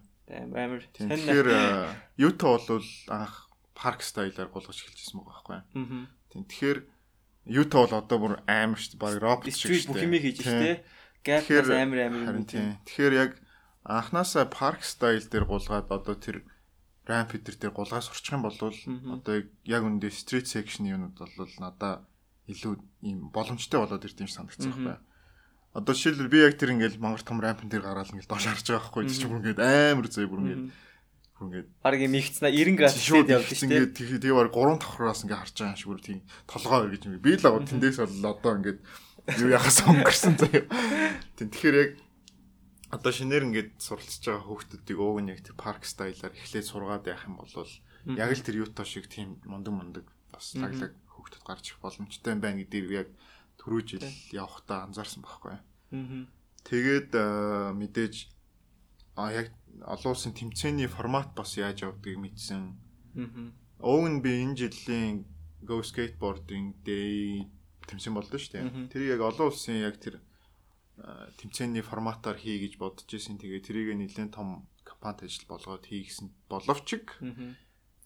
Амар. 0.53 0.85
Тэгэхээр 0.93 1.49
Юто 2.21 2.61
бол 2.61 2.87
анх 3.09 3.49
парк 3.83 4.07
стайлаар 4.07 4.55
гулгаж 4.55 4.79
эхэлжсэн 4.79 5.19
байгаа 5.19 5.67
байхгүй? 5.75 6.07
Тийм. 6.31 6.45
Тэгэхээр 6.47 6.79
Юто 7.45 7.83
бол 7.83 7.99
одоо 7.99 8.19
бүр 8.23 8.35
амар 8.47 8.79
шүү 8.79 8.95
дээ. 8.95 9.03
Баг 9.03 9.15
робот 9.19 9.51
шиг 9.51 9.75
шүү 9.75 9.91
дээ. 9.91 9.91
Бүх 9.91 10.07
юм 10.07 10.15
хийж 10.15 10.39
дээ. 10.47 10.77
Гэхээр 11.27 11.67
амар 11.75 12.01
амар 12.07 12.39
юм 12.39 12.47
тийм. 12.47 12.79
Тэгэхээр 12.87 13.15
яг 13.19 13.31
анханасаа 13.83 14.47
парк 14.47 14.87
стайл 14.87 15.27
дээр 15.27 15.51
гулгаад 15.51 15.91
одоо 15.91 16.15
тэр 16.15 16.47
рамп 17.03 17.35
дээр 17.35 17.59
дээр 17.59 17.75
гулгаас 17.75 18.07
сурчих 18.07 18.39
юм 18.39 18.47
бол 18.47 18.55
одоо 18.55 19.35
яг 19.67 19.83
үндэ 19.83 20.07
стрит 20.15 20.47
секшн 20.47 20.87
юунууд 20.87 21.19
бол 21.19 21.55
надаа 21.59 22.07
илүү 22.47 22.79
ийм 23.03 23.35
боломжтой 23.35 23.83
болоод 23.83 24.07
ирд 24.07 24.23
юм 24.23 24.31
санагдсан 24.31 24.71
байна. 24.79 25.03
Одоо 25.75 25.99
жишээлбэл 25.99 26.31
би 26.31 26.47
яг 26.47 26.55
тэр 26.55 26.79
ингээл 26.79 27.03
мангар 27.03 27.27
том 27.27 27.43
рампн 27.43 27.67
дээр 27.67 27.83
гараал 27.83 28.07
ингээл 28.07 28.31
доош 28.31 28.47
харж 28.47 28.67
байгаа 28.71 28.87
байхгүй 28.87 29.11
тийм 29.11 29.31
бүр 29.35 29.41
ингээд 29.43 29.63
амар 29.67 30.07
зөө 30.07 30.31
бүр 30.31 30.41
ингээд 30.47 30.65
ингээд 31.43 31.69
баг 31.83 31.99
юм 31.99 32.15
ихцнаа 32.15 32.53
90 32.53 32.79
градус 32.79 33.03
дээр 33.03 33.43
явдаг 33.43 33.59
тийм 33.59 33.71
ингээд 33.71 33.95
тэгээ 33.99 34.21
тэгээ 34.23 34.39
баг 34.39 34.51
3 34.55 34.79
давхраас 34.79 35.21
ингээд 35.27 35.41
харж 35.43 35.57
байгаа 35.59 35.73
юм 35.73 35.81
шиг 35.81 35.91
бүр 35.91 36.03
тийм 36.03 36.21
толгой 36.47 36.91
гэж 36.93 37.03
юм. 37.07 37.19
Би 37.19 37.33
л 37.35 37.47
агуу 37.47 37.63
тэндээс 37.67 37.99
бол 37.99 38.31
одоо 38.31 38.53
ингээд 38.59 38.81
юу 39.43 39.51
яхаас 39.51 39.79
өнгөрсөн 39.87 40.35
заяа. 40.39 40.65
Тийм 41.37 41.49
тэгэхээр 41.51 41.77
яг 41.79 41.91
одоо 42.93 43.13
шинээр 43.13 43.47
ингээд 43.49 43.71
суралцж 43.81 44.23
байгаа 44.23 44.45
хүүхдүүдийг 44.45 44.99
ууг 45.01 45.19
нь 45.25 45.33
яг 45.33 45.41
тэр 45.41 45.57
парк 45.57 45.83
стайлаар 45.89 46.37
эхлээд 46.37 46.67
сургаад 46.69 47.05
байх 47.09 47.25
юм 47.25 47.41
бол 47.41 47.49
яг 48.19 48.31
л 48.35 48.45
тэр 48.45 48.61
юуто 48.67 48.85
шиг 48.85 49.09
тийм 49.09 49.41
мундаг 49.49 49.73
мундаг 49.73 50.07
бас 50.29 50.53
лаглаг 50.59 50.93
хүүхдүүд 51.09 51.45
гарч 51.47 51.65
ирэх 51.73 51.81
боломжтой 51.81 52.35
байна 52.37 52.61
гэдгийг 52.61 52.91
яг 52.93 53.09
түрүү 53.63 53.81
жил 53.87 54.07
явахдаа 54.35 54.91
анзаарсан 54.91 55.23
байхгүй. 55.23 55.57
Тэгээд 56.69 57.11
мэдээж 57.79 58.15
а 59.17 59.33
яг 59.33 59.53
олон 59.85 60.13
улсын 60.15 60.33
тэмцээний 60.33 60.89
формат 60.89 61.35
бас 61.37 61.57
яаж 61.57 61.83
явдгийг 61.85 62.19
мэдсэн. 62.19 62.63
Ууг 63.83 64.07
нь 64.09 64.23
би 64.23 64.43
энэ 64.45 64.57
жилийн 64.57 65.27
Go 65.63 65.83
Skateboarding 65.83 66.83
Day 66.83 67.47
тэмцээн 67.87 68.15
боллоо 68.15 68.39
шүү 68.39 68.53
дээ. 68.53 68.91
Тэр 68.91 69.03
яг 69.15 69.21
олон 69.21 69.51
улсын 69.51 69.83
яг 69.83 69.99
тэр 69.99 70.23
тэмцээний 71.39 71.83
форматаар 71.83 72.39
хий 72.39 72.63
гэж 72.63 72.79
бодож 72.79 73.11
исэн. 73.11 73.39
Тэгээ 73.39 73.63
тэрийг 73.67 73.89
нэлээд 73.99 74.35
том 74.35 74.69
компанид 74.87 75.27
ажил 75.27 75.47
болгоод 75.51 75.85
хийгсэн 75.87 76.31
боловч 76.49 76.89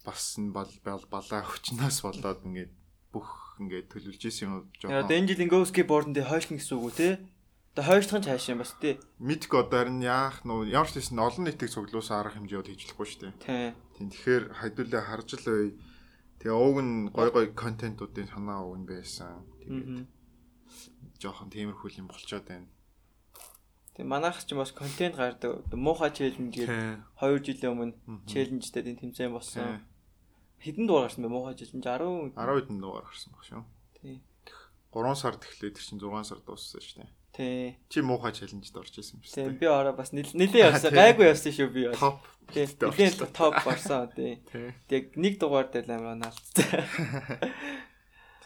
бас 0.06 0.38
нь 0.38 0.54
балаа 0.54 1.42
хүчнээс 1.44 1.98
болоод 2.06 2.40
ингээд 2.46 2.72
бүх 3.12 3.58
ингээд 3.58 3.90
төлөвлөж 3.90 4.22
исэн 4.22 4.44
юм 4.46 4.54
жоохон. 4.78 5.02
Одоо 5.02 5.16
энэ 5.16 5.28
жилийн 5.34 5.50
Go 5.50 5.64
Skateboard 5.64 6.14
дээр 6.14 6.30
хойшлно 6.30 6.56
гэсэн 6.60 6.76
үг 6.78 6.84
үү 6.86 6.94
те? 6.96 7.08
Одоо 7.76 7.92
хойшлох 7.92 8.24
нь 8.24 8.24
цааш 8.24 8.48
юм 8.56 8.64
бас 8.64 8.72
те. 8.80 8.96
Мэдг 9.20 9.52
одоо 9.52 9.84
харин 9.84 10.00
яах 10.00 10.48
нөө 10.48 10.72
ямар 10.72 10.88
ч 10.88 10.96
гэсэн 10.96 11.20
олон 11.20 11.44
нийтийг 11.44 11.68
цуглуулсан 11.68 12.24
арга 12.24 12.40
хэмжээуд 12.40 12.72
хийж 12.72 12.88
болохгүй 12.88 13.04
шүү 13.04 13.20
дээ. 13.20 13.34
Тийм. 13.44 13.76
Тэгэхээр 14.16 14.44
хайдуулаа 14.56 15.02
харж 15.04 15.28
л 15.36 15.44
бай. 15.44 15.64
Тэгээ 16.40 16.56
ууг 16.56 16.76
нь 16.80 17.12
гой 17.12 17.28
гой 17.36 17.46
контентуудын 17.52 18.32
санаа 18.32 18.64
ууг 18.64 18.80
нь 18.80 18.88
байсан. 18.88 19.44
Тэгээд 19.60 20.08
жоохон 21.20 21.52
тиймэрхүү 21.52 22.00
юм 22.00 22.08
болчоод 22.08 22.48
байна. 22.48 22.64
Тэгээ 23.92 24.08
манайх 24.08 24.40
ч 24.40 24.56
бас 24.56 24.72
контент 24.72 25.20
гардаг. 25.20 25.68
Муухай 25.76 26.16
челленж 26.16 26.56
гэдэг 26.56 27.04
2 27.20 27.44
жилийн 27.44 27.72
өмнө 27.76 28.24
челленжтэй 28.24 28.88
тийм 28.88 29.12
тэмцээн 29.12 29.36
болсон. 29.36 29.84
Хэдэн 30.64 30.88
дугаар 30.88 31.12
гарсан 31.12 31.28
бэ 31.28 31.28
муухай 31.28 31.52
челленж 31.60 31.84
10 31.84 32.40
10 32.40 32.40
хэдэн 32.40 32.80
дугаар 32.80 33.04
гарсан 33.04 33.36
баг 33.36 33.44
шүү. 33.44 33.64
Тий. 34.00 34.24
3 34.96 35.12
сард 35.12 35.44
эхлээд 35.44 35.76
чинь 35.76 36.00
6 36.00 36.24
сар 36.24 36.40
дууссан 36.40 36.80
шүү 36.80 37.04
дээ. 37.04 37.15
Тий. 37.36 37.76
Чи 37.92 38.00
муухай 38.00 38.32
челленжд 38.32 38.72
орж 38.72 38.96
исэн 38.96 39.20
юм 39.20 39.28
шүү 39.28 39.36
дээ. 39.44 39.60
Би 39.60 39.68
ороо 39.68 39.92
бас 39.92 40.16
нилээ 40.16 40.72
явсан. 40.72 40.88
Гайгүй 40.88 41.28
явсан 41.28 41.52
шүү 41.52 41.68
би 41.68 41.82
бас. 41.92 42.00
Топ. 42.00 42.24
Тий. 42.48 42.64
Нилээ 42.64 43.28
топ 43.36 43.60
орсон 43.60 44.08
тий. 44.16 44.40
Тэг 44.88 45.12
нэг 45.20 45.36
дугаар 45.36 45.68
дээр 45.68 46.00
амар 46.00 46.16
наалцсан. 46.16 46.64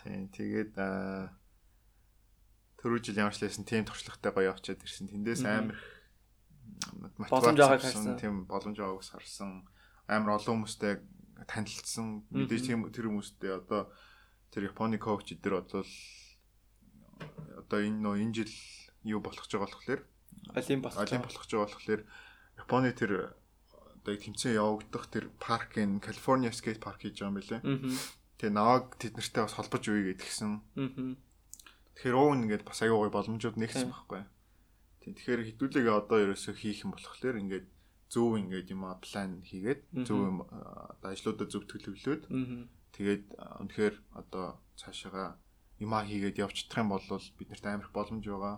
Тий. 0.03 0.26
Тэгээд 0.35 0.74
аа 0.74 1.38
түрүү 2.83 2.98
жил 2.98 3.22
ямар 3.22 3.31
ч 3.31 3.46
лсэн 3.46 3.62
тим 3.62 3.87
туршлагатай 3.87 4.35
гоё 4.35 4.50
явчаад 4.50 4.83
ирсэн. 4.83 5.07
Тэндээс 5.07 5.46
амар 5.46 5.79
боломж 7.31 7.62
байгааг 7.62 7.87
харсан. 7.87 8.18
Тийм 8.18 8.50
боломж 8.50 8.74
байгааг 8.74 9.07
харсан. 9.07 9.70
Амар 10.11 10.35
олон 10.40 10.66
хүмүүстэй 10.66 10.98
танилцсан. 11.46 12.26
Мэдээж 12.35 12.66
тийм 12.66 12.90
тэр 12.90 13.07
хүмүүстэй 13.07 13.55
одоо 13.55 13.92
тэр 14.50 14.74
Японы 14.74 14.98
коуч 14.98 15.31
эдэр 15.37 15.62
бодвол 15.62 15.87
одоо 17.61 17.79
энэ 17.85 18.00
нөө 18.00 18.16
энэ 18.24 18.35
жил 18.35 18.55
юу 19.05 19.21
болох 19.21 19.47
ч 19.49 19.57
байгаа 19.57 19.69
болохоор 19.69 20.01
олимп 20.57 20.83
болох 20.85 21.01
олимп 21.05 21.25
болох 21.27 21.47
ч 21.47 21.53
байгаа 21.55 21.69
болохоор 21.69 22.03
Японы 22.61 22.93
тэр 22.93 23.33
одоо 24.05 24.15
тэмцээн 24.17 24.61
явагдах 24.61 25.09
тэр 25.09 25.33
паркын 25.41 26.01
Калифорниа 26.01 26.53
скейт 26.53 26.81
парк 26.81 27.01
хийж 27.01 27.21
байгаа 27.21 27.33
юм 27.33 27.39
билэ. 27.41 27.59
Тэгээ 28.37 28.53
наваг 28.53 28.97
тэд 29.01 29.17
нартай 29.17 29.43
бас 29.45 29.57
холбож 29.57 29.85
үе 29.89 30.13
гэдгсэн. 30.13 30.53
Тэгэхээр 31.97 32.17
ууг 32.17 32.33
ингээд 32.37 32.65
бас 32.69 32.81
аюу 32.85 33.05
гой 33.05 33.13
боломжууд 33.13 33.57
нэгсэн 33.57 33.89
байхгүй. 33.89 34.25
Тэгэхээр 35.05 35.41
хідүүлээгээ 35.57 35.97
одоо 35.97 36.19
ерөөсөө 36.25 36.55
хийх 36.57 36.85
юм 36.85 36.93
болохоор 36.93 37.37
ингээд 37.41 37.67
зөв 38.13 38.37
ингээд 38.37 38.69
юм 38.73 38.83
а 38.85 39.01
план 39.01 39.41
хийгээд 39.45 39.81
зөв 40.05 40.19
юм 40.21 40.39
одоо 40.45 41.09
ажлуудаа 41.13 41.49
зөв 41.49 41.65
төлөвлөөд 41.69 42.23
тэгээд 42.97 43.25
үнэхээр 43.65 43.95
одоо 44.21 44.61
цаашаага 44.77 45.41
юмаа 45.81 46.05
хийгээд 46.05 46.41
явчихдах 46.45 46.81
юм 46.85 46.91
бол 46.93 47.05
бид 47.39 47.49
нарт 47.49 47.65
амар 47.65 47.87
их 47.89 47.93
боломж 47.97 48.25
байгаа. 48.25 48.57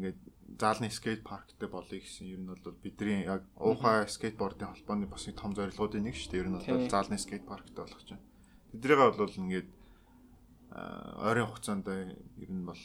Ингээд 0.00 0.20
заалны 0.56 0.88
скейт 0.88 1.20
парктэй 1.22 1.68
болъё 1.68 2.00
гэсэн 2.00 2.32
ер 2.32 2.40
нь 2.40 2.48
бол 2.48 2.72
бидний 2.80 3.28
яг 3.28 3.44
уухай 3.60 4.08
скейтбордын 4.08 4.72
холбооны 4.72 5.04
бас 5.04 5.28
нэг 5.28 5.36
том 5.36 5.52
зорилгоудын 5.52 6.08
нэг 6.08 6.16
шүү 6.16 6.30
дээ. 6.32 6.40
Ер 6.40 6.48
нь 6.48 6.56
бол 6.56 6.88
заалны 6.88 7.20
скейт 7.20 7.44
парктэй 7.44 7.84
болох 7.84 8.02
чинь. 8.08 8.24
Тэдрийгээ 8.72 9.12
бол 9.12 9.40
ингээд 9.44 9.68
ойрын 10.72 11.48
хугацаанд 11.52 11.84
ер 11.84 12.50
нь 12.50 12.64
бол 12.64 12.82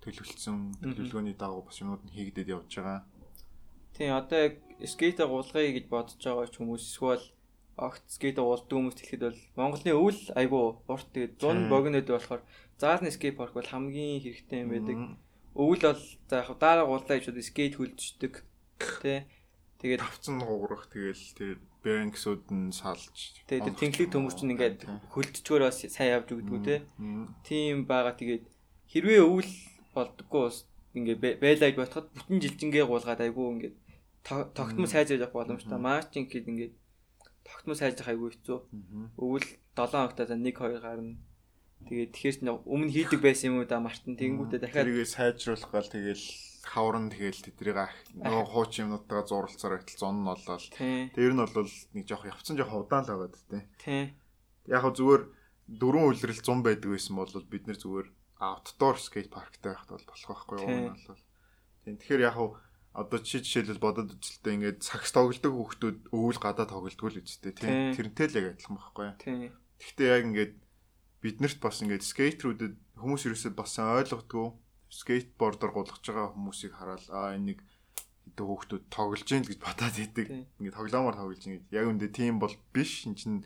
төлөвлөсөн 0.00 0.80
төлөвлөгөөний 0.80 1.36
дагуу 1.36 1.68
бас 1.68 1.78
юмуд 1.84 2.02
нь 2.08 2.14
хийгдээд 2.16 2.48
явж 2.48 2.72
байгаа. 2.80 3.04
Тийм 3.92 4.16
одоо 4.16 4.38
яг 4.48 4.54
скейтэ 4.80 5.28
гуулгая 5.28 5.68
гэж 5.76 5.86
бодож 5.92 6.16
байгаа 6.16 6.48
ч 6.48 6.56
хүмүүс 6.58 6.82
эсвэл 6.88 7.26
огт 7.76 8.04
скейт 8.08 8.38
уулдаг 8.40 8.72
хүмүүс 8.72 8.96
хэлэхэд 8.98 9.22
бол 9.26 9.40
Монголын 9.60 9.98
өвөл 10.00 10.22
айгу 10.40 10.80
урт 10.88 11.08
тэгээд 11.12 11.38
100 11.38 11.68
богинод 11.72 12.08
болохоор 12.08 12.42
заалны 12.80 13.10
скейт 13.12 13.36
парк 13.36 13.54
бол 13.54 13.68
хамгийн 13.68 14.22
хэрэгтэй 14.24 14.58
юм 14.64 14.70
байдаг. 14.72 14.96
Өвөл 15.52 15.82
бол 15.84 16.02
за 16.28 16.36
яг 16.40 16.48
дараа 16.56 16.86
гуулаа 16.88 17.16
гэж 17.20 17.28
бодож 17.28 17.46
скейт 17.46 17.74
хөлдчихдөг. 17.76 18.34
Тэ. 19.04 19.28
Тэгээд 19.82 20.00
тавцсан 20.00 20.40
гуурах 20.40 20.88
тэгэл 20.88 21.24
тэр 21.36 21.56
бэрэнксүүд 21.84 22.44
нь 22.54 22.72
салж. 22.72 23.36
Тэгээд 23.50 23.76
тэнхлэг 23.76 24.08
төмөрч 24.14 24.38
нь 24.46 24.54
ингээд 24.54 24.86
хөлдчгөөр 25.12 25.62
бас 25.66 25.82
сайн 25.90 26.22
явж 26.22 26.28
өгдөг 26.32 26.54
үү 26.54 26.62
те. 26.64 26.76
Тийм 27.44 27.84
байгаа 27.84 28.14
тэгээд 28.16 28.44
хэрвээ 28.88 29.20
өвөл 29.26 29.52
болдгоо 29.92 30.48
ус 30.48 30.64
ингээ 30.96 31.36
байлаад 31.42 31.76
ботход 31.76 32.06
бүтэн 32.14 32.38
жилжингээ 32.40 32.84
гуулгаад 32.86 33.20
айгүй 33.20 33.46
ингээ 33.52 33.72
тогтмол 34.56 34.88
сайжрах 34.88 35.34
боломжтой. 35.34 35.78
Маш 35.82 36.08
ч 36.08 36.22
ингээд 36.22 36.48
ингээ 36.48 36.70
тогтмол 37.44 37.76
сайжрах 37.76 38.08
айгүй 38.14 38.30
хэцүү. 38.32 38.58
Өвөл 39.18 39.48
7 39.74 39.92
хоногтаа 39.92 40.26
за 40.30 40.38
1 40.38 40.46
2 40.48 40.80
гарна 40.80 41.18
Тэгээд 41.88 42.12
тэгэхээр 42.12 42.62
өмнө 42.66 42.92
хийдэг 42.92 43.20
байсан 43.20 43.46
юм 43.52 43.56
уу 43.62 43.68
да 43.68 43.82
мартан 43.82 44.14
тэгэнгүүтээ 44.16 44.60
дахиад 44.62 44.86
тэрийг 44.86 45.08
сайжруулах 45.08 45.70
гал 45.72 45.88
тэгээл 45.90 46.26
хаврын 46.62 47.10
тэгэл 47.10 47.42
тэдрийг 47.42 47.78
нөгөө 48.22 48.46
хууч 48.54 48.72
юмнуудаа 48.86 49.26
зурлцаар 49.26 49.82
байтал 49.82 49.98
зон 49.98 50.22
нь 50.22 50.28
болол. 50.30 50.66
Тэр 50.78 51.32
нь 51.34 51.42
бол 51.42 51.74
нэг 51.94 52.04
жоох 52.06 52.24
явцсан 52.30 52.54
жоох 52.54 52.86
удаан 52.86 53.02
л 53.02 53.10
байгаад 53.10 53.34
тээ. 53.50 53.62
Тийм. 53.82 54.06
Яг 54.70 54.80
хөө 54.86 54.94
зүгээр 54.94 55.22
дөрвөн 55.66 56.06
үйлрэл 56.06 56.42
100 56.42 56.62
байдаг 56.62 56.90
байсан 56.94 57.14
бол 57.18 57.34
бид 57.50 57.64
нэр 57.66 57.78
зүгээр 57.82 58.08
аутдор 58.38 58.96
скейт 59.02 59.30
парктай 59.30 59.74
байхад 59.74 59.90
бол 59.90 60.06
болох 60.06 60.28
байхгүй 60.30 60.56
юу 60.62 60.70
нь 60.70 60.90
бол. 60.94 61.22
Тийм. 61.82 61.94
Тэгэхээр 61.98 62.26
яг 62.30 62.36
хөө 62.38 62.50
одоо 62.92 63.18
чи 63.24 63.40
жишээлбэл 63.40 63.82
бодод 63.82 64.14
үзэлтэй 64.14 64.52
ингээд 64.54 64.78
сакс 64.84 65.10
тоглодог 65.16 65.52
хүүхдүүд 65.56 65.98
өвөл 66.12 66.38
гадаа 66.38 66.66
тоглодог 66.68 67.08
л 67.08 67.22
үстэй 67.24 67.52
тийм. 67.56 67.96
Тэрнтэй 67.96 68.26
л 68.28 68.38
яг 68.38 68.46
адилхан 68.52 68.76
байхгүй 68.76 69.04
юу. 69.08 69.16
Тийм. 69.18 69.50
Гэхдээ 69.80 70.08
яг 70.12 70.22
ингээд 70.28 70.54
биднэрт 71.22 71.58
бас 71.62 71.80
ингээд 71.82 72.02
скейтерүүдэд 72.02 72.74
хүмүүс 72.98 73.22
ерөөсөө 73.30 73.52
бас 73.54 73.78
ойлгодгоо 73.78 74.58
скейтбордоор 74.92 75.72
гулгаж 75.72 76.04
байгаа 76.04 76.34
хүмүүсийг 76.34 76.72
хараад 76.76 77.04
аа 77.08 77.32
энэ 77.38 77.56
нэг 77.56 77.58
хэдэн 78.32 78.46
хүүхдүүд 78.46 78.84
тоглож 78.92 79.28
гин 79.28 79.44
гэж 79.46 79.58
батаад 79.60 79.96
идэг. 79.96 80.26
Ингээд 80.60 80.76
тоглоомоор 80.76 81.16
тоглож 81.16 81.40
гин. 81.42 81.64
Яг 81.72 81.86
үндэ 81.88 82.08
тийм 82.12 82.36
бол 82.40 82.54
биш. 82.72 83.06
Энд 83.08 83.18
чинь 83.20 83.40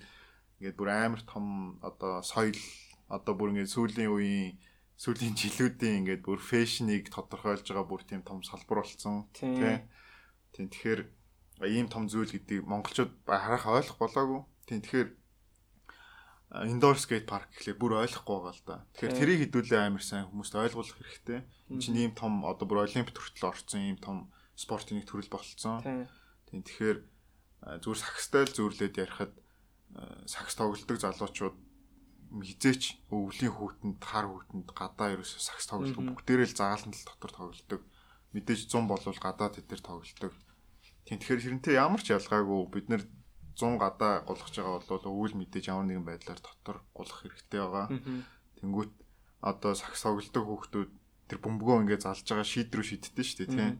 ингээд 0.58 0.76
бүр 0.78 0.90
амар 0.90 1.22
том 1.22 1.78
одоо 1.82 2.22
соёл 2.22 2.58
одоо 3.10 3.34
бүр 3.34 3.54
ингээд 3.54 3.74
сүүлийн 3.74 4.10
үеийн 4.10 4.58
сүүлийн 4.96 5.34
жилүүдийн 5.36 5.98
ингээд 6.02 6.22
бүр 6.24 6.40
фэшнийг 6.40 7.12
тодорхойлж 7.12 7.66
байгаа 7.66 7.86
бүр 7.86 8.02
тийм 8.06 8.22
том 8.22 8.40
салбар 8.42 8.82
болсон. 8.82 9.28
Тийм. 9.36 9.86
Тийм. 10.54 10.66
Тэгэхээр 10.72 11.00
ийм 11.68 11.86
том 11.92 12.08
зүйл 12.08 12.32
гэдгийг 12.32 12.64
монголчууд 12.64 13.12
харах 13.26 13.66
ойлгох 13.68 13.98
болоогүй. 14.00 14.40
Тийм. 14.66 14.80
Тэгэхээр 14.80 15.08
indoor 16.64 16.96
skate 16.96 17.28
park 17.28 17.52
гэхлээр 17.52 17.76
бүр 17.76 17.92
ойлгохгүй 18.06 18.36
байгаа 18.40 18.54
л 18.56 18.64
да. 18.64 18.76
Тэгэхээр 18.96 19.18
тэрийг 19.20 19.40
хідүүлээ 19.50 19.80
амар 19.84 20.04
сайн 20.04 20.24
хүмүүст 20.30 20.54
ойлгуулах 20.56 20.96
хэрэгтэй. 20.96 21.40
Энд 21.68 21.82
чинь 21.82 22.00
ийм 22.00 22.12
том 22.16 22.46
одоо 22.48 22.64
бүр 22.64 22.88
олимп 22.88 23.12
төртөл 23.12 23.52
орсон 23.52 23.82
ийм 23.84 23.98
том 24.00 24.32
спортын 24.56 24.96
нэг 24.96 25.10
төрөл 25.10 25.28
болцсон. 25.28 26.08
Тийм 26.48 26.62
тэгэхээр 26.64 26.98
зүгээр 27.82 28.00
сакстай 28.00 28.42
л 28.46 28.56
зөөрлөд 28.56 28.94
ярихад 28.96 29.32
сакс 30.24 30.54
тоглолдог 30.56 30.98
залуучууд 31.00 31.56
хизээч 32.42 32.82
өвлийн 33.10 33.54
хүүтэнд 33.54 34.02
хар 34.02 34.26
хүүтэнд 34.28 34.68
гадаа 34.74 35.14
ерөөсө 35.14 35.38
сакс 35.40 35.66
тоглолдог 35.70 36.04
бүгдээрээ 36.04 36.48
л 36.52 36.58
загалан 36.58 36.92
тал 36.92 37.06
дотор 37.06 37.32
тоглолдог. 37.32 37.82
Мэдээж 38.34 38.68
100 38.68 38.90
болвол 38.90 39.20
гадаа 39.20 39.48
тэд 39.52 39.70
нар 39.70 39.82
тоглолдог. 39.82 40.32
Тийм 41.06 41.18
тэгэхээр 41.22 41.42
хэрэнтэй 41.42 41.74
ямар 41.78 42.02
ч 42.02 42.12
ялгаагүй 42.12 42.60
бид 42.74 42.86
нар 42.90 43.02
100 43.56 43.80
гадаа 43.80 44.22
голгож 44.28 44.52
байгаа 44.52 44.84
бол 44.84 45.10
өвөл 45.10 45.34
мэдээж 45.40 45.72
ямар 45.72 45.88
нэгэн 45.88 46.06
байдлаар 46.06 46.40
дотор 46.44 46.78
голох 46.92 47.18
хэрэгтэй 47.24 47.60
байгаа. 47.60 47.88
Тэнгүүт 48.60 48.92
одоо 49.40 49.72
сакс 49.74 50.04
тоглодог 50.04 50.44
хүүхдүүд 50.46 50.90
тэр 51.28 51.38
бөмбөгөө 51.40 51.76
ингээд 51.88 52.06
залж 52.06 52.26
байгаа 52.28 52.46
шийд 52.46 52.70
рүү 52.70 52.86
шийдтээ 52.86 53.24
шүү 53.24 53.38
дээ 53.42 53.50
тийм. 53.56 53.74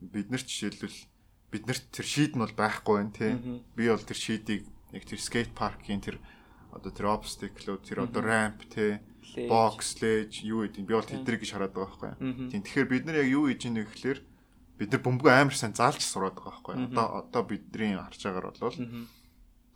Бид 0.00 0.28
нар 0.32 0.42
жишээлбэл 0.42 0.98
бид 1.52 1.64
нарт 1.68 1.84
тэр 1.92 2.06
шийд 2.06 2.32
нь 2.34 2.42
бол 2.42 2.54
байхгүй 2.56 2.94
байна 2.96 3.12
тийм. 3.12 3.36
Би 3.76 3.84
бол 3.88 4.02
тэр 4.02 4.18
шийдийг 4.18 4.62
яг 4.96 5.04
тэр 5.04 5.20
скейт 5.20 5.52
паркийн 5.52 6.00
тэр 6.00 6.16
одоо 6.72 6.90
тэр 6.92 7.06
obstacle 7.12 7.78
тэр 7.80 8.08
одоо 8.08 8.22
ramp 8.24 8.64
тийм 8.72 9.04
бокс 9.48 10.00
лэж 10.00 10.44
юу 10.44 10.64
гэдэг 10.64 10.84
би 10.88 10.94
бол 10.94 11.04
тэдрийг 11.04 11.40
гэж 11.44 11.50
хараад 11.52 11.74
байгаа 11.76 12.16
байхгүй. 12.16 12.48
Тийм 12.48 12.62
тэгэхээр 12.64 12.88
бид 12.88 13.04
нар 13.04 13.20
яг 13.20 13.28
юу 13.28 13.44
хийж 13.48 13.62
ийнэ 13.68 13.84
гэхэлэр 13.84 14.20
бид 14.78 14.88
нар 14.92 15.02
бөмбөгөө 15.04 15.34
амар 15.34 15.56
сайн 15.56 15.74
заалж 15.76 16.00
сураад 16.00 16.36
байгаа 16.38 16.52
байхгүй. 16.64 16.74
Одоо 16.88 17.06
одоо 17.20 17.42
бидний 17.44 17.92
харж 17.98 18.20
байгаагаар 18.24 18.56
бол 18.56 18.78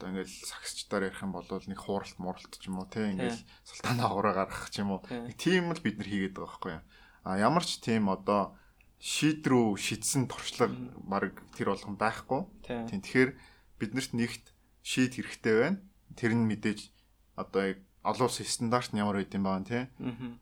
одоо 0.03 0.11
ингээл 0.11 0.35
сагсчдаар 0.51 1.15
ярих 1.15 1.23
юм 1.23 1.31
бол 1.31 1.47
нэг 1.47 1.79
хууралт 1.79 2.19
муралт 2.19 2.59
ч 2.59 2.67
юм 2.67 2.83
уу 2.83 2.91
те 2.91 3.15
ингээл 3.15 3.39
султана 3.63 4.11
авраа 4.11 4.35
гаргах 4.35 4.75
ч 4.75 4.83
юм 4.83 4.99
уу. 4.99 5.07
Тийм 5.39 5.71
л 5.71 5.79
бид 5.79 6.03
нар 6.03 6.11
хийгээд 6.11 6.35
байгаа 6.35 6.51
байхгүй 6.51 6.75
а 7.23 7.39
ямар 7.39 7.63
ч 7.63 7.79
тийм 7.79 8.11
одоо 8.11 8.59
шийдрүү 8.99 9.79
шидсэн 9.79 10.27
туршлага 10.27 10.75
баг 11.07 11.39
тэр 11.55 11.75
болгон 11.75 11.95
байхгүй. 11.99 12.47
Тийм 12.67 13.01
тэгэхээр 13.03 13.31
биднэрт 13.79 14.13
нэгт 14.15 14.45
шийд 14.83 15.19
хэрэгтэй 15.19 15.55
байна. 15.59 15.79
Тэр 16.19 16.35
нь 16.35 16.47
мэдээж 16.51 16.91
одоо 17.39 17.63
яг 17.75 17.79
олон 18.03 18.27
улсын 18.27 18.47
стандарт 18.47 18.91
нь 18.91 18.99
ямар 18.99 19.23
байд 19.23 19.35
юм 19.35 19.47
баа 19.47 19.63
тий 19.63 19.87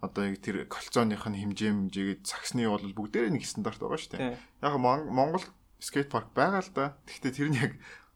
одоо 0.01 0.23
яг 0.25 0.41
тэр 0.41 0.65
колцооных 0.73 1.25
нь 1.29 1.41
хэмжээ 1.41 1.73
хэмжээгээд 1.73 2.25
цагсны 2.25 2.65
бол 2.65 2.81
бүгдээрээ 2.81 3.33
нэг 3.37 3.45
стандарт 3.45 3.81
байгаа 3.81 4.01
шүү 4.01 4.13
дээ. 4.17 4.37
Яг 4.65 4.75
Монгол 4.81 5.45
скейт 5.81 6.09
парк 6.09 6.33
байгаа 6.33 6.65
л 6.65 6.73
да. 6.73 6.97
Гэхдээ 7.05 7.33
тэр 7.37 7.49
нь 7.53 7.61
яг 7.61 7.73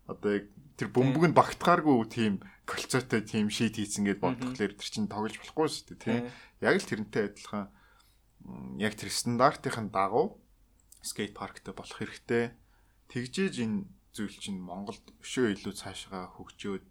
одоо 0.08 0.40
яг 0.40 0.44
тэр 0.78 0.88
бөмбөг 0.90 1.30
нь 1.30 1.38
багтахааргүй 1.38 1.96
тийм 2.10 2.34
колцоотой 2.66 3.22
тийм 3.22 3.46
шийд 3.52 3.78
хийцэн 3.78 4.08
гэд 4.08 4.20
бодглохлоор 4.24 4.72
тэр 4.74 4.90
чинь 4.90 5.10
тоглож 5.10 5.36
болохгүй 5.38 5.68
шүү 5.70 5.84
дээ 5.94 6.02
тийм. 6.02 6.20
Яг 6.64 6.74
л 6.80 6.88
тэрнтэй 6.88 7.24
адилхан 7.30 7.66
яг 8.80 8.92
тэр 8.98 9.10
стандартын 9.12 9.92
дагуу 9.94 10.40
скейт 11.04 11.36
парктай 11.36 11.74
болох 11.76 11.98
хэрэгтэй. 12.00 12.56
Тэгжээж 13.12 13.54
энэ 13.62 13.86
зүйл 14.16 14.36
чинь 14.40 14.58
Монголд 14.62 15.04
өшөө 15.20 15.52
илүү 15.58 15.74
цаашгаа 15.76 16.32
хөгжөөд 16.38 16.88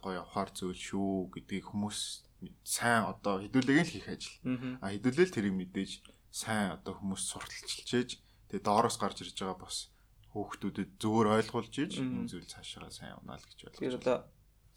гоё 0.00 0.24
явахаар 0.24 0.50
зүйл 0.54 0.78
шүү 0.78 1.34
гэдгийг 1.36 1.68
хүмүүс 1.68 2.30
сайн 2.64 3.04
одоо 3.12 3.44
хэдүүлэг 3.44 3.84
л 3.84 3.92
хийх 3.92 4.08
ажил. 4.08 4.38
А 4.80 4.94
хэдүүлэл 4.94 5.34
тэрийг 5.34 5.54
мэдээж 5.58 5.92
сайн 6.32 6.78
одоо 6.80 6.96
хүмүүс 6.96 7.22
сурталчилж 7.28 8.22
тэгээ 8.48 8.64
доороос 8.64 8.96
гарч 8.96 9.26
ирж 9.26 9.36
байгаа 9.36 9.58
бас 9.60 9.89
хүүхдүүдэд 10.32 10.90
зөвөр 11.02 11.26
ойлгуулж 11.36 11.74
иж 11.82 11.92
энэ 11.98 12.30
зүйл 12.30 12.46
цаашаа 12.46 12.90
сайн 12.90 13.18
унаа 13.18 13.38
л 13.38 13.46
гэж 13.46 13.58
байна. 13.66 13.82
Тэр 13.82 13.98
одоо 13.98 14.16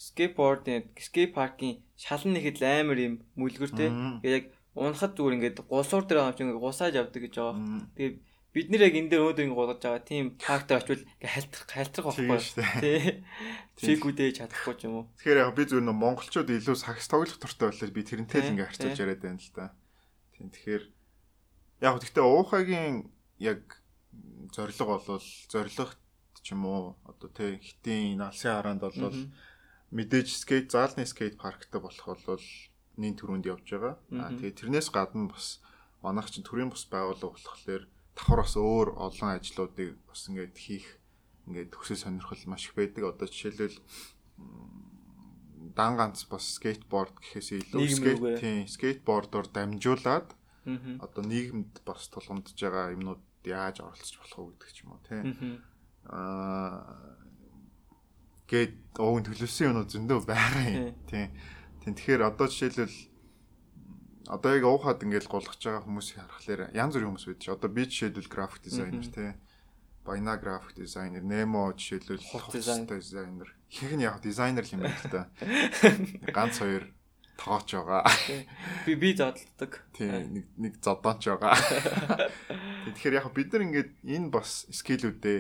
скейтбордын 0.02 0.90
скейт 0.98 1.32
паркийн 1.38 1.86
шалан 1.96 2.34
нэхэд 2.34 2.60
амар 2.66 3.00
юм 3.00 3.16
мүлгэр 3.38 3.72
те. 3.78 3.88
Тэгээд 4.26 4.38
яг 4.38 4.46
унахад 4.74 5.14
зүгээр 5.14 5.38
ингээд 5.38 5.58
гулсуур 5.70 6.06
дээр 6.10 6.34
авч 6.34 6.42
ингээд 6.42 6.58
гусааж 6.58 6.94
явдаг 6.98 7.22
гэж 7.22 7.34
байгаа. 7.38 7.56
Тэгээд 7.94 8.16
бид 8.54 8.68
нэр 8.74 8.86
яг 8.90 8.96
энэ 8.98 9.10
дээр 9.14 9.22
өнөөдөр 9.22 9.46
ингэ 9.46 9.58
болгож 9.58 9.82
байгаа 9.82 10.02
тийм 10.02 10.26
фактор 10.42 10.78
очвол 10.82 11.06
ингээ 11.06 11.34
хальтрах 11.38 11.70
хальтрах 11.70 12.06
байхгүй 12.10 12.38
тий. 12.82 13.02
Фигүүдээ 13.82 14.30
чадахгүй 14.38 14.74
ч 14.78 14.82
юм 14.90 14.94
уу. 14.94 15.06
Тэгэхээр 15.22 15.42
яг 15.46 15.54
би 15.54 15.64
зүгээр 15.70 15.86
нөө 15.90 15.98
монголчууд 15.98 16.50
илүү 16.50 16.78
сагс 16.78 17.10
тоглох 17.10 17.38
туртай 17.38 17.70
болохоор 17.70 17.94
би 17.94 18.02
тэрнтэй 18.02 18.42
л 18.42 18.52
ингээ 18.54 18.70
харьцуулж 18.70 18.98
яриад 19.02 19.22
байна 19.22 19.42
л 19.42 19.54
да. 19.58 19.74
Тийм 20.38 20.50
тэгэхээр 20.54 20.84
яг 21.86 21.94
гэхдээ 21.98 22.26
уухагийн 22.26 22.94
яг 23.42 23.62
зориг 24.52 24.78
болвол 24.82 25.28
зоригт 25.52 26.00
ч 26.44 26.52
юм 26.52 26.66
уу 26.68 27.00
одоо 27.08 27.30
тий 27.32 27.62
хитийн 27.64 28.20
налсын 28.20 28.52
хараанд 28.60 28.84
болвол 28.84 29.20
мэдээж 29.96 30.28
скейт 30.44 30.68
заалны 30.76 31.06
скейт 31.08 31.40
парктай 31.40 31.80
болох 31.80 32.20
бол 32.28 32.48
нин 32.98 33.16
төрөнд 33.16 33.46
явж 33.48 33.68
байгаа. 33.72 33.96
Аа 34.12 34.36
тэгээ 34.36 34.60
тэрнээс 34.60 34.90
гадна 34.92 35.32
бас 35.32 35.64
манайх 36.04 36.28
чинь 36.30 36.44
төрийн 36.44 36.70
бус 36.70 36.84
байгууллага 36.90 37.40
болохоор 37.40 37.84
давхар 38.18 38.40
бас 38.44 38.56
өөр 38.60 38.90
олон 39.00 39.30
ажлуудыг 39.38 39.98
бас 40.10 40.22
ингээд 40.28 40.56
хийх 40.58 40.88
ингээд 41.48 41.74
төсөө 41.74 41.98
сонирхол 41.98 42.44
маш 42.52 42.68
их 42.68 42.76
байдаг. 42.76 43.04
Одоо 43.08 43.28
жишээлбэл 43.32 43.80
дан 45.74 45.94
ганц 45.98 46.28
бас 46.30 46.46
скейтборд 46.60 47.16
гэхээс 47.18 47.50
илүү 47.58 47.88
скейт 47.90 48.22
тийм 48.44 48.68
скейтбордоор 48.68 49.48
дамжуулаад 49.50 50.28
одоо 51.02 51.24
нийгэмд 51.24 51.82
бас 51.88 52.08
тулгамдж 52.14 52.54
байгаа 52.54 52.94
юмнууд 52.94 53.22
яаж 53.48 53.82
оролцож 53.82 54.16
болох 54.20 54.40
вэ 54.40 54.52
гэдэг 54.58 54.72
ч 54.72 54.78
юм 54.84 54.92
уу 54.94 55.02
тийм 55.08 55.24
аа 56.08 56.84
гээд 58.48 58.74
ууг 59.00 59.24
төлөвсөн 59.26 59.68
юмнууд 59.72 59.90
зөндөө 59.92 60.20
байгаа 60.28 60.68
юм 60.72 60.96
тийм 61.08 61.30
тэгэхээр 61.84 62.22
одоо 62.28 62.48
жишээлбэл 62.48 62.98
одоо 64.28 64.56
яг 64.56 64.64
уухад 64.64 65.04
ингээл 65.04 65.28
голгож 65.28 65.60
байгаа 65.60 65.84
хүмүүсийг 65.84 66.24
харахаар 66.24 66.72
янз 66.72 66.96
бүрийн 66.96 67.12
хүмүүс 67.12 67.28
байдаг. 67.28 67.60
Одоо 67.60 67.70
би 67.70 67.84
жишээлбэл 67.84 68.32
график 68.32 68.62
дизайнер 68.64 69.08
тий. 69.12 69.32
Байна 70.08 70.38
график 70.40 70.76
дизайнер, 70.80 71.24
Nemo 71.24 71.76
жишээлбэл 71.76 72.24
хот 72.24 72.56
дизайнер. 72.56 73.50
Нь 73.68 74.04
яг 74.04 74.24
дизайнер 74.24 74.64
юм 74.72 74.88
байна 74.88 75.00
л 75.04 75.12
та. 75.12 75.28
Ганц 76.36 76.64
хоёр 76.64 76.88
тооч 77.36 77.76
байгаа. 77.76 78.08
Би 78.88 78.96
би 78.96 79.12
зодтолдог. 79.12 79.84
Тий, 79.92 80.08
нэг 80.08 80.46
нэг 80.56 80.74
зодооч 80.80 81.28
байгаа. 81.28 81.60
Тэгэхээр 82.94 83.18
яг 83.20 83.28
бид 83.34 83.50
нар 83.54 83.66
ингээд 83.68 83.92
энэ 84.06 84.30
бас 84.30 84.66
скиллүүдээ 84.70 85.40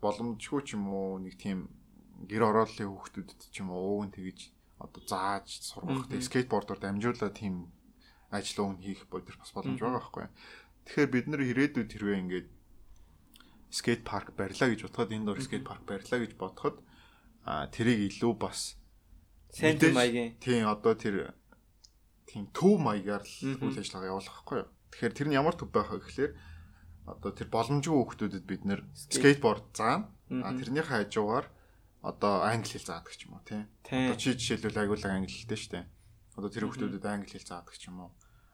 боломжгүй 0.00 0.60
ч 0.64 0.76
юм 0.76 0.88
уу 0.88 1.20
нэг 1.20 1.36
тийм 1.40 1.68
гэр 2.28 2.48
орооллын 2.48 2.88
хүүхдүүдэд 2.88 3.40
ч 3.52 3.56
юм 3.64 3.72
уу 3.72 4.04
ууг 4.04 4.12
нь 4.12 4.14
тэгэж 4.16 4.38
одоо 4.80 5.02
зааж 5.04 5.48
сургах 5.60 6.08
скейтбордоор 6.08 6.80
дамжуулаад 6.80 7.36
тийм 7.36 7.68
ажил 8.32 8.64
уун 8.64 8.78
хийх 8.80 9.04
бодир 9.12 9.36
бас 9.36 9.52
боломж 9.52 9.76
байгаа 9.80 10.00
байхгүй. 10.00 10.26
Тэгэхээр 10.86 11.10
бид 11.12 11.26
нар 11.28 11.42
ирээдүйд 11.44 11.90
хэрвээ 11.92 12.20
ингээд 12.24 12.48
скейт 13.70 14.02
парк 14.04 14.32
барьлаа 14.34 14.68
гэж 14.72 14.80
бодоход 14.88 15.12
энэ 15.12 15.26
дор 15.28 15.40
скейт 15.44 15.64
парк 15.68 15.84
барьлаа 15.84 16.18
гэж 16.20 16.32
бодоход 16.40 16.76
а 17.44 17.66
тэрийг 17.68 18.08
илүү 18.08 18.32
бас 18.38 18.80
сайн 19.52 19.76
маягийн. 19.92 20.38
тийм 20.40 20.64
одоо 20.66 20.94
тэр 20.94 21.34
тийм 22.26 22.48
төв 22.54 22.78
маягаар 22.78 23.24
л 23.26 23.58
үйл 23.60 23.78
ажиллагаа 23.78 24.10
явуулах 24.14 24.34
байхгүй 24.38 24.58
юу. 24.62 24.68
Тэгэхээр 24.94 25.16
тэр 25.16 25.28
нь 25.28 25.38
ямар 25.38 25.54
төв 25.58 25.68
байх 25.70 25.90
вэ 25.90 25.98
гэхлээр 26.00 26.32
одоо 27.16 27.30
тэр 27.34 27.48
боломжгүй 27.50 27.94
хүмүүстэд 27.94 28.46
бид 28.46 28.62
нэр 28.64 28.80
скейтборд 28.94 29.66
заана. 29.74 30.10
А 30.30 30.54
тэрнийхээ 30.54 31.10
хажуугаар 31.10 31.46
одоо 32.06 32.34
англи 32.46 32.70
хэл 32.70 32.86
заадаг 32.86 33.12
ч 33.16 33.26
юм 33.26 33.36
уу 33.36 33.44
тий. 33.44 33.66
Одоо 33.86 34.16
чи 34.16 34.34
жишээлбэл 34.38 34.80
аягуулга 34.80 35.10
англи 35.10 35.34
хэлтэй 35.34 35.58
шүү 35.58 35.72
дээ. 35.74 35.86
Одоо 36.38 36.50
тэр 36.50 36.64
хүмүүстэд 36.70 37.04
англи 37.04 37.34
хэл 37.34 37.50
заадаг 37.50 37.76
ч 37.76 37.90
юм 37.90 38.06
уу 38.06 38.10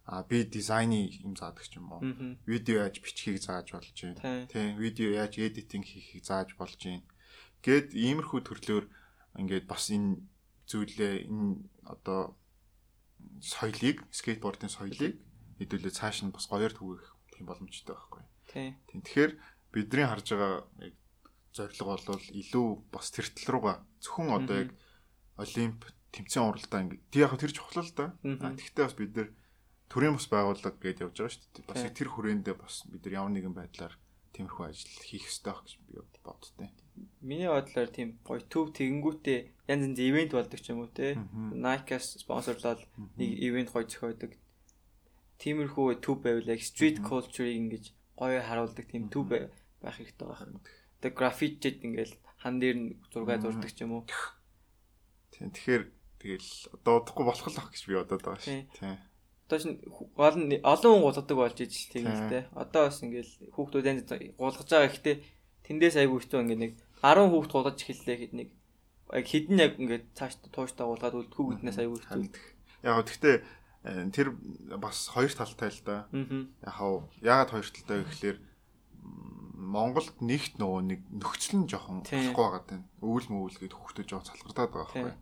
а 0.06 0.22
би 0.22 0.44
дизайны 0.44 1.10
юм 1.26 1.34
заадаг 1.34 1.66
ч 1.66 1.76
юм 1.76 1.90
уу. 1.90 2.00
Видео 2.46 2.86
яаж 2.86 3.02
бичхийг 3.02 3.42
зааж 3.42 3.74
болж 3.74 3.90
байна. 3.90 4.46
Тийм, 4.46 4.78
видео 4.78 5.10
яаж 5.10 5.34
эдитинг 5.38 5.84
хийхийг 5.84 6.24
зааж 6.24 6.54
болж 6.54 6.78
байна. 6.78 7.02
Гэт 7.62 7.90
иймэрхүү 7.90 8.40
төрлөөр 8.46 8.86
ингээд 9.42 9.66
бас 9.66 9.90
энэ 9.90 10.22
зүйлээ 10.70 11.26
энэ 11.26 11.58
одоо 11.82 12.38
соёлыг, 13.42 14.06
скейтбордын 14.14 14.70
соёлыг 14.70 15.18
хэдүүлээ 15.58 15.90
цааш 15.90 16.22
нь 16.22 16.30
бас 16.30 16.46
гоёор 16.46 16.70
түгэх 16.70 17.02
тийм 17.34 17.50
боломжтой 17.50 17.98
байхгүй. 17.98 18.22
Тэгэхээр 18.56 19.32
бидний 19.72 20.06
харж 20.08 20.26
байгаа 20.32 20.64
яг 20.80 20.94
зорилго 21.52 21.96
бол 22.00 22.26
илүү 22.32 22.66
бас 22.92 23.12
тэртэл 23.12 23.52
рүүгээ 23.52 23.76
зөвхөн 24.00 24.30
одоо 24.32 24.56
яг 24.64 24.70
олимп 25.36 25.80
тэмцээн 26.12 26.48
уралдаа 26.48 26.80
ингээд 26.84 27.04
тий 27.12 27.20
яг 27.20 27.36
тэр 27.36 27.52
чухал 27.52 27.84
л 27.84 27.92
да. 27.92 28.06
Тэгэхдээ 28.24 28.84
бас 28.88 28.96
бид 28.96 29.12
нар 29.16 29.28
төрийн 29.92 30.16
бас 30.16 30.26
байгууллага 30.32 30.80
гэж 30.80 30.96
явж 31.04 31.16
байгаа 31.20 31.32
шүү 31.32 31.44
дээ. 31.52 31.68
Бас 31.68 31.82
тэр 31.92 32.08
хүрээндээ 32.08 32.56
бас 32.56 32.74
бид 32.88 33.02
нар 33.04 33.14
ямар 33.20 33.32
нэгэн 33.36 33.54
байдлаар 33.56 33.94
тиймэрхүү 34.32 34.64
ажил 34.68 35.04
хийх 35.04 35.24
ёстой 35.28 35.52
байх 35.52 35.62
гэж 35.64 35.72
би 35.80 35.92
боддтой. 36.24 36.68
Миний 37.20 37.48
бодлоор 37.48 37.88
тийм 37.92 38.08
гоё 38.24 38.40
төв 38.44 38.72
тэгэнгүүтээ 38.76 39.40
янз 39.68 39.82
янз 39.88 40.00
ивент 40.00 40.32
болдог 40.36 40.60
ч 40.60 40.72
юм 40.72 40.84
уу 40.84 40.92
те. 40.92 41.16
Nike-аас 41.16 42.20
спонсорлол 42.20 42.80
нэг 43.16 43.30
ивент 43.40 43.72
гоё 43.72 43.88
зохиодог. 43.88 44.36
Тиймэрхүү 45.40 46.00
төв 46.04 46.20
байвал 46.20 46.52
яг 46.52 46.60
street 46.60 47.00
culture-ыг 47.04 47.56
ингэж 47.56 47.84
гоё 48.18 48.40
харуулдаг 48.42 48.86
тийм 48.88 49.08
төв 49.12 49.28
байх 49.28 49.96
хэрэгтэй 49.96 50.26
байна. 50.26 50.60
Тэгээ 51.00 51.16
граффитид 51.16 51.84
ингээл 51.84 52.14
хан 52.42 52.56
дээр 52.60 52.76
нь 52.76 52.88
зураг 53.12 53.40
зурдаг 53.44 53.70
ч 53.70 53.84
юм 53.84 54.00
уу. 54.00 54.04
Тийм 55.32 55.52
тэгэхээр 55.52 55.84
тэгэл 56.20 56.50
одоо 56.74 56.92
удахгүй 57.04 57.24
болох 57.28 57.48
л 57.48 57.60
ах 57.60 57.70
гэж 57.70 57.82
би 57.86 57.94
бодоод 58.00 58.24
байгаа 58.24 58.42
шүү. 58.42 58.64
Тийм 58.76 58.96
Одоо 59.46 59.58
шин 59.62 59.78
гол 60.18 60.36
нь 60.42 60.58
олон 60.58 60.90
хүн 60.98 61.04
гулгадаг 61.06 61.36
болж 61.38 61.58
ижил 61.62 61.86
тийм 61.94 62.10
л 62.10 62.26
те. 62.26 62.50
Одоо 62.50 62.90
бас 62.90 62.98
ингээл 62.98 63.54
хүүхдүүд 63.54 63.86
янз 63.86 64.02
гулгаж 64.34 64.66
байгаа 64.66 64.90
ихтэй 64.90 65.16
тэндээс 65.62 66.02
айгүй 66.02 66.18
хэцүү 66.18 66.40
ингээд 66.42 66.62
нэг 66.66 66.72
10 66.98 67.30
хүүхд 67.30 67.52
гулгаж 67.54 67.78
эхэллээ 67.78 68.16
хэд 68.26 68.32
нэг 68.34 68.48
яг 69.14 69.26
хідэн 69.30 69.62
яг 69.62 69.72
ингээд 69.78 70.04
цааш 70.18 70.42
тууштай 70.50 70.86
гулгаад 70.90 71.14
үлдэхгүй 71.14 71.46
гэднээс 71.62 71.78
айгүй 71.78 71.98
хэцүү. 72.02 72.26
Яг 72.82 73.06
гэхдээ 73.06 73.36
тэр 73.86 74.34
бас 74.82 75.06
хоёр 75.14 75.30
талтай 75.30 75.70
л 75.70 75.82
да. 75.86 76.06
Яг 76.66 77.06
яагаад 77.22 77.50
хоёр 77.54 77.68
талтай 77.70 78.02
гэхэлэр 78.02 78.38
Монголд 79.56 80.14
нэгт 80.22 80.58
нөгөө 80.62 80.82
нэг 80.90 81.00
нөхцөл 81.10 81.64
нь 81.64 81.68
жоохон 81.70 82.02
болохгүй 82.06 82.44
байгаа 82.44 82.64
тань. 82.66 82.86
Өвөл 83.02 83.28
мөвөл 83.30 83.58
гээд 83.58 83.74
хүүхдүүд 83.74 84.08
жоохон 84.10 84.28
салгартаад 84.30 84.70
байгаа 84.70 84.94
байхгүй. 84.94 85.14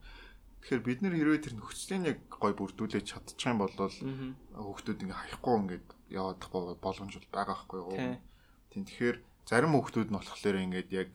Тэгэхээр 0.64 0.82
бид 0.84 1.00
нэр 1.00 1.14
хэрвээ 1.16 1.44
тэр 1.44 1.54
нөхцөлийг 1.60 2.04
яг 2.08 2.18
гой 2.28 2.52
бүрдүүлээд 2.52 3.08
чадчих 3.08 3.48
юм 3.48 3.60
бол 3.60 3.72
хүүхдүүд 3.72 5.02
ингээ 5.04 5.20
хаяхгүй 5.20 5.54
ингээд 5.64 5.86
яваад 6.12 6.40
боломж 6.80 7.12
байгаа 7.32 7.56
байхгүй 7.56 7.78
юу. 7.84 8.16
Тийм 8.72 8.84
тэгэхээр 8.84 9.16
зарим 9.48 9.72
хүүхдүүд 9.76 10.08
нь 10.12 10.18
болохоор 10.18 10.56
ингээд 10.60 10.90
яг 10.92 11.10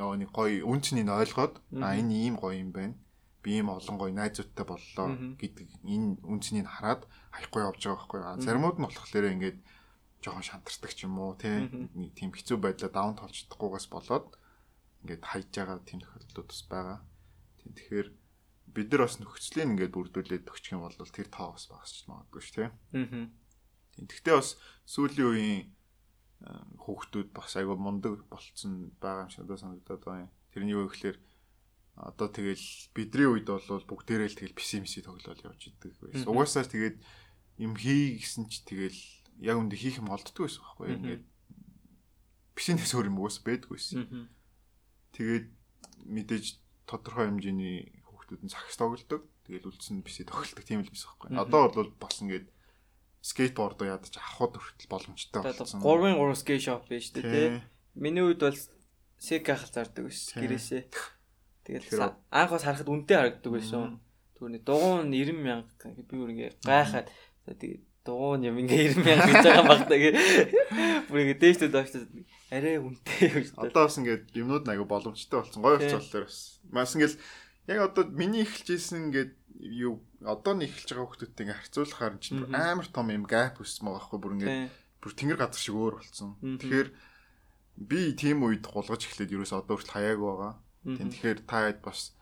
нөгөө 0.00 0.16
нэг 0.24 0.30
гой 0.32 0.52
үнцнийг 0.64 1.08
ойлгоод 1.08 1.54
а 1.80 1.96
энэ 1.96 2.12
ийм 2.28 2.34
гоё 2.36 2.60
юм 2.60 2.70
байна. 2.72 2.96
Би 3.44 3.60
ийм 3.60 3.68
олон 3.68 3.96
гоё 4.00 4.12
найзуудтай 4.16 4.64
боллоо 4.64 5.36
гэдэг 5.36 5.68
энэ 5.84 6.24
үнцнийг 6.24 6.64
хараад 6.64 7.04
хаяхгүй 7.36 7.60
явж 7.60 7.80
байгаа 7.84 8.00
байхгүй 8.00 8.18
юу. 8.24 8.40
Заримуд 8.40 8.76
нь 8.80 8.86
болохоор 8.88 9.26
ингээд 9.36 9.58
жоохон 10.24 10.48
шантардаг 10.48 10.92
ч 10.96 11.04
юм 11.04 11.20
уу 11.20 11.36
тийм 11.36 11.92
тийм 12.16 12.32
хэцүү 12.32 12.56
байдлаа 12.56 12.88
даун 12.88 13.14
толж 13.20 13.44
чадахгүйгээс 13.44 13.88
болоод 13.92 14.28
ингээд 15.04 15.22
хайж 15.28 15.48
байгаа 15.52 15.84
тийм 15.84 16.00
тохиолдлууд 16.00 16.48
бас 16.48 16.62
байгаа. 16.72 16.98
Тийм 17.60 17.72
тэгэхээр 17.76 18.08
бид 18.72 18.88
нар 18.88 19.02
бас 19.04 19.16
нөхцөлийг 19.20 19.68
ингээд 19.68 19.92
бүрдүүлээд 19.92 20.48
өгчих 20.48 20.72
юм 20.72 20.88
бол 20.88 20.96
тэр 20.96 21.28
тоо 21.28 21.52
бас 21.52 21.68
багасч 21.68 22.08
магадгүй 22.08 22.40
шүү 22.40 22.56
тий. 22.56 22.68
Аа. 22.72 23.28
Тэгтээ 24.08 24.34
бас 24.40 24.56
сүүлийн 24.88 25.28
үеийн 25.28 25.62
хүүхдүүд 26.80 27.28
бас 27.36 27.52
айгүй 27.60 27.76
мундаг 27.76 28.24
болцсон 28.32 28.96
байгаа 29.00 29.28
юм 29.28 29.32
шиг 29.32 29.44
одоо 29.44 29.58
санагдаад 29.60 30.02
байна. 30.04 30.32
Тэрний 30.52 30.74
юу 30.74 30.88
гэхээр 30.88 31.16
одоо 31.94 32.28
тэгэл 32.28 32.66
бидний 32.94 33.28
үед 33.30 33.46
бол 33.46 33.62
бүгдээрээ 33.62 34.28
л 34.30 34.38
тэгэл 34.38 34.58
пессимиси 34.58 35.02
тоглол 35.06 35.38
явж 35.46 35.70
идэг 35.70 35.94
байсан. 36.02 36.26
Угаасаа 36.26 36.66
тэгээд 36.66 36.98
юм 37.62 37.78
хий 37.78 38.18
гэсэн 38.18 38.50
ч 38.50 38.66
тэгэл 38.66 38.98
яг 39.46 39.56
үндэ 39.62 39.78
хийх 39.78 40.02
юм 40.02 40.10
олддгүй 40.10 40.50
байсан 40.50 40.62
байхгүй 40.66 40.86
ингээд 40.98 41.24
пессинээс 42.58 42.92
өөр 42.98 43.10
юм 43.14 43.18
уус 43.22 43.38
байдгүйсэн. 43.46 44.26
Тэгээд 45.14 45.46
мэдээж 46.06 46.44
тодорхой 46.90 47.30
хэмжээний 47.30 48.02
хүүхдүүд 48.10 48.42
нь 48.42 48.50
сагс 48.50 48.74
тоглодог. 48.74 49.22
Тэгэл 49.46 49.70
үлдсэн 49.70 50.02
бисээ 50.02 50.26
тоглодог 50.26 50.64
тийм 50.66 50.82
л 50.82 50.90
биш 50.90 51.06
байхгүй. 51.06 51.30
Одоо 51.38 51.70
бол 51.70 51.90
бас 51.94 52.18
ингээд 52.18 52.50
скейтбордоо 53.22 53.86
ядаж 53.88 54.18
авахд 54.18 54.58
хүртэл 54.58 54.90
боломжтой 54.90 55.40
болсон. 55.46 55.78
3-ын 55.78 56.18
3 56.18 56.42
скейт 56.42 56.62
шоп 56.66 56.90
биш 56.90 57.14
үү 57.14 57.22
те. 57.22 57.62
Миний 57.94 58.24
үед 58.26 58.42
бол 58.42 58.58
сека 59.18 59.54
хал 59.56 59.70
зардаг 59.70 60.10
байсан 60.10 60.42
гэрээсээ. 60.42 60.82
Тэгэл 61.64 62.12
анх 62.28 62.50
бас 62.52 62.64
харахад 62.64 62.92
үнэтэй 62.92 63.16
харагддаг 63.16 63.52
байсан. 63.52 63.98
Түүний 64.36 64.60
дугуун 64.60 65.08
90 65.08 65.40
мянга 65.40 65.88
би 65.96 66.14
бүр 66.14 66.30
ингээ 66.36 66.52
гайхаад 66.60 67.08
тэгээд 67.48 67.82
дугуун 68.04 68.44
юм 68.44 68.60
ингээ 68.60 69.00
90 69.00 69.04
мянга 69.04 69.26
гэж 69.32 69.44
байгаа 69.48 69.64
багтаа 69.64 69.98
гэ. 69.98 70.10
Бүр 71.08 71.18
ингээ 71.24 71.40
дээштэй 71.40 71.70
дооштой 71.72 72.04
арай 72.52 72.76
үнэтэй 72.76 73.28
гэж. 73.32 73.56
Одоо 73.56 73.88
бас 73.88 73.96
ингээ 73.96 74.28
юмнууд 74.36 74.68
аяга 74.68 74.84
боломжтой 74.84 75.40
болсон. 75.40 75.64
Гоё 75.64 75.80
болцооллоор 75.80 76.28
бас. 76.28 76.60
Маш 76.68 76.92
ингээл 76.92 77.16
яг 77.72 77.80
одоо 77.88 78.04
миний 78.12 78.44
эхэлж 78.44 78.68
исэн 78.76 79.08
ингээд 79.08 79.32
юу 79.56 80.04
одоо 80.20 80.52
нэг 80.52 80.68
эхэлж 80.68 80.88
байгаа 80.92 81.08
хүмүүстэй 81.08 81.44
ингээ 81.48 81.60
харьцуулахаар 81.64 82.14
чинь 82.20 82.44
амар 82.52 82.88
том 82.92 83.08
юм 83.08 83.24
гэп 83.24 83.64
өссөн 83.64 83.88
байгаа 83.88 83.96
байхгүй 84.04 84.20
бүр 84.20 84.36
ингээ 84.36 84.52
бүр 85.00 85.12
тэнгэр 85.16 85.40
газар 85.40 85.60
шиг 85.64 85.76
өөр 85.80 85.94
болсон. 85.96 86.36
Тэгэхээр 86.44 86.88
би 87.88 88.00
тийм 88.12 88.44
үед 88.44 88.68
гулгаж 88.68 89.08
эхлээд 89.08 89.32
ерөөс 89.32 89.56
одоо 89.56 89.80
хүртэл 89.80 89.96
хаяаг 89.96 90.20
байгаа. 90.20 90.52
Тэгэхээр 90.84 91.38
та 91.48 91.72
хэд 91.72 91.80
бас 91.80 92.12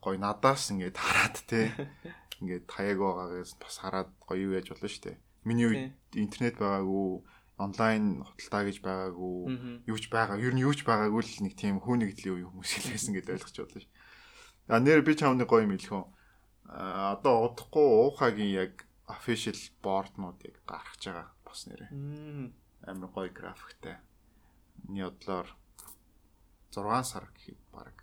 гой 0.00 0.16
надаас 0.16 0.72
ингээд 0.72 0.96
хараад 0.96 1.36
те 1.44 1.72
ингээд 2.40 2.64
хаяаг 2.64 2.98
байгаагаас 2.98 3.52
бас 3.60 3.74
хараад 3.84 4.08
гоё 4.24 4.48
юу 4.48 4.56
яаж 4.56 4.72
болно 4.72 4.88
шүү 4.88 5.04
дээ. 5.04 5.16
Миний 5.44 5.68
үед 5.68 5.92
интернет 6.16 6.56
байгаагүй 6.56 7.20
онлайн 7.60 8.24
худалдаа 8.24 8.62
гэж 8.64 8.78
байгаагүй 8.80 9.36
юу 9.84 9.98
ч 10.00 10.08
байгаа. 10.08 10.40
Ер 10.40 10.56
нь 10.56 10.64
юу 10.64 10.72
ч 10.72 10.80
байгаагүй 10.88 11.20
л 11.20 11.44
нэг 11.44 11.54
тийм 11.60 11.84
хүүнэгдлийн 11.84 12.36
үе 12.40 12.48
хүмүүс 12.48 12.72
хэлсэн 12.88 13.12
гэдээ 13.20 13.36
ойлгож 13.36 13.56
байна 13.60 13.80
шүү. 13.84 13.92
А 14.72 14.80
нэр 14.80 15.04
би 15.04 15.12
чамны 15.12 15.44
гоё 15.44 15.68
юм 15.68 15.76
хэлэх 15.76 15.92
үү? 15.92 16.06
А 16.72 17.12
одоо 17.20 17.52
удахгүй 17.52 17.84
уухагийн 17.84 18.52
яг 18.64 18.72
official 19.04 19.58
board-нуудыг 19.84 20.56
гаргаж 20.64 21.02
байгаа 21.04 21.28
бас 21.44 21.68
нэрээ. 21.68 21.90
Амар 22.88 23.10
гоё 23.12 23.28
графиктай. 23.28 24.00
Миний 24.88 25.04
бодлоор 25.04 25.48
6 26.70 27.04
сар 27.04 27.26
гэхэд 27.34 27.60
баг. 27.74 27.96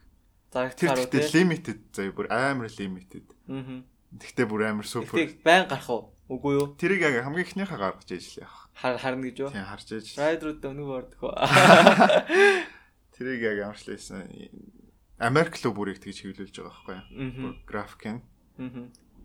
Үү? 0.54 1.08
Тэр 1.12 1.28
limited 1.34 1.80
заяа 1.92 2.14
бүр 2.16 2.28
амар 2.32 2.72
limited. 2.72 3.28
Аа. 3.48 3.84
Тэгтээ 4.16 4.48
бүр 4.48 4.62
амар 4.72 4.88
супер. 4.88 5.20
Тэг 5.20 5.44
байн 5.44 5.68
гарах 5.68 5.90
уу? 5.90 6.12
Үгүй 6.28 6.60
юу? 6.60 6.76
Тэрийг 6.76 7.08
яг 7.08 7.24
хамгийн 7.24 7.48
ихнийхээ 7.48 7.80
гаргаж 7.80 8.12
ижил 8.12 8.44
яах 8.44 8.68
харна 8.76 9.24
гэж 9.24 9.38
юу? 9.48 9.52
Тийм 9.52 9.64
харж 9.64 9.88
ээж. 9.96 10.08
Райдрууд 10.20 10.60
өнөг 10.60 10.90
ордгоо. 10.92 11.34
Тэрийг 13.16 13.42
яг 13.42 13.58
ямарчлээсэн. 13.64 14.28
Америк 15.18 15.56
руу 15.64 15.74
бүрийг 15.74 16.04
тэгж 16.04 16.28
хэвлүүлж 16.28 16.56
байгаа 16.62 16.76
байхгүй 16.78 16.96
юу? 17.00 17.56
Графикэн. 17.66 18.20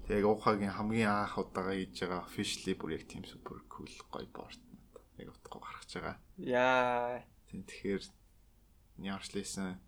Тэгээ 0.09 0.25
уухагийн 0.25 0.73
хамгийн 0.73 1.11
анх 1.11 1.37
удаага 1.37 1.77
хийж 1.77 2.07
байгаа 2.07 2.25
officially 2.25 2.75
бүр 2.79 2.97
яг 2.97 3.05
тийм 3.11 3.27
супер 3.29 3.61
кул 3.69 3.91
гоё 4.09 4.29
борт. 4.33 4.63
Яг 5.19 5.35
утгагүй 5.35 5.61
гаргаж 5.61 5.91
байгаа. 5.93 6.17
Яа. 6.39 7.21
Тийм 7.51 7.67
тэгэхээр 7.69 8.03
ямарчлээсэн 8.99 9.79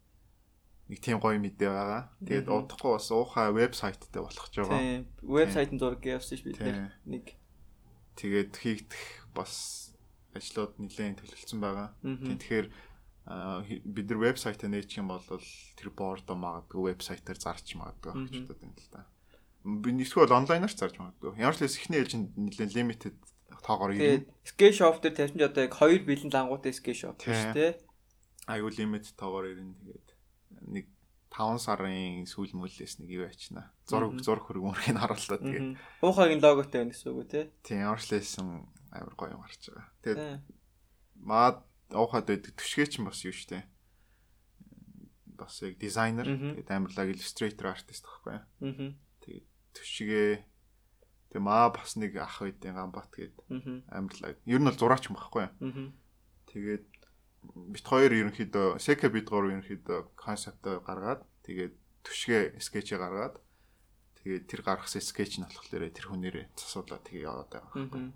нэг 0.89 0.99
тийм 1.01 1.19
гоё 1.21 1.41
мэдээ 1.41 1.71
байгаа. 1.73 2.13
Тэгээд 2.21 2.49
удахгүй 2.49 2.93
бас 2.97 3.09
уухаа 3.09 3.49
вебсайттай 3.57 4.21
болох 4.21 4.49
ч 4.53 4.61
байгаа. 4.61 4.81
Тийм. 4.81 5.03
Вебсайтын 5.25 5.81
зураг 5.81 6.05
явуулсан 6.05 6.37
ш 6.37 6.43
бид 6.45 6.61
нэг. 7.09 7.25
Тэгээд 8.21 8.53
хийгдэх 8.53 9.05
бас 9.33 9.53
ажлууд 10.37 10.77
нэлээд 10.77 11.25
төлөвлөсөн 11.25 11.61
байгаа. 11.65 11.89
Тэгэхээр 12.05 12.67
бид 13.89 14.07
нар 14.13 14.21
вебсайтаа 14.21 14.69
нээчих 14.69 15.01
юм 15.01 15.09
бол 15.09 15.25
тэр 15.25 15.89
бордо 15.97 16.37
магадгүй 16.37 16.93
вебсайтаар 16.93 17.41
зарч 17.41 17.73
магадгүй 17.81 18.13
гэж 18.29 18.45
бодод 18.45 18.61
байна 18.61 18.77
л 18.77 18.93
да. 18.93 19.03
Би 19.65 19.91
нэгсгүй 19.97 20.29
бол 20.29 20.45
онлайнаар 20.45 20.69
зарж 20.69 21.01
магадгүй. 21.01 21.41
Ямар 21.41 21.57
ч 21.57 21.65
л 21.65 21.73
эхний 21.73 22.05
ээлж 22.05 22.13
нэлээд 22.37 22.77
limited 22.77 23.17
тоогоор 23.65 23.97
ирнэ. 23.97 24.29
Skate 24.45 24.77
shop 24.77 25.01
дээр 25.01 25.17
тавьсан 25.17 25.41
ч 25.41 25.45
одоо 25.49 25.65
яг 25.65 25.73
2 25.73 26.05
бэлэн 26.05 26.29
лангуутай 26.29 26.77
skate 26.77 27.01
shop 27.01 27.17
шүү 27.25 27.57
дээ. 27.57 27.73
Аюу 28.47 28.69
лимит 28.69 29.09
тоогоор 29.17 29.53
ирнэ. 29.53 29.75
Тэгээд 29.81 30.09
нэг 30.69 30.87
5 31.35 31.59
сарын 31.59 32.29
сүүл 32.31 32.55
мөлөөс 32.55 33.03
нэг 33.03 33.11
юу 33.11 33.27
ячна. 33.27 33.75
Зураг 33.91 34.23
зураг 34.23 34.47
хөрөг 34.47 34.65
мөргийг 34.71 34.95
харуултаа 34.95 35.43
тэгээд. 35.43 35.69
Уухагийн 35.99 36.39
логотой 36.39 36.79
байна 36.87 36.93
гэсэн 36.95 37.11
үг 37.11 37.19
үү 37.19 37.27
те? 37.27 37.43
Тийм, 37.67 37.91
оршлээсэн 37.91 38.47
амар 38.95 39.15
гоё 39.19 39.35
юм 39.35 39.43
гарч 39.43 39.67
байгаа. 39.67 39.89
Тэгээд 40.07 40.23
маад 41.19 41.59
уухад 41.91 42.31
байдаг 42.31 42.55
төшгөө 42.55 42.87
чинь 42.87 43.07
бас 43.09 43.27
юу 43.27 43.35
штэ. 43.35 43.67
Бас 45.35 45.59
яг 45.67 45.75
дизайнер 45.83 46.31
тэгээд 46.31 46.71
амарлаг 46.71 47.11
иллюстратор 47.11 47.75
артист. 47.75 48.07
Аа. 48.31 48.47
Тэгээд 48.63 49.47
төшгөө 49.75 50.29
тэг 51.35 51.41
маа 51.43 51.75
бас 51.75 51.99
нэг 51.99 52.15
ах 52.23 52.47
байдیں۔ 52.47 52.79
Гамбат 52.79 53.11
гээд 53.11 53.35
амарлаг. 53.91 54.39
Ер 54.47 54.63
нь 54.63 54.69
бол 54.71 54.79
зураач 54.79 55.11
юм 55.11 55.19
байхгүй. 55.19 55.51
Аа. 55.51 55.91
Тэгээд 56.47 56.87
бит 57.53 57.87
хоёр 57.87 58.13
ерөнхийдөө 58.13 58.79
сека 58.81 59.09
бит 59.13 59.29
гур 59.29 59.51
ерөнхийдөө 59.53 60.17
концептоо 60.17 60.81
гаргаад 60.81 61.23
тэгээд 61.45 61.75
төшгөө 62.05 62.61
скетчээ 62.61 62.99
гаргаад 62.99 63.41
тэгээд 64.25 64.45
тэр 64.49 64.61
гаргасан 64.65 65.05
скетч 65.05 65.41
нь 65.41 65.45
болохоор 65.45 65.89
тэр 65.93 66.07
хүнээрээ 66.09 66.57
засуулаад 66.57 67.05
тэгээ 67.05 67.29
яваад 67.29 67.51
байгаа. 67.53 68.13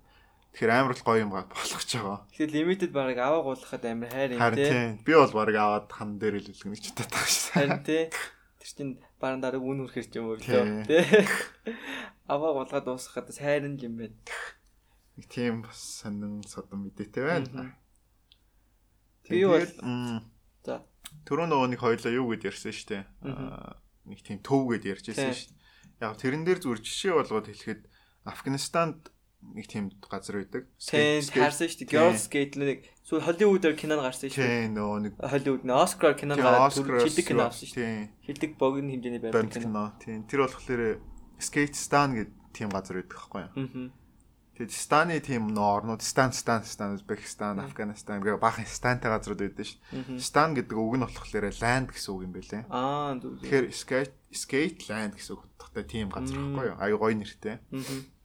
Тэгэхээр 0.49 0.73
амар 0.73 0.97
л 0.97 1.05
гоё 1.05 1.21
юм 1.21 1.29
болгож 1.29 1.89
байгаа. 1.93 2.25
Тэгэхээр 2.33 2.55
limited 2.57 2.91
барыг 2.91 3.17
аваа 3.21 3.45
гуулахад 3.45 3.85
амар 3.85 4.09
хайр 4.09 4.33
юм 4.33 4.41
тий. 4.57 4.97
Би 5.05 5.13
бол 5.13 5.29
барыг 5.29 5.57
аваад 5.61 5.87
хан 5.93 6.17
дээр 6.17 6.41
л 6.41 6.49
үлгэнэ 6.49 6.81
ч 6.81 6.89
удаад 6.89 7.11
байгаа 7.13 7.29
шээ. 7.29 7.53
Харин 7.53 7.81
тий. 7.85 8.03
Тэр 8.57 8.69
чинь 8.73 8.93
баран 9.21 9.41
дараа 9.45 9.61
үн 9.61 9.85
хүрхэр 9.85 10.07
ч 10.09 10.13
юм 10.17 10.33
уу 10.33 10.41
тий. 10.41 10.57
Аваа 12.25 12.57
гуулгаад 12.57 12.85
дуусгахад 12.89 13.29
сайран 13.29 13.77
юм 13.77 14.01
байна. 14.01 14.17
Нэг 15.21 15.25
тийм 15.29 15.61
бас 15.61 15.77
сонин 16.01 16.41
содон 16.49 16.89
мэдээтэй 16.89 17.23
байна. 17.29 17.77
Би 19.29 19.45
бол 19.45 19.65
за 20.65 20.83
түрүү 21.29 21.47
нөгөө 21.49 21.69
нэг 21.73 21.79
хоёлоо 21.79 22.11
юу 22.13 22.33
гэд 22.33 22.49
ярьсан 22.49 22.73
шүү 22.73 22.87
дээ. 22.89 23.03
Нэг 24.09 24.19
тийм 24.25 24.41
төв 24.41 24.65
гэд 24.73 24.89
ярьжсэн 24.89 25.33
шүү 25.33 25.53
дээ. 25.53 26.05
Яг 26.05 26.17
тэрэн 26.17 26.43
дээр 26.47 26.59
зүгээр 26.63 26.81
жишээ 26.81 27.13
болгоод 27.13 27.47
хэлэхэд 27.49 27.81
Афганистанд 28.25 29.13
нэг 29.39 29.65
тийм 29.71 29.91
газар 30.03 30.43
байдаг. 30.43 30.67
Skate 30.75 31.31
харсан 31.31 31.67
шүү 31.71 31.79
дээ. 31.85 31.93
Girls 31.93 32.23
Skate 32.27 32.55
нэг 32.59 32.83
сүү 33.07 33.23
Hollywood-аар 33.23 33.75
кинонд 33.79 34.03
гарсан 34.03 34.27
шүү 34.31 34.41
дээ. 34.43 34.67
Тийм 34.67 34.75
нөгөө 34.75 34.99
нэг 35.05 35.13
Hollywood 35.19 35.63
нэ 35.63 35.73
Oscar 35.79 36.13
кинонд 36.19 36.43
гараад 36.43 36.75
хилдэг 36.75 37.25
кино 37.25 37.47
авсан 37.47 37.67
шүү 37.69 37.79
дээ. 37.79 38.09
Хилдэг 38.27 38.51
богино 38.59 38.91
хэмжээний 38.91 39.21
байдаг 39.23 39.63
кино. 39.63 39.85
Тийм. 40.03 40.27
Тэр 40.27 40.43
болохоор 40.43 40.99
Skate 41.39 41.75
Stan 41.79 42.15
гэдэг 42.19 42.35
тийм 42.51 42.69
газар 42.73 42.99
байдаг 42.99 43.15
байхгүй 43.15 43.41
юу? 43.47 43.91
Тэгээд 44.59 44.75
Станы 44.75 45.23
тийм 45.23 45.55
нөө 45.55 45.87
орнууд 45.87 46.03
Стан 46.03 46.35
Стан 46.35 46.67
Стан 46.67 46.99
Узбекистан, 46.99 47.63
Афганистан 47.63 48.19
гэх 48.19 48.43
баахан 48.43 48.67
Стантай 48.67 49.07
газрууд 49.07 49.39
байдаг 49.39 49.63
дээ. 49.63 50.19
Стан 50.19 50.51
гэдэг 50.51 50.75
үг 50.75 50.99
нь 50.99 51.05
болохоор 51.07 51.47
land 51.63 51.95
гэсэн 51.95 52.11
үг 52.11 52.21
юм 52.27 52.35
байлээ. 52.35 52.67
Аа 52.67 53.15
зөв. 53.23 53.39
Тэгэхээр 53.39 53.67
skate 53.71 54.15
skate 54.35 54.83
land 54.91 55.15
гэсэн 55.15 55.39
утгатай 55.39 55.87
тийм 55.87 56.11
газар 56.11 56.35
байхгүй 56.35 56.75
юу? 56.75 56.75
Аюу 56.75 56.99
гоё 56.99 57.15
нэртэй. 57.15 57.55
Аа 57.71 58.19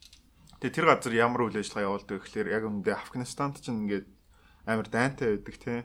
Тэгээ 0.64 0.80
тэр 0.80 0.87
газар 0.97 1.12
ямар 1.12 1.45
үйл 1.45 1.61
ажиллагаа 1.61 1.87
явуулдаг 1.93 2.16
гэхэлэр 2.24 2.49
яг 2.57 2.64
үүндээ 2.64 2.97
Афганистанд 2.97 3.61
ч 3.61 3.68
ингээд 3.68 4.09
амар 4.64 4.89
дайнтай 4.89 5.37
байдаг 5.37 5.57
тий. 5.61 5.78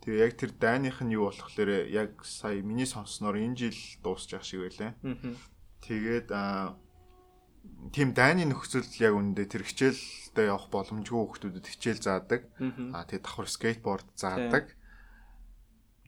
Тэгээ 0.00 0.24
яг 0.24 0.32
тэр 0.40 0.50
дайных 0.56 0.96
нь 1.04 1.12
юу 1.12 1.28
болохлээр 1.28 1.92
яг 1.92 2.24
сая 2.24 2.64
миний 2.64 2.88
сонссноор 2.88 3.36
энэ 3.36 3.68
жил 3.68 3.76
дуусчих 4.00 4.40
шиг 4.48 4.64
байлаа. 4.64 4.96
Тэгээд 5.84 6.32
аа 6.32 6.72
тийм 7.92 8.14
дайны 8.16 8.48
нөхцөл 8.48 8.86
яг 9.02 9.12
үүндээ 9.12 9.46
тэр 9.50 9.64
хичээлдээ 9.66 10.48
явах 10.48 10.70
боломжгүй 10.72 11.18
хүмүүсд 11.42 11.68
хичээл 11.68 12.00
заадаг. 12.00 12.48
Аа 12.94 13.04
тэгээ 13.04 13.24
давхар 13.24 13.48
скейтборд 13.50 14.08
заадаг. 14.16 14.72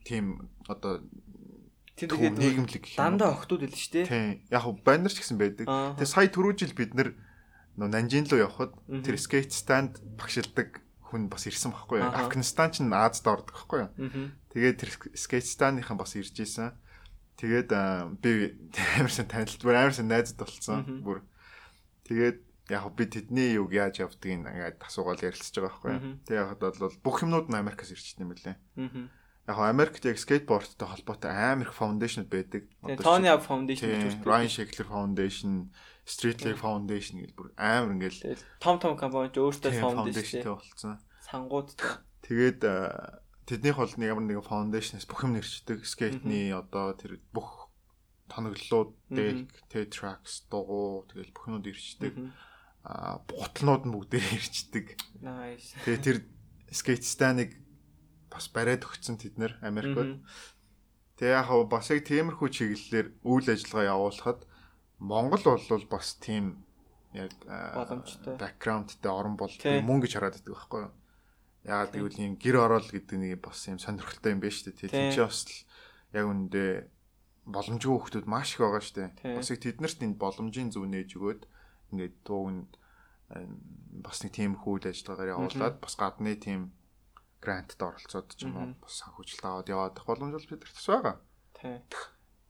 Тийм 0.07 0.49
одоо 0.71 1.05
тэгээд 1.99 2.39
нийгэмлэг 2.39 2.85
дандаа 2.97 3.37
охтууд 3.37 3.67
л 3.67 3.75
шүү 3.75 3.93
дээ. 3.93 4.07
Тийм. 4.07 4.31
Яг 4.49 4.65
баннер 4.87 5.13
ч 5.13 5.21
гэсэн 5.21 5.37
байдаг. 5.37 5.67
Тэгээ 5.67 6.09
сая 6.09 6.29
түрүү 6.31 6.55
жил 6.57 6.73
бид 6.73 6.95
нэр 6.95 7.13
Нанжин 7.77 8.25
руу 8.25 8.41
явхад 8.41 8.73
тэр 9.05 9.21
скейт 9.21 9.53
станд 9.53 10.01
багшилдаг 10.17 10.81
хүн 11.13 11.29
бас 11.29 11.45
ирсэн 11.45 11.77
байхгүй 11.77 12.01
юу? 12.01 12.09
Афганистан 12.09 12.73
ч 12.73 12.81
Азад 12.89 13.29
ордог 13.29 13.53
байхгүй 13.53 13.81
юу? 13.85 14.33
Тэгээд 14.57 14.81
тэр 14.81 14.91
скейт 15.13 15.45
станныхан 15.45 16.01
бас 16.01 16.17
ирж 16.17 16.41
исэн. 16.41 16.73
Тэгээд 17.37 17.69
би 18.25 18.57
амарсан 18.97 19.29
танилт 19.29 19.61
бүр 19.61 19.77
амарсан 19.77 20.09
найзад 20.09 20.41
болцсон. 20.41 21.05
Бүр 21.05 21.21
тэгээд 22.07 22.39
яг 22.71 22.85
би 22.95 23.05
тэдний 23.07 23.55
юг 23.55 23.71
яаж 23.71 24.03
явдгийг 24.03 24.43
ингээд 24.43 24.83
асуугаал 24.83 25.23
ярилцж 25.23 25.55
байгаа 25.55 25.71
байхгүй? 25.71 25.95
Тэгээд 26.27 26.41
яг 26.43 26.59
бол 26.59 26.99
бүх 27.03 27.17
юмнууд 27.23 27.47
нь 27.51 27.59
Америкаас 27.59 27.95
ирчихсэн 27.95 28.27
юм 28.27 28.35
лээ. 28.35 28.59
Яг 29.47 29.59
Америкт 29.63 30.03
яг 30.03 30.19
скейтбордтой 30.19 30.89
холбоотой 30.91 31.31
амар 31.31 31.71
их 31.71 31.75
фаундейшнуд 31.79 32.27
байдаг. 32.27 32.67
Tony 32.99 33.31
Hawk 33.31 33.47
Foundation 33.47 33.87
гэж 33.87 34.19
байна. 34.19 34.27
Ryan 34.27 34.51
Sheckler 34.51 34.89
Foundation, 34.91 35.53
Street 36.03 36.43
League 36.43 36.59
Foundation 36.59 37.23
гэж 37.23 37.31
бүр 37.39 37.55
амар 37.55 37.95
ингээл 37.95 38.43
том 38.59 38.83
том 38.83 38.99
компани 38.99 39.31
ч 39.31 39.39
өөртөө 39.39 39.71
foundation 39.79 40.43
болсон. 40.43 40.99
Сангуудтай. 41.23 42.03
Тэгээд 42.27 42.63
тэднийх 43.47 43.79
бол 43.79 43.95
нэг 43.95 44.11
ямар 44.11 44.27
нэгэн 44.27 44.43
foundation-аас 44.51 45.07
бүх 45.07 45.23
юм 45.23 45.39
нэрчдэг. 45.39 45.87
Скейтний 45.87 46.51
одоо 46.51 46.99
тэр 46.99 47.23
бүх 47.31 47.66
тоноглолууд, 48.31 48.91
deck, 49.11 49.51
T-tracks, 49.71 50.47
дугуй 50.51 51.07
тэгэл 51.11 51.35
бүхнүүд 51.35 51.67
ирчдэг. 51.71 52.15
Аа 52.87 53.23
бутлнууд 53.27 53.87
нь 53.87 53.95
бүгдээр 53.95 54.27
ирчдэг. 54.35 54.87
Nice. 55.23 55.75
Тэгээд 55.87 56.03
тэр 56.03 56.19
скейт 56.71 57.03
станыг 57.07 57.59
бас 58.31 58.51
бариад 58.51 58.87
өгцөн 58.87 59.17
тэд 59.19 59.39
нэр 59.39 59.59
Америкт. 59.63 60.23
Тэгээ 61.17 61.35
яг 61.39 61.49
бас 61.71 61.89
яг 61.91 62.05
тиймэрхүү 62.05 62.49
чиглэлээр 62.53 63.09
үйл 63.25 63.49
ажиллагаа 63.49 63.91
явуулахад 63.95 64.41
Монгол 65.01 65.43
бол 65.45 65.87
бас 65.89 66.17
тийм 66.21 66.67
яг 67.17 67.33
боломжтой 67.47 68.37
бэкграундтай 68.37 69.13
орн 69.13 69.37
бол 69.41 69.53
мөн 69.53 70.01
гэж 70.05 70.13
хараад 70.21 70.37
байдаг 70.37 70.53
байхгүй 70.53 70.81
юу? 70.85 70.93
Яагаад 71.65 71.93
гэвэл 71.97 72.25
юм 72.29 72.35
гэр 72.37 72.57
орол 72.61 72.89
гэдэг 72.89 73.17
нэг 73.17 73.41
бас 73.41 73.65
юм 73.67 73.81
сонирхолтой 73.81 74.37
юм 74.37 74.41
байна 74.45 74.53
шүү 74.53 74.77
дээ. 74.77 74.93
Тийм 74.93 75.13
ч 75.13 75.19
бас 75.25 75.41
яг 76.13 76.25
үндэ 76.29 76.93
боломжгүй 77.47 77.95
хүмүүс 77.95 78.27
маш 78.27 78.59
их 78.59 78.61
байгаа 78.67 78.83
штэ. 78.83 79.15
Бас 79.23 79.51
их 79.55 79.63
тэднэрт 79.63 80.03
энэ 80.03 80.19
боломжийн 80.19 80.71
зөв 80.75 80.85
нээж 80.91 81.15
өгөөд 81.15 81.43
ингээд 81.95 82.15
тууг 82.27 82.67
бас 84.03 84.19
нэг 84.23 84.33
тийм 84.35 84.59
хүүд 84.59 84.91
ажиллагаагаар 84.91 85.35
явуулаад 85.35 85.77
бас 85.83 85.95
гадны 85.99 86.35
тийм 86.39 86.75
грантд 87.43 87.79
оролцоод 87.79 88.35
ч 88.35 88.47
юм 88.47 88.55
уу 88.59 88.75
бас 88.83 88.95
санхүүжилт 89.03 89.45
аваад 89.47 89.71
яваад 89.71 89.97
боломж 90.03 90.35
бол 90.35 90.51
бидэрт 90.51 90.75
бас 90.75 90.87
байгаа. 90.91 91.17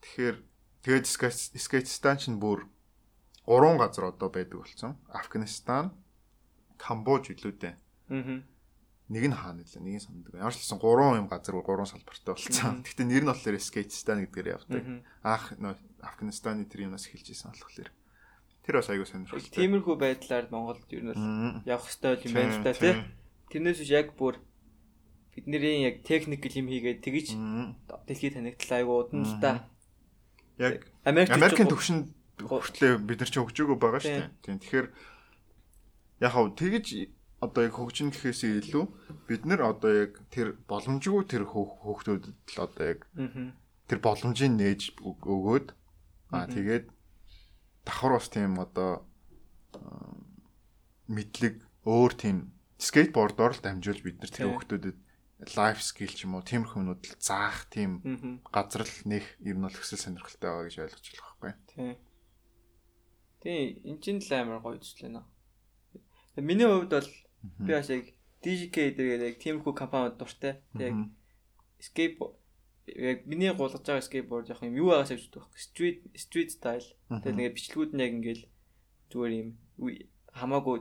Тэгэхээр 0.01 0.37
тэгээд 0.85 1.07
Скетстан 1.61 2.17
ч 2.21 2.33
бүр 2.33 2.69
гурван 3.45 3.77
газар 3.81 4.13
одоо 4.13 4.29
байдаг 4.29 4.65
болсон. 4.65 4.97
Афганистан, 5.13 5.93
Камбож 6.77 7.33
илүүдээ. 7.33 7.75
Аа. 8.13 8.41
Нэг 9.07 9.31
нь 9.31 9.39
хаана 9.39 9.63
нэлээ, 9.63 9.83
нэг 9.87 9.95
нь 9.99 10.03
сандаг. 10.03 10.35
Ямар 10.35 10.51
ч 10.51 10.59
хэлсэн 10.59 10.83
гурван 10.83 11.23
юм 11.23 11.29
газар 11.31 11.55
гурван 11.63 11.87
салбартай 11.87 12.35
болсон. 12.35 12.83
Гэхдээ 12.83 13.07
нэр 13.07 13.23
нь 13.23 13.31
болохоор 13.31 13.59
Скетстан 13.63 14.27
гэдгээр 14.27 14.51
явдаг. 14.59 14.83
Аах 15.23 15.55
Афганистаны 16.03 16.67
тэр 16.67 16.91
юмнаас 16.91 17.07
эхэлж 17.07 17.31
исэн 17.31 17.55
болохоор. 17.55 17.95
Тэр 18.67 18.75
бас 18.83 18.91
аягүй 18.91 19.07
сонирхолтой. 19.07 19.55
Тиймэрхүү 19.55 19.95
байдлаар 19.95 20.51
Монголд 20.51 20.91
ер 20.91 21.07
нь 21.07 21.15
явах 21.71 21.87
хэрэгтэй 21.87 22.27
юм 22.27 22.35
байна 22.35 22.55
л 22.59 22.67
да 22.67 22.75
тий. 22.75 22.95
Тэрнээс 23.55 23.79
биш 23.79 23.93
яг 23.95 24.19
бүр 24.19 24.43
бидний 25.39 25.87
яг 25.87 26.03
техникл 26.03 26.51
юм 26.51 26.67
хийгээд 26.67 26.99
тэгж 26.99 27.39
дэлхийд 28.11 28.35
танигдлаа 28.43 28.79
аягүй 28.83 28.97
удан 29.07 29.23
л 29.23 29.39
да. 29.39 29.71
Яг 30.59 30.83
Америкийн 31.07 31.71
төвшөнд 31.71 32.11
хүртлээ 32.43 32.99
бид 33.07 33.23
нар 33.23 33.31
ч 33.31 33.39
хөгжөөгөө 33.39 33.79
байгаа 33.79 34.03
шүү 34.03 34.19
дээ. 34.19 34.35
Тийм. 34.43 34.59
Тэгэхээр 34.59 34.87
яг 36.27 36.33
хав 36.35 36.51
тэгж 36.59 36.87
одоо 37.47 37.63
яг 37.67 37.75
хөгжин 37.79 38.11
гэхээс 38.11 38.43
илүү 38.67 38.85
бид 39.31 39.43
нар 39.47 39.63
одоо 39.73 39.93
яг 40.07 40.13
тэр 40.35 40.59
боломжгүй 40.67 41.25
тэр 41.31 41.47
хөөхтүүдэд 41.47 42.35
л 42.35 42.59
одоо 42.61 42.85
яг 42.85 43.01
тэр 43.87 43.99
боломжийг 44.03 44.53
нээж 44.53 44.81
өгөөд 45.01 45.67
аа 46.35 46.47
тэгээд 46.51 46.87
давхар 47.87 48.13
бас 48.19 48.29
тийм 48.29 48.59
одоо 48.59 49.07
мэдлэг 51.07 51.63
өөр 51.87 52.13
тийм 52.19 52.37
скейтбордоор 52.83 53.55
л 53.55 53.63
дамжуулж 53.63 54.03
бид 54.03 54.19
нар 54.19 54.31
тэр 54.35 54.51
хүмүүстэд 54.51 54.99
лайф 55.55 55.79
скил 55.85 56.11
ч 56.11 56.25
юм 56.25 56.35
уу 56.35 56.43
тиймэрхүү 56.43 56.81
юмнууд 56.81 57.03
л 57.05 57.15
заах 57.21 57.69
тийм 57.71 58.03
газар 58.51 58.83
л 58.89 58.97
нэх 59.07 59.25
ер 59.45 59.57
нь 59.57 59.65
бол 59.65 59.77
өсөл 59.77 60.01
сонирхолтой 60.01 60.49
байгаа 60.49 60.67
гэж 60.67 60.77
ойлгож 60.81 61.07
байна 61.07 61.23
байхгүй. 61.23 61.53
Тийм. 61.71 61.95
Тийм 63.45 63.65
энэ 63.85 64.01
чинь 64.03 64.21
л 64.25 64.33
амар 64.33 64.61
гоё 64.65 64.81
зүйл 64.81 65.13
нэ. 65.13 65.23
Миний 66.41 66.67
хувьд 66.67 66.91
бол 66.91 67.11
би 67.59 67.73
бас 67.73 67.91
яг 67.91 68.11
DJK 68.43 68.77
дээр 68.97 69.23
яг 69.31 69.39
тиймэрхүү 69.43 69.75
компаниуд 69.75 70.19
дуртай. 70.19 70.61
Яг 70.79 70.95
скейт 71.81 72.19
яг 72.87 73.27
миний 73.27 73.53
гулгаж 73.53 73.83
байгаа 73.83 74.05
скейтборд 74.05 74.49
яг 74.49 74.63
юм 74.63 74.77
юу 74.79 74.91
байгаас 74.95 75.11
авч 75.11 75.27
байгаа 75.31 75.51
байхгүй 75.51 75.63
street 75.63 75.99
street 76.15 76.51
style. 76.55 76.89
Тэгэл 77.11 77.39
ингээд 77.43 77.57
бичлэгүүд 77.59 77.93
нь 77.95 78.05
яг 78.05 78.13
ингээд 78.15 78.43
зүгээр 79.11 79.33
юм 79.43 79.49
хамаагүй 80.31 80.77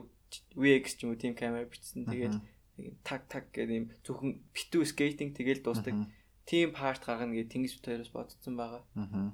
VX 0.54 0.84
ч 0.96 0.98
юм 1.02 1.10
уу 1.14 1.18
тийм 1.18 1.34
камер 1.34 1.66
бичсэн. 1.66 2.06
Тэгээд 2.06 2.36
таг 3.02 3.26
таг 3.26 3.50
гэдэг 3.50 3.74
юм 3.74 3.86
зөвхөн 4.06 4.38
битүү 4.54 4.84
скейтинг 4.86 5.34
тэгэл 5.34 5.64
дуустдаг. 5.64 5.96
Тийм 6.46 6.70
парт 6.70 7.02
гаргана 7.02 7.34
гэж 7.34 7.50
тэнгис 7.50 7.74
бит 7.74 7.90
хоёроос 7.90 8.12
бодсон 8.14 8.54
байгаа. 8.54 8.82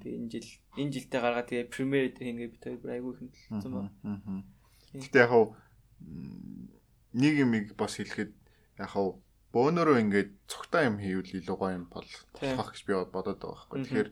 Тэгээ 0.01 0.17
энэ 0.17 0.31
жил 0.33 0.49
энэ 0.81 0.93
жилдээ 0.97 1.21
гаргаад 1.21 1.47
тэгээ 1.53 1.69
премьер 1.69 2.09
дээр 2.09 2.25
хийнгээ 2.25 2.49
бит 2.57 2.63
хоёр 2.65 2.89
айгүй 2.89 3.13
хөндлөсөн 3.21 3.71
байна. 3.73 3.93
Гэтэ 4.97 5.19
яг 5.21 5.31
нэг 7.13 7.33
юм 7.39 7.51
бас 7.77 7.97
хэлэхэд 7.97 8.31
яг 8.81 8.89
хав 8.93 9.21
бөөнөрөө 9.53 9.97
ингээд 10.01 10.29
цогтой 10.49 10.89
юм 10.89 10.97
хийвэл 10.97 11.37
илүү 11.37 11.57
гоё 11.57 11.77
юм 11.77 11.85
бол 11.93 12.09
болох 12.33 12.69
гэж 12.73 12.81
би 12.89 12.93
бодоод 12.97 13.37
байгаа 13.37 13.69
байхгүй. 13.69 13.79
Тэгэхээр 13.85 14.09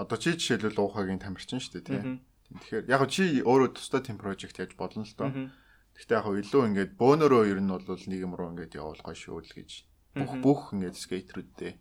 одоо 0.00 0.16
чи 0.16 0.32
жишээлбэл 0.32 0.80
уухагийн 0.80 1.20
тамирчин 1.20 1.60
шүү 1.60 1.84
дээ 1.84 1.84
тий. 1.84 2.00
Тэгэхээр 2.48 2.84
яг 2.88 3.02
чи 3.12 3.44
өөрөө 3.44 3.76
тусдаа 3.76 4.00
тийм 4.00 4.16
прожект 4.16 4.56
яаж 4.56 4.72
болно 4.78 5.04
л 5.04 5.14
доо. 5.20 5.52
Гэхдээ 6.00 6.16
яг 6.16 6.26
илүү 6.32 6.62
ингээд 6.72 6.92
бөөнөрөө 6.96 7.42
ер 7.52 7.60
нь 7.60 7.68
бол 7.68 7.84
нэг 7.84 8.20
юм 8.24 8.32
руу 8.32 8.56
ингээд 8.56 8.78
явуул 8.80 9.04
гоё 9.04 9.18
шүү 9.18 9.42
л 9.44 9.52
гэж 9.52 9.70
бүх 10.16 10.32
бүх 10.40 10.62
ингээд 10.72 10.96
скейтерүүдтэй 10.96 11.72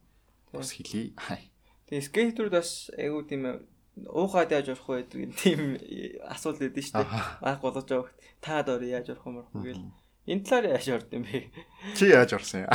бас 0.52 0.76
хэлий. 0.76 1.16
Тэгээ 1.88 2.08
скейтерүүд 2.12 2.52
бас 2.52 2.92
айгуу 3.00 3.24
тийм 3.24 3.64
уухад 4.06 4.52
яаж 4.54 4.74
орох 4.76 4.88
вэ 4.88 5.08
гэдэг 5.10 5.34
тийм 5.38 5.60
асуулт 6.30 6.62
өгдөн 6.62 6.84
шүү 6.86 7.02
дээ. 7.02 7.10
Аах 7.42 7.62
болгож 7.62 7.88
байгаа. 7.90 8.14
Та 8.42 8.62
доор 8.62 8.84
яаж 8.86 9.10
орох 9.14 9.26
юм 9.26 9.42
бэ 9.42 9.74
гэл 9.74 9.86
Энэ 10.28 10.44
талаар 10.44 10.76
яаж 10.76 10.88
орд 10.92 11.08
юм 11.16 11.24
бэ? 11.24 11.48
Чи 11.96 12.12
яаж 12.12 12.36
орсон 12.36 12.68
юм? 12.68 12.72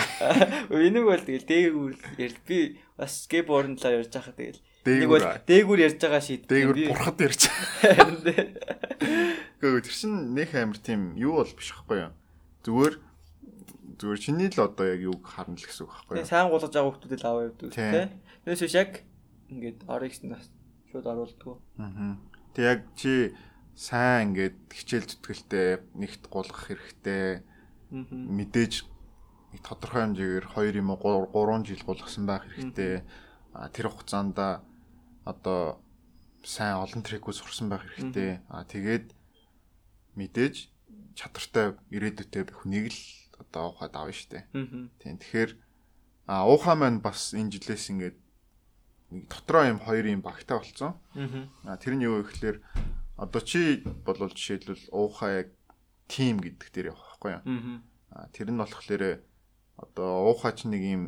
Энийг 0.72 1.04
бол 1.04 1.20
тэгэл 1.20 1.44
дээгүүр 1.44 1.92
ярил. 2.16 2.40
Би 2.48 2.80
бас 2.96 3.28
скейтбордын 3.28 3.76
талаар 3.76 4.00
ярьж 4.00 4.08
байхад 4.08 4.40
тэгэл 4.40 4.60
нэг 4.88 5.10
бол 5.12 5.20
дээгүүр 5.44 5.80
ярьж 5.84 6.00
байгаа 6.00 6.22
шийд. 6.24 6.48
Дээгүүр 6.48 6.78
бурхад 6.88 7.20
ярьж 7.20 7.42
байгаа. 7.52 8.08
Гэхдээ 9.60 9.84
тэр 9.84 9.92
чин 9.92 10.32
нөх 10.32 10.52
амир 10.56 10.80
тийм 10.80 11.12
юу 11.20 11.44
бол 11.44 11.52
биш 11.52 11.76
байхгүй 11.76 12.08
юу? 12.08 12.12
Зүгээр 12.64 12.94
зүгээр 14.00 14.20
чиний 14.24 14.48
л 14.48 14.64
одоо 14.64 14.86
яг 14.88 15.00
юг 15.04 15.20
харна 15.20 15.52
л 15.52 15.60
гэсэн 15.60 15.84
үг 15.84 15.92
байхгүй 15.92 16.24
юу? 16.24 16.24
Сайн 16.24 16.48
гулгаж 16.48 16.72
байгаа 16.72 16.88
хүмүүсд 16.88 17.20
л 17.20 17.28
аваа 17.28 17.44
явдаг 17.52 17.68
тийм. 17.68 18.16
Тэрээс 18.48 18.64
биш 18.64 18.76
яг 18.80 18.90
ингээд 19.52 19.84
RX 19.84 20.24
шууд 20.92 21.06
оруулдаг. 21.08 21.56
Аа. 21.80 22.20
Тэг 22.52 22.64
яг 22.68 22.80
чи 22.92 23.32
сайн 23.72 24.36
ингээд 24.36 24.56
хичээл 24.68 25.08
зүтгэлтэй 25.08 25.80
нэгт 25.96 26.28
гулгах 26.28 26.68
хэрэгтэй. 26.68 27.40
Мэдээж 27.88 28.84
нэг 29.56 29.60
тодорхой 29.64 30.04
хэмжээгээр 30.12 30.46
2 30.52 30.84
юм 30.84 30.92
уу 30.92 31.32
3 31.32 31.64
жил 31.64 31.82
гулгасан 31.88 32.28
байх 32.28 32.44
хэрэгтэй. 32.52 33.00
А 33.56 33.72
тэр 33.72 33.88
хугацаанд 33.88 34.36
одоо 35.24 35.80
сайн 36.44 36.76
олон 36.76 37.00
трекүүд 37.00 37.36
сурсан 37.40 37.72
байх 37.72 37.88
хэрэгтэй. 37.88 38.44
А 38.52 38.68
тэгээд 38.68 39.16
мэдээж 40.20 40.68
чадвартай 41.16 41.76
ирээдүйтэй 41.88 42.52
хүнийг 42.52 42.92
л 42.92 43.00
одоо 43.40 43.72
уухад 43.72 43.96
авна 43.96 44.12
штэ. 44.12 44.44
Тийм 45.00 45.16
тэгэхээр 45.16 45.50
а 46.28 46.44
уухаа 46.48 46.76
маань 46.76 47.00
бас 47.00 47.32
энэ 47.32 47.56
жилээс 47.56 47.92
ингээд 47.92 48.16
дотроо 49.28 49.64
юм 49.68 49.78
хоёр 49.78 50.06
юм 50.08 50.22
багтаа 50.24 50.58
болцсон. 50.58 50.96
А 51.64 51.76
тэрний 51.76 52.08
юу 52.08 52.24
гэхээр 52.24 52.60
Одоо 53.22 53.40
чи 53.40 53.84
болвол 54.02 54.34
жишээлбэл 54.34 54.90
уухаа 54.90 55.46
яг 55.46 55.48
тим 56.10 56.42
гэдэг 56.42 56.68
дээр 56.74 56.90
явах 56.90 57.20
байхгүй 57.22 57.30
юу? 57.38 57.42
Аа 58.10 58.26
тэр 58.34 58.50
нь 58.50 58.58
болохоор 58.58 59.22
одоо 59.78 60.32
уухаа 60.32 60.50
ч 60.56 60.66
нэг 60.66 60.82
юм 60.82 61.02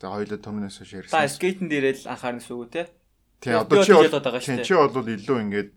за 0.00 0.08
хоёулаа 0.08 0.40
төмнөөс 0.40 0.78
хойш 0.80 1.04
ярьсан. 1.04 1.12
За 1.12 1.28
скейтэн 1.28 1.68
дээрээ 1.68 2.06
л 2.06 2.16
анхаарна 2.16 2.40
үг 2.40 2.70
те. 2.72 2.88
Тий 3.44 3.52
одоо 3.52 3.84
чи 3.84 4.56
чи 4.64 4.72
бол 4.72 5.04
илүү 5.04 5.38
ингээд 5.44 5.70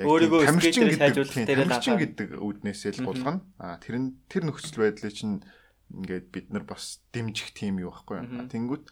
яг 0.00 0.06
тамирчин 0.48 0.90
гэдэг 0.90 1.46
тамирчин 1.46 1.96
гэдэг 2.02 2.28
үднээсээ 2.40 2.92
л 2.98 3.06
булгана. 3.06 3.46
Аа 3.62 3.78
тэр 3.78 3.94
нь 3.94 4.18
тэр 4.26 4.48
нөхцөл 4.48 4.90
байдлыг 4.90 5.14
чинь 5.14 5.44
ингээд 5.86 6.26
бид 6.34 6.50
нар 6.50 6.66
бас 6.66 6.98
дэмжих 7.14 7.54
тим 7.54 7.78
юу 7.78 7.94
байхгүй 7.94 8.26
юу? 8.26 8.48
Тэнгүүт 8.50 8.84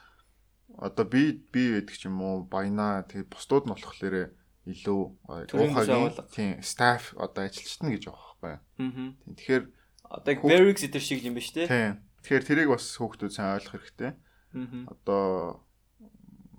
одоо 0.79 1.05
би 1.05 1.43
би 1.51 1.75
гэдэг 1.75 1.95
ч 1.99 2.07
юм 2.07 2.23
уу 2.23 2.47
баяна 2.47 3.03
тэгээ 3.11 3.27
бусдууд 3.27 3.67
нь 3.67 3.75
болохоор 3.75 4.31
илүү 4.69 5.01
уухагийн 5.27 6.15
тийм 6.31 6.51
staff 6.63 7.17
одоо 7.19 7.51
ажилчтна 7.51 7.91
гэж 7.91 8.03
байгаа 8.07 8.25
байхгүй. 8.39 8.55
Аа. 8.55 9.15
Тэгэхээр 9.35 9.65
одоо 10.07 10.33
Berix 10.47 10.79
эдэр 10.87 11.03
шиг 11.03 11.25
юм 11.27 11.35
ба 11.35 11.43
шүү 11.43 11.67
дээ. 11.67 11.69
Тийм. 11.69 11.95
Тэгэхээр 12.23 12.45
тэрийг 12.47 12.69
бас 12.71 12.85
хүүхдүүд 12.95 13.33
сайн 13.33 13.57
ойлгох 13.59 13.75
хэрэгтэй. 13.75 14.13
Одоо 14.93 15.25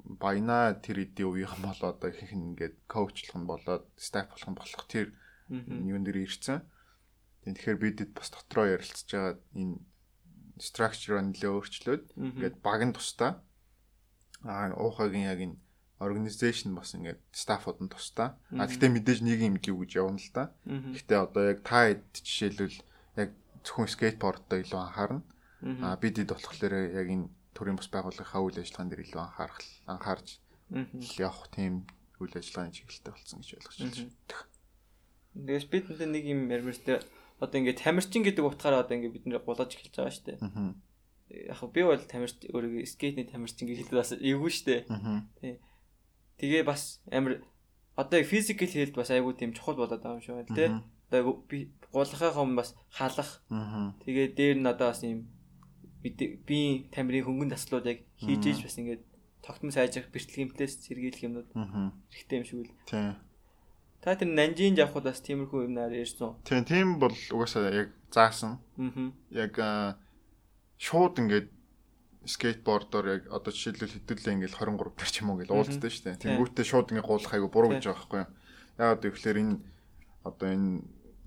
баяна 0.09 0.73
тэр 0.81 1.05
эдийн 1.05 1.29
үеийнхэн 1.29 1.63
болоо 1.69 1.89
одоо 1.93 2.09
их 2.09 2.33
ингээд 2.33 2.75
коучлах 2.89 3.37
нь 3.37 3.49
болоод 3.49 3.85
staff 3.95 4.33
болох 4.33 4.49
нь 4.49 4.57
болох 4.57 4.83
тэр 4.89 5.13
юун 5.49 6.03
дээр 6.03 6.25
ирсэн. 6.25 6.65
Тэгэхээр 7.45 7.77
бидэд 7.77 8.11
бас 8.17 8.29
дотроо 8.33 8.73
ярилцж 8.73 9.05
байгаа 9.09 9.37
энэ 9.53 9.77
structure-ыг 10.59 11.23
нэлээ 11.23 11.51
өөрчлөөд 11.55 12.05
ингээд 12.17 12.57
баг 12.61 12.81
нь 12.83 12.93
тустай. 12.93 13.37
Аа 14.43 14.71
уухагийн 14.75 15.27
яг 15.27 15.39
энэ 15.39 15.57
organization 15.99 16.75
бас 16.75 16.95
ингээд 16.95 17.19
стаффууд 17.35 17.83
нь 17.83 17.91
тустай. 17.91 18.31
А 18.55 18.65
гэхдээ 18.67 18.89
мэдээж 18.89 19.19
нэг 19.23 19.39
юм 19.43 19.55
гэв 19.59 19.75
гэж 19.83 19.91
явна 19.99 20.19
л 20.19 20.31
да. 20.31 20.55
Гэхдээ 20.63 21.19
одоо 21.19 21.43
яг 21.51 21.59
та 21.67 21.91
хэд 21.91 22.03
жишээлбэл 22.23 22.79
яг 23.19 23.29
зөвхөн 23.67 23.91
скейтбордоо 23.91 24.57
илүү 24.63 24.79
анхаарна. 24.79 25.23
А 25.83 25.99
бид 25.99 26.15
хэд 26.15 26.31
болохоор 26.31 26.73
яг 26.95 27.07
энэ 27.11 27.27
төрийн 27.51 27.75
бас 27.75 27.91
байгууллагын 27.91 28.43
үйл 28.47 28.61
ажиллагаан 28.63 28.89
дээр 28.89 29.03
илүү 29.03 29.21
анхаарах 29.27 29.59
анхаарч 29.91 30.27
явах 31.19 31.51
тийм 31.51 31.83
үйл 32.23 32.31
ажиллагааны 32.31 32.75
чиглэлтэй 32.75 33.11
болсон 33.11 33.39
гэж 33.43 33.49
ойлгож 33.59 33.77
байна. 33.83 34.47
Тэгээс 35.35 35.67
бид 35.67 35.85
нэг 35.99 36.23
юм 36.23 36.47
ярмэртэй 36.47 37.03
одоо 37.43 37.57
ингээд 37.59 37.83
тамирчин 37.83 38.23
гэдэг 38.23 38.43
утгаараа 38.47 38.87
одоо 38.87 38.95
ингээд 38.95 39.15
бид 39.19 39.25
нэр 39.27 39.43
гулаж 39.43 39.75
эхэлж 39.75 39.95
байгаа 39.99 40.15
шүү 40.15 40.25
дээ. 40.31 40.39
Яг 41.29 41.61
би 41.73 41.81
бол 41.85 42.01
тамирч 42.01 42.49
өөрийгөө 42.49 42.85
скейтний 42.89 43.29
тамирчин 43.29 43.69
гэж 43.69 43.85
хэлдэг 43.85 43.97
бас 44.01 44.13
эвгүй 44.17 44.49
шүү 44.49 44.65
дээ. 44.65 44.81
Тий 45.41 45.53
Тэгээ 46.39 46.63
бас 46.63 47.03
амар 47.11 47.43
одоо 47.99 48.23
физикал 48.23 48.71
хэлд 48.71 48.95
бас 48.95 49.11
айгүй 49.11 49.35
тийм 49.35 49.51
чухал 49.51 49.75
болоод 49.75 49.99
байгаа 49.99 50.17
юм 50.17 50.23
шиг 50.23 50.39
байна 50.39 50.55
тий. 50.55 50.71
Одоо 51.11 51.43
би 51.51 51.67
гулахынхаа 51.91 52.47
юм 52.47 52.55
бас 52.55 52.79
халах. 52.95 53.43
Тэгээ 54.07 54.39
дээр 54.39 54.57
нь 54.63 54.71
одоо 54.71 54.95
бас 54.95 55.03
юм 55.03 55.27
би 55.99 56.87
тамирын 56.95 57.27
хөнгөн 57.27 57.51
таслууд 57.51 57.91
яг 57.91 58.07
хийж 58.23 58.43
ийж 58.47 58.63
бас 58.63 58.79
ингээд 58.79 59.03
тогтмол 59.43 59.75
сайжрах 59.75 60.07
бэртлэгэмтлээс 60.15 60.87
сэргийлэх 60.87 61.27
юмнууд 61.27 61.49
хэрэгтэй 62.07 62.37
юм 62.39 62.45
шиг 62.47 62.59
үл. 62.63 62.71
Тийм. 62.87 63.19
Та 63.99 64.15
тэр 64.15 64.31
Нанжийн 64.31 64.79
явхад 64.79 65.11
бас 65.11 65.19
тиймэрхүү 65.19 65.67
юмнаар 65.67 65.91
ярьсан. 65.91 66.39
Тийм, 66.47 66.63
тийм 66.63 67.03
бол 67.03 67.11
угаасаа 67.11 67.67
яг 67.67 67.91
заасан. 68.15 68.63
Аа. 68.79 69.11
Яг 69.35 69.59
шууд 70.79 71.19
ингээд 71.19 71.47
скейтбордоор 72.23 73.05
яг 73.19 73.23
одоо 73.27 73.51
жишээлбэл 73.51 73.95
хэдүүлээ 73.99 74.35
ингээл 74.39 74.59
23 74.63 74.95
төр 74.95 75.09
ч 75.11 75.15
юм 75.19 75.29
уу 75.31 75.35
ингээл 75.39 75.55
уулздаг 75.55 75.91
шүү 75.91 76.03
дээ. 76.07 76.23
Тэнгүүтээ 76.23 76.65
шууд 76.67 76.91
ингээ 76.95 77.05
гуулах 77.05 77.33
айгу 77.35 77.51
буруу 77.51 77.71
гэж 77.75 77.83
байгаа 77.83 77.99
байхгүй 77.99 78.19
юу. 78.23 78.31
Яагаад 78.79 79.03
гэвэл 79.03 79.41
энэ 79.43 79.55
одоо 80.23 80.47
энэ 80.47 80.71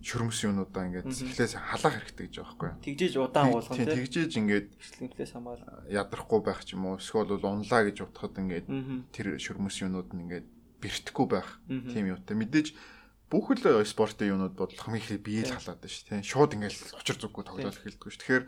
шөрмөс 0.02 0.40
юунуудаа 0.42 0.82
ингээд 0.90 1.06
эхлээс 1.06 1.54
халаах 1.56 1.96
хэрэгтэй 1.96 2.26
гэж 2.26 2.34
байгаа 2.42 2.50
байхгүй 2.50 2.68
юу. 2.68 2.82
Тэгжээж 2.82 3.14
удаан 3.22 3.48
уулгах 3.54 3.76
тийм. 3.78 3.92
Тэгжээж 3.92 4.32
ингээд 4.40 4.68
эхлээс 5.06 5.32
хамаар 5.32 5.60
ядрахгүй 5.86 6.40
байх 6.42 6.60
ч 6.66 6.74
юм 6.74 6.84
уу. 6.90 6.98
Эсвэл 6.98 7.30
бол 7.30 7.46
унлаа 7.46 7.82
гэж 7.86 7.96
утгахад 8.02 8.36
ингээд 8.36 8.66
тэр 9.14 9.26
шөрмөс 9.38 9.76
юунууд 9.78 10.10
нь 10.12 10.22
ингээд 10.26 10.46
бэртэхгүй 10.82 11.26
байх 11.30 11.48
тийм 11.70 12.10
юутай. 12.10 12.34
Мэдээж 12.34 12.68
бүх 13.30 13.46
л 13.54 13.86
спортын 13.86 14.34
юунууд 14.34 14.58
бодлох 14.58 14.90
юм 14.90 14.98
их 14.98 15.08
бие 15.22 15.46
л 15.46 15.54
халаад 15.54 15.86
шүү 15.86 16.20
тийм. 16.20 16.26
Шууд 16.26 16.52
ингээл 16.58 16.98
очир 16.98 17.16
зүггүй 17.22 17.44
тоглоод 17.46 17.78
эхэлдэг 17.78 18.10
шүү. 18.10 18.20
Тэгэхээр 18.20 18.44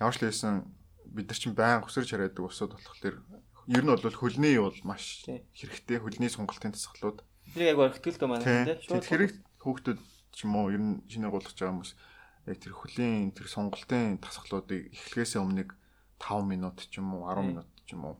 ямар 0.00 0.16
ч 0.16 0.24
лээсэн 0.24 0.64
бид 1.12 1.28
нар 1.28 1.38
чинь 1.38 1.54
байн 1.54 1.84
өсөрч 1.84 2.10
хараадаг 2.16 2.40
усуд 2.40 2.72
болохоор 2.72 3.20
ер 3.68 3.82
нь 3.84 3.92
бол 3.92 4.00
хөлний 4.00 4.56
юу 4.56 4.72
бол 4.72 4.82
маш 4.88 5.28
хэрэгтэй 5.28 6.00
хөлний 6.00 6.32
сонголтын 6.32 6.72
тасгалууд. 6.72 7.20
Тэрийг 7.52 7.70
яг 7.70 7.78
өргөтгөл 7.78 8.18
дөө 8.18 8.30
манай 8.30 8.44
тийм 8.48 8.80
шууд 8.80 9.06
хэрэг 9.06 9.32
хүүхдүүд 9.62 10.00
ч 10.32 10.38
юм 10.48 10.52
уу 10.56 10.72
ер 10.72 10.80
нь 10.80 11.04
шинээр 11.06 11.34
гулгаж 11.34 11.54
байгаа 11.54 11.74
хүмүүс 11.76 11.92
яг 12.48 12.58
тэр 12.58 12.74
хөлийн 12.74 13.30
тэр 13.36 13.48
сонголтын 13.50 14.18
тасгалуудыг 14.24 14.90
эхлэхээс 14.96 15.36
өмнө 15.36 15.68
5 16.18 16.48
минут 16.48 16.78
ч 16.88 16.98
юм 16.98 17.14
уу 17.14 17.28
10 17.28 17.52
минут 17.52 17.68
ч 17.84 17.94
юм 17.94 18.02
уу 18.08 18.16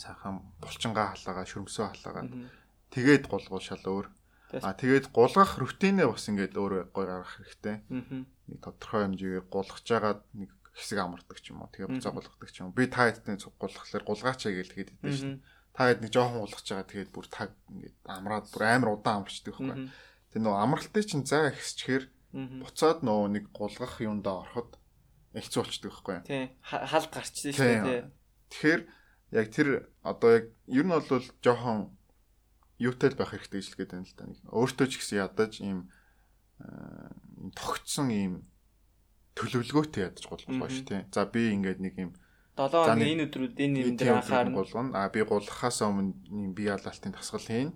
сайхан 0.00 0.40
булчингаа 0.62 1.12
халаагаа 1.12 1.46
шөрмсөө 1.46 1.86
халаагаа. 1.92 2.24
Тэгээд 2.92 3.28
гулгуул 3.28 3.60
шал 3.60 3.84
өөр. 3.84 4.06
А 4.60 4.76
тэгээд 4.76 5.12
гулгах 5.16 5.56
рутинээ 5.60 6.08
бас 6.08 6.28
ингээд 6.28 6.56
өөрөө 6.56 6.82
гой 6.92 7.06
гаргах 7.08 7.40
хэрэгтэй. 7.40 7.76
Нэг 7.88 8.58
тодорхой 8.60 9.08
хэмжээгээр 9.08 9.46
гулгаж 9.48 9.84
жагаад 9.84 10.20
нэг 10.36 10.50
хэсэг 10.72 10.98
амардаг 10.98 11.38
ч 11.40 11.52
юм 11.52 11.62
уу. 11.62 11.70
Тэгээ 11.72 11.88
буцаа 11.92 12.12
гулгадаг 12.16 12.50
ч 12.50 12.64
юм. 12.64 12.72
Би 12.72 12.88
та 12.88 13.12
хэдтэй 13.12 13.36
гулгахлаар 13.36 14.04
гулгаачаа 14.08 14.52
гэж 14.52 14.68
тэгээд 14.72 14.90
хэдэж 15.04 15.16
шин. 15.16 15.44
Та 15.76 15.88
хэд 15.92 16.00
нэг 16.00 16.12
жоохон 16.12 16.44
гулгаж 16.48 16.64
байгаа 16.64 16.88
тэгээд 16.88 17.10
бүр 17.12 17.26
таг 17.28 17.50
ингээд 17.68 17.96
амраад 18.08 18.46
бүр 18.48 18.62
амар 18.64 18.90
удаан 18.96 19.24
амарчдаг 19.24 19.52
байхгүй. 19.52 19.88
Тэгээ 20.32 20.44
нөө 20.48 20.56
амралтыг 20.56 21.04
чинь 21.04 21.28
заа 21.28 21.52
ихсчихэр 21.52 22.04
буцаад 22.32 23.04
нөө 23.04 23.20
нэг 23.36 23.44
гулгах 23.52 24.00
юундаа 24.00 24.48
ороход 24.48 24.80
хэцүү 25.36 25.60
болчдөг 25.60 25.90
байхгүй. 25.92 26.16
Тий. 26.24 26.44
Халд 26.64 27.08
гарчдаг 27.12 27.52
шүү 27.52 27.68
дээ. 27.88 28.04
Тэгэхээр 28.52 28.80
яг 29.32 29.46
тэр 29.52 29.68
одоо 30.04 30.30
яг 30.40 30.44
ер 30.68 30.84
нь 30.84 30.92
бол 30.92 31.04
жоохон 31.40 31.92
юутай 32.80 33.12
байх 33.16 33.32
хэрэгтэй 33.32 33.60
гэж 33.60 33.68
хэлгээд 33.76 33.92
байна 33.92 34.08
л 34.08 34.16
да. 34.16 34.52
Өөртөө 34.52 34.86
ч 34.88 34.92
гэсэн 35.00 35.20
ядаж 35.24 35.52
ийм 35.60 35.88
тогтсон 37.56 38.08
ийм 38.12 38.32
төлөвлөгөөтэй 39.36 40.02
ядаж 40.08 40.24
гулгах 40.28 40.58
ба 40.60 40.68
ш 40.68 40.84
тий. 40.84 41.00
За 41.12 41.24
би 41.24 41.52
ингээд 41.52 41.80
нэг 41.80 41.94
юм 41.96 42.12
7 42.56 42.68
хоногийн 42.68 43.16
энэ 43.16 43.26
өдрүүд 43.28 43.54
энэ 43.56 43.76
юм 43.80 43.96
дээр 43.96 44.20
анхаарна. 44.20 44.56
Гулгана. 44.56 44.90
А 44.92 45.08
би 45.08 45.24
гулгахаас 45.24 45.80
өмнө 45.82 46.12
юм 46.28 46.52
бие 46.52 46.72
алаалтын 46.76 47.16
дасгал 47.16 47.40
хийн. 47.40 47.72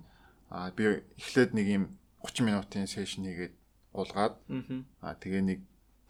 А 0.53 0.69
би 0.71 1.01
эхлээд 1.17 1.57
нэг 1.57 1.67
юм 1.67 1.85
30 2.21 2.45
минутын 2.45 2.85
сешн 2.85 3.25
хийгээд 3.25 3.55
гулгаад 3.97 4.37
а 5.01 5.17
тэгээ 5.17 5.43
нэг 5.43 5.61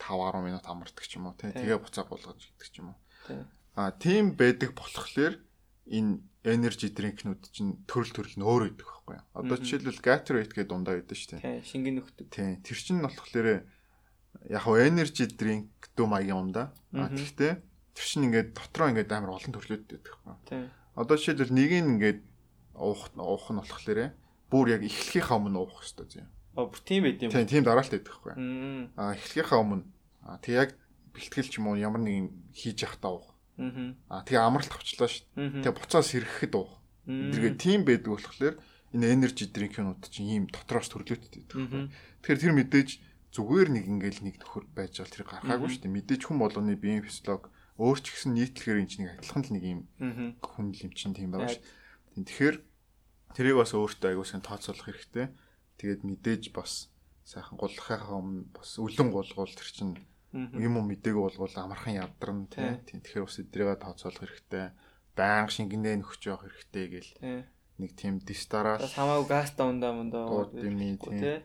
5 0.03 0.19
10 0.35 0.43
минут 0.43 0.65
амардаг 0.67 1.05
ч 1.07 1.15
юм 1.17 1.31
уу 1.31 1.39
тий. 1.39 1.55
Тэгээ 1.55 1.79
буцаа 1.79 2.05
гулгаж 2.11 2.43
гэдэг 2.43 2.69
ч 2.69 2.75
юм 2.83 2.91
уу. 2.91 2.99
А 3.79 3.95
тийм 3.95 4.35
байдаг 4.35 4.75
болохоор 4.75 5.39
энэ 5.87 6.19
energy 6.47 6.91
drink-нүүд 6.91 7.43
чинь 7.51 7.83
төрөл 7.91 8.15
төрөл 8.15 8.39
нь 8.39 8.47
өөр 8.47 8.63
байдаг 8.71 8.87
байхгүй 8.87 9.15
юу. 9.19 9.27
Одоо 9.35 9.57
жишээлбэл 9.59 10.03
Gatorade 10.03 10.51
гэдэг 10.55 10.71
дундаа 10.71 10.95
байдаг 10.99 11.19
шүү 11.19 11.31
дээ. 11.39 11.43
Тий, 11.43 11.59
шингэн 11.67 11.95
нөхдөг. 11.99 12.27
Тий, 12.31 12.51
тэр 12.63 12.79
чинь 12.79 13.03
болохоор 13.03 13.67
яг 14.51 14.63
хөө 14.63 14.87
energy 14.87 15.27
drink 15.27 15.71
дүү 15.97 16.07
маягийн 16.07 16.39
юм 16.39 16.51
да. 16.53 16.71
А 16.93 17.09
тэгтээ 17.09 17.53
тэр 17.97 18.05
чинь 18.05 18.29
ингээд 18.29 18.53
дотроо 18.53 18.93
ингээд 18.93 19.11
амар 19.11 19.41
олон 19.41 19.53
төрлөөд 19.57 19.85
байдаг 19.89 20.05
байхгүй. 20.05 20.35
Тийм. 20.47 20.65
Одоо 20.95 21.17
жишээлбэл 21.17 21.57
нэг 21.57 21.71
нь 21.73 21.91
ингээд 21.97 22.21
уух 22.77 23.09
уух 23.17 23.47
нь 23.51 23.61
болохоор 23.61 24.13
бүр 24.53 24.67
яг 24.77 24.83
эхлэхийнхаа 24.85 25.37
өмнө 25.41 25.59
уух 25.65 25.81
хэрэгтэй 25.81 26.07
зэ. 26.21 26.29
А 26.57 26.69
бүр 26.69 26.81
тийм 26.85 27.03
байд 27.09 27.21
юм. 27.25 27.31
Тийм, 27.33 27.49
тийм 27.49 27.65
дараалт 27.65 27.91
байдаг 27.91 28.13
байхгүй. 28.13 28.35
А 28.97 29.17
эхлэхийнхаа 29.17 29.61
өмнө 29.65 29.85
тэг 30.45 30.53
яг 30.55 30.71
бэлтгэл 31.17 31.51
ч 31.51 31.55
юм 31.59 31.73
уу 31.73 31.81
ямар 31.81 32.05
нэг 32.05 32.15
юм 32.21 32.29
хийж 32.53 32.85
явахдаа 32.85 33.13
уух. 33.17 33.29
Аа 34.13 34.23
тэгээ 34.29 34.45
амралт 34.45 34.73
авчлаа 34.73 35.09
шүү. 35.09 35.25
Тэгээ 35.65 35.73
буцаас 35.73 36.13
ирэхэд 36.13 36.55
уух. 36.55 36.77
Тэгээ 37.09 37.57
тийм 37.57 37.81
байдаг 37.89 38.13
болохоор 38.13 38.61
энэ 38.93 39.07
energy 39.17 39.49
drink-ууд 39.49 40.05
чинь 40.13 40.29
ийм 40.29 40.45
дотроос 40.53 40.93
төрлөөд 40.93 41.25
байдаг. 41.25 41.91
Тэгэхээр 42.21 42.43
тэр 42.45 42.55
мэдээж 42.55 42.91
зүгээр 43.37 43.69
нэг 43.77 43.85
ингээл 43.85 44.25
нэг 44.25 44.37
нөхөр 44.41 44.65
байж 44.73 44.97
гал 44.97 45.13
тэр 45.13 45.29
гаргаагүй 45.29 45.69
шүү 45.69 45.83
дээ. 45.85 45.97
Мэдээж 46.01 46.23
хүн 46.25 46.41
болгоны 46.41 46.73
биеийн 46.81 47.05
физиолог 47.05 47.53
өөр 47.77 47.99
ч 48.01 48.07
гэсэн 48.17 48.33
нийтлэхээр 48.33 48.81
энэ 48.81 48.89
чинь 48.89 49.13
адилхан 49.13 49.45
л 49.45 49.53
нэг 49.53 49.65
юм 49.69 49.81
хүн 50.41 50.73
л 50.73 50.85
юм 50.89 50.93
чинь 50.97 51.13
тийм 51.13 51.37
байгаа 51.37 51.53
шүү. 51.53 51.65
Тэгэхээр 52.17 52.57
тэрийг 53.37 53.57
бас 53.61 53.77
өөртөө 53.77 54.09
аягуулсан 54.17 54.41
тооцоолох 54.41 54.89
хэрэгтэй. 54.89 55.29
Тэгээд 55.77 56.01
мэдээж 56.09 56.43
бас 56.57 56.89
сайхан 57.29 57.61
гулгахаа 57.61 58.17
өмнө 58.17 58.49
бас 58.57 58.81
үлэн 58.81 59.13
гулгуул 59.13 59.53
тэр 59.53 59.69
чинь 59.69 60.01
юм 60.33 60.81
уу 60.81 60.89
мдэггүй 60.89 61.21
болгоул 61.21 61.57
амархан 61.61 62.01
ядарна 62.01 62.49
тийм. 62.49 63.05
Тэгэхээр 63.05 63.29
бас 63.29 63.37
эдрийгээ 63.45 63.77
тооцоолох 63.85 64.25
хэрэгтэй. 64.25 64.73
Баян 65.13 65.53
шингэнээ 65.53 66.01
нөхч 66.01 66.33
явах 66.33 66.49
хэрэгтэй 66.49 66.87
гэл. 66.89 67.13
Нэг 67.77 67.93
тийм 67.93 68.25
дистараас 68.25 68.97
хамаагүй 68.97 69.29
газ 69.29 69.53
давндаа 69.53 69.93
мөндөө 69.93 70.57
тийм 70.57 71.45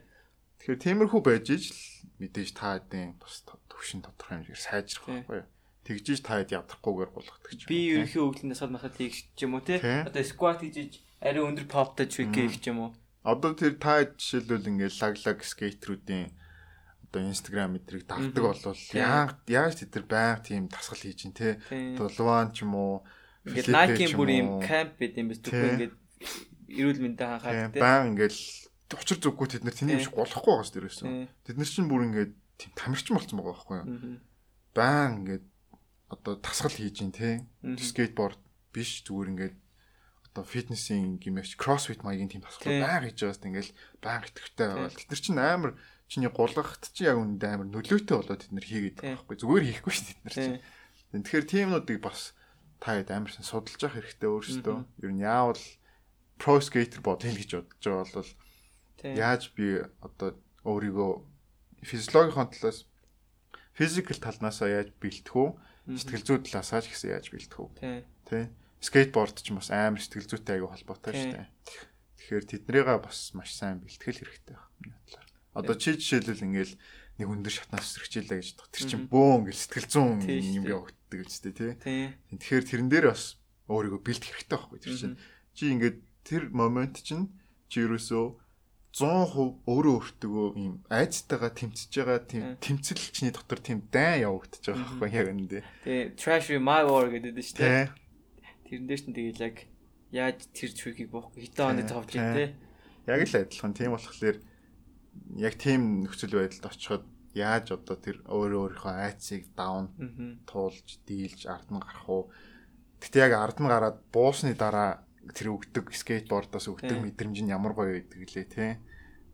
Тэгэхээр 0.62 0.78
тиймэрхүү 0.78 1.22
байж 1.26 1.46
иж 1.50 1.64
л 1.74 1.82
мэдээж 2.22 2.50
та 2.54 2.78
хэдийн 2.78 3.18
бас 3.18 3.42
төвшин 3.66 4.06
тодорхой 4.06 4.46
хэмжээр 4.46 4.62
сайжрах 4.62 5.10
байхгүй 5.10 5.38
юу? 5.42 5.50
Тэгжиж 5.82 6.22
та 6.22 6.38
хэд 6.38 6.54
ядрахгүйгээр 6.54 7.10
болгодог 7.10 7.50
ч 7.50 7.66
юм. 7.66 7.70
Би 7.74 7.78
ерөнхий 7.98 8.22
өвлөнөөс 8.22 8.62
хад 8.62 8.70
махад 8.70 8.94
хийх 8.94 9.26
ч 9.34 9.38
юм 9.42 9.58
уу 9.58 9.66
те. 9.66 9.82
Одоо 9.82 10.22
squat 10.22 10.62
хийж 10.62 11.02
ари 11.18 11.42
өндөр 11.42 11.66
popтай 11.66 12.06
ч 12.06 12.22
хийх 12.22 12.62
ч 12.62 12.70
юм 12.70 12.78
уу. 12.78 12.90
Одоо 13.26 13.58
тэр 13.58 13.74
та 13.82 14.06
жишээлбэл 14.06 14.70
ингээд 14.70 14.94
лаглаг 15.02 15.38
скейтерүүдийн 15.42 16.30
одоо 17.10 17.20
инстаграм 17.26 17.74
мэдрийг 17.74 18.06
давдаг 18.06 18.42
болвол 18.46 18.78
яаж 19.50 19.74
тэд 19.82 19.90
нар 19.98 20.06
байнга 20.06 20.46
тийм 20.46 20.70
тасгал 20.70 21.02
хийж 21.02 21.26
ин 21.26 21.34
те. 21.34 21.58
Дулван 21.98 22.54
ч 22.54 22.62
юм 22.62 22.78
уу. 22.78 23.02
Ингээд 23.50 23.66
Nike 23.66 24.14
бүр 24.14 24.30
юм 24.30 24.62
camp 24.62 24.94
байт 24.94 25.18
юм 25.18 25.26
биш 25.26 25.42
түүх 25.42 25.58
ингээд 25.58 25.94
эрүүл 26.70 27.02
мэндэ 27.02 27.26
хахаад 27.26 27.74
те. 27.74 27.82
Баян 27.82 28.14
ингээд 28.14 28.61
учир 28.98 29.18
зүггүй 29.20 29.48
тэд 29.48 29.64
нар 29.64 29.76
тэнийг 29.76 30.02
биш 30.02 30.10
голохгүй 30.12 30.52
байгаас 30.52 30.72
дээрээс. 30.72 31.00
Тэд 31.46 31.56
нар 31.56 31.68
чинь 31.68 31.88
бүр 31.88 32.06
ингээд 32.08 32.32
тийм 32.60 32.72
тамирчин 32.76 33.16
болсон 33.16 33.38
байгаа 33.40 33.54
байхгүй 33.56 33.76
юу? 33.80 33.88
Баан 34.76 35.10
ингээд 35.22 35.44
одоо 36.12 36.34
тасгал 36.38 36.76
хийж 36.76 37.00
ин 37.00 37.12
те. 37.12 37.46
Скейтборд 37.62 38.40
биш 38.72 39.04
зүгээр 39.08 39.32
ингээд 39.32 39.56
одоо 40.32 40.44
фитнесийн 40.44 41.20
гимэш 41.20 41.56
кроссфит 41.60 42.04
маягийн 42.04 42.32
тийм 42.32 42.44
тасгал 42.44 42.80
байнга 42.80 43.08
хийж 43.08 43.20
байгаас 43.20 43.44
ингээл 43.44 43.72
байнга 44.00 44.28
итгэвтэй 44.32 44.66
байгаа. 44.68 44.90
Тэд 44.96 45.08
нар 45.12 45.20
чинь 45.20 45.40
амар 45.40 45.72
чиний 46.08 46.32
гулгахт 46.32 46.92
чи 46.96 47.04
яг 47.04 47.20
үндэ 47.20 47.46
амар 47.52 47.68
нөлөөтэй 47.68 48.16
болоод 48.16 48.40
тэд 48.40 48.52
нар 48.52 48.64
хийгээд 48.64 48.96
байгаа 49.00 49.20
байхгүй 49.20 49.36
зүгээр 49.40 49.64
хийхгүй 49.68 49.92
шүү 49.92 50.06
тэд 50.08 50.20
нар 50.24 50.36
чинь. 50.36 50.60
Тэгэхээр 51.12 51.46
тиймнүүдийг 51.52 52.00
бас 52.00 52.32
та 52.80 52.96
хэд 52.96 53.12
амарсан 53.12 53.44
судалж 53.44 53.80
явах 53.80 54.00
хэрэгтэй 54.00 54.28
өөрсдөө. 54.32 54.76
Ер 55.04 55.12
нь 55.12 55.20
яавал 55.20 55.60
про 56.40 56.60
скейтер 56.64 57.04
бодъё 57.04 57.32
гэж 57.36 57.50
бодож 57.60 57.84
байгаа 57.84 58.24
бол 58.24 58.32
Яаж 59.02 59.50
би 59.54 59.82
одоо 60.00 60.38
өөрийгөө 60.62 61.12
физиологийн 61.82 62.48
талаас 62.54 62.86
физикал 63.74 64.20
талнаасаа 64.22 64.68
яаж 64.70 64.88
бэлтэх 65.02 65.34
үү? 65.34 65.50
Сэтгэл 65.90 66.26
зүй 66.26 66.38
талаасаа 66.46 66.80
ч 66.86 66.94
гэсэн 66.94 67.18
яаж 67.18 67.26
бэлтэх 67.34 67.58
үү? 67.58 67.70
Тэ. 68.30 68.54
Скейтборд 68.78 69.42
ч 69.42 69.50
бас 69.50 69.74
амар 69.74 69.98
сэтгэл 69.98 70.30
зүйтэй 70.30 70.62
аягүй 70.62 70.70
холбоотой 70.70 71.12
шүү 71.14 71.30
дээ. 71.34 71.46
Тэгэхээр 72.22 72.44
тэднийгээ 72.46 72.98
бас 73.02 73.34
маш 73.34 73.50
сайн 73.54 73.82
бэлтгэл 73.82 74.22
хэрэгтэй 74.22 74.54
байна. 74.54 74.94
Одоо 75.58 75.74
чи 75.74 75.98
жишээлбэл 75.98 76.46
ингээл 76.46 76.74
нэг 77.18 77.28
өндөр 77.28 77.52
шатнаас 77.52 77.94
өсөрчлээ 77.98 78.38
гэж 78.38 78.48
бодох. 78.56 78.70
Тэр 78.72 78.86
чинь 78.86 79.06
бөөн 79.10 79.38
ингээл 79.46 79.62
сэтгэл 79.66 79.90
зүүн 79.90 80.18
юм 80.30 80.64
явагддаг 80.66 81.18
гэж 81.18 81.32
дээ 81.42 81.54
тий. 81.54 81.72
Тэгэхээр 82.30 82.64
тэрэн 82.70 82.88
дээр 82.88 83.06
бас 83.12 83.36
өөрийгөө 83.68 84.00
бэлдэх 84.00 84.30
хэрэгтэй 84.32 84.58
байхгүй 84.58 84.78
тэр 84.80 84.94
чинь. 84.96 85.18
Чи 85.52 85.64
ингээд 85.76 85.98
тэр 86.24 86.42
момент 86.54 87.02
чинь 87.02 87.30
чи 87.68 87.84
ерөөсөө 87.84 88.41
100% 88.92 89.64
өөрөө 89.72 89.94
өөртөө 89.96 90.46
ийм 90.60 90.84
айцтайгаа 90.92 91.52
тэмцэж 91.56 91.92
байгаа 91.96 92.20
тийм 92.28 92.44
тэмцэл 92.60 93.00
чиний 93.16 93.32
дотор 93.32 93.60
тийм 93.64 93.88
дайн 93.88 94.28
явагдаж 94.28 94.62
байгаа 94.68 94.84
байхгүй 94.84 95.08
яг 95.16 95.28
энэ. 95.32 95.64
Тэгээ 95.88 96.12
trash 96.20 96.52
my 96.60 96.84
war 96.84 97.08
гэдэг 97.08 97.32
нь 97.32 97.40
шүү 97.40 97.56
дээ. 97.56 97.88
Тэрэн 98.68 98.84
дээр 98.84 99.00
чинь 99.00 99.16
тэгэл 99.16 99.46
яг 99.48 99.56
яаж 100.12 100.38
тэр 100.52 100.70
чүрхийг 100.76 101.08
буухгүй 101.08 101.48
хитэ 101.48 101.64
оны 101.64 101.88
товж 101.88 102.20
юм 102.20 102.36
те. 102.36 102.52
Яг 103.08 103.24
л 103.24 103.32
адилхан. 103.32 103.72
Тийм 103.72 103.96
болохоор 103.96 104.36
яг 105.40 105.54
тийм 105.56 106.04
нөхцөл 106.04 106.36
байдалд 106.36 106.68
очиход 106.68 107.04
яаж 107.32 107.72
одоо 107.72 107.96
тэр 107.96 108.20
өөрөө 108.28 108.76
өөрийнхөө 108.76 108.92
айцыг 109.08 109.48
даун 109.56 109.88
туулж 110.44 111.00
дийлж 111.08 111.48
ард 111.48 111.68
нь 111.72 111.80
гарах 111.80 112.08
уу? 112.12 112.28
Гэтэ 113.00 113.24
яг 113.24 113.32
ард 113.40 113.56
нь 113.56 113.72
гараад 113.72 114.04
буусны 114.12 114.52
дараа 114.52 115.00
тэр 115.30 115.54
өгдөг 115.54 115.94
скейтбордоос 115.94 116.66
өгдөг 116.66 116.98
мэдрэмж 116.98 117.38
нь 117.46 117.54
ямар 117.54 117.78
гоё 117.78 118.02
байдаг 118.02 118.18
лээ 118.26 118.46
тий. 118.50 118.72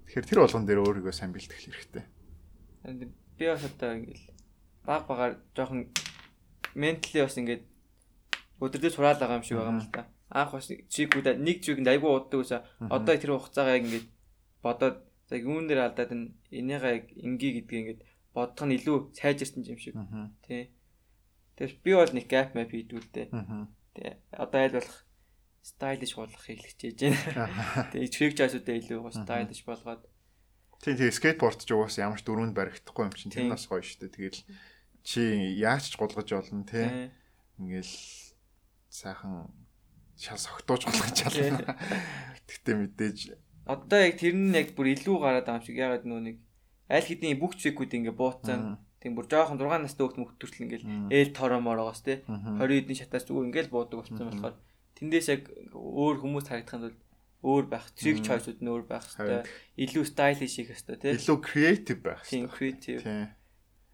Тэгэхээр 0.05 0.29
тэр 0.29 0.41
болгон 0.45 0.65
дээр 0.69 0.85
өөрийгөө 0.85 1.15
сайн 1.17 1.33
бэлтгэх 1.33 1.65
хэрэгтэй. 1.65 2.05
Би 3.41 3.45
бас 3.49 3.65
одоо 3.65 3.97
ингээл 3.97 4.27
баг 4.85 5.03
багаар 5.09 5.33
жоохон 5.57 5.89
ментали 6.77 7.25
бас 7.25 7.37
ингээд 7.41 7.65
өдөрдөө 8.61 8.93
сураал 8.93 9.21
байгаа 9.21 9.41
юм 9.41 9.47
шиг 9.49 9.57
байгаа 9.57 9.73
юм 9.73 9.83
л 9.85 9.93
та. 9.93 10.09
Анх 10.29 10.53
бас 10.53 10.69
чигүүд 10.69 11.41
нэг 11.41 11.65
чигэнд 11.65 11.89
айгүй 11.89 12.11
уддаг 12.13 12.41
ус 12.41 12.53
одоо 12.53 13.15
тэр 13.17 13.33
хугацаагаа 13.33 13.81
ингээд 13.81 14.07
бодоод 14.61 14.97
яг 15.33 15.43
юун 15.45 15.69
дээр 15.69 15.89
алдаад 15.89 16.13
энийгээ 16.53 16.93
яг 16.97 17.07
ингээ 17.17 17.53
гэдгийг 17.65 17.81
ингээд 17.81 18.01
бодох 18.37 18.65
нь 18.69 18.77
илүү 18.77 18.97
сайжирсан 19.17 19.65
юм 19.65 19.79
шиг. 19.81 19.97
Тий. 20.45 20.73
Тэгээс 21.57 21.75
би 21.85 21.91
бол 21.97 22.13
нэг 22.13 22.27
gap 22.29 22.53
map 22.57 22.71
хийдүүлдэ. 22.73 23.29
Тий. 23.97 24.11
Одоо 24.33 24.61
аль 24.61 24.77
болох 24.77 25.08
стайлиш 25.69 26.17
болгох 26.17 26.45
хэлчихэж 26.49 26.99
байна. 27.05 27.93
Тэгээ 27.93 28.07
ичхэг 28.09 28.33
жаасуудаа 28.41 28.77
илүү 28.81 28.99
гоо 29.05 29.13
стайлиш 29.13 29.61
болгоод. 29.69 30.03
Тийм 30.81 30.97
тийм 30.97 31.13
скейтборд 31.13 31.61
ч 31.61 31.71
угаасаа 31.77 32.09
ямар 32.09 32.21
ч 32.21 32.25
дөрөнд 32.25 32.57
баригдахгүй 32.57 33.05
юм 33.05 33.13
чинь. 33.13 33.33
Тэр 33.35 33.53
нас 33.53 33.69
гоё 33.69 33.85
шүү 33.85 34.09
дээ. 34.09 34.15
Тэгэл 34.17 34.41
чи 35.05 35.21
яаж 35.61 35.93
ч 35.93 36.01
гулгаж 36.01 36.29
болно 36.33 36.65
те. 36.65 37.13
Ингээл 37.61 37.95
сайхан 38.89 39.53
шал 40.17 40.41
согтууж 40.41 40.89
гулгаж 40.89 41.13
чадна. 41.13 41.77
Гэтэ 42.49 42.73
мэдээж 42.73 43.19
одоо 43.69 43.99
яг 44.01 44.17
тэр 44.17 44.33
нь 44.33 44.57
яг 44.57 44.73
бүр 44.73 44.97
илүү 44.97 45.17
гараад 45.21 45.45
байгаа 45.45 45.61
юм 45.61 45.67
шиг. 45.67 45.77
Ягаад 45.77 46.05
нөө 46.09 46.21
нэг 46.25 46.37
аль 46.89 47.05
хэдийн 47.05 47.37
бүх 47.37 47.53
чекүүд 47.61 47.93
ингээ 48.01 48.17
бууцсан. 48.17 48.81
Тийм 48.99 49.13
бүр 49.15 49.29
жоохон 49.29 49.61
6 49.61 49.85
настай 49.85 50.03
хөлт 50.03 50.19
мөхтөрчл 50.19 50.65
ингээл 50.65 51.13
ээл 51.13 51.37
торомоорогоос 51.37 52.01
те. 52.03 52.25
20 52.27 52.65
эдний 52.65 52.97
шатаас 52.99 53.29
зүгээр 53.29 53.49
ингээл 53.53 53.71
буудаг 53.71 54.01
болсон 54.03 54.27
болохоор 54.27 54.57
тэндээс 54.99 55.29
яг 55.31 55.43
өөр 55.73 56.17
хүмүүс 56.19 56.47
харагдахын 56.51 56.83
тулд 56.91 57.01
өөр 57.39 57.67
байх, 57.71 57.87
trick 57.95 58.19
choice-ууд 58.27 58.59
нь 58.59 58.71
өөр 58.71 58.85
байх 58.91 59.07
хэрэгтэй. 59.15 59.47
Илүү 59.79 60.05
stylish 60.11 60.59
хийх 60.59 60.75
хэрэгтэй 60.75 60.99
тийм. 60.99 61.15
Илүү 61.23 61.39
creative 61.47 62.01
байх 62.03 62.23
хэрэгтэй. 62.27 62.35
Тийм, 62.35 62.47
creative. 62.51 63.03
Тийм. 63.07 63.27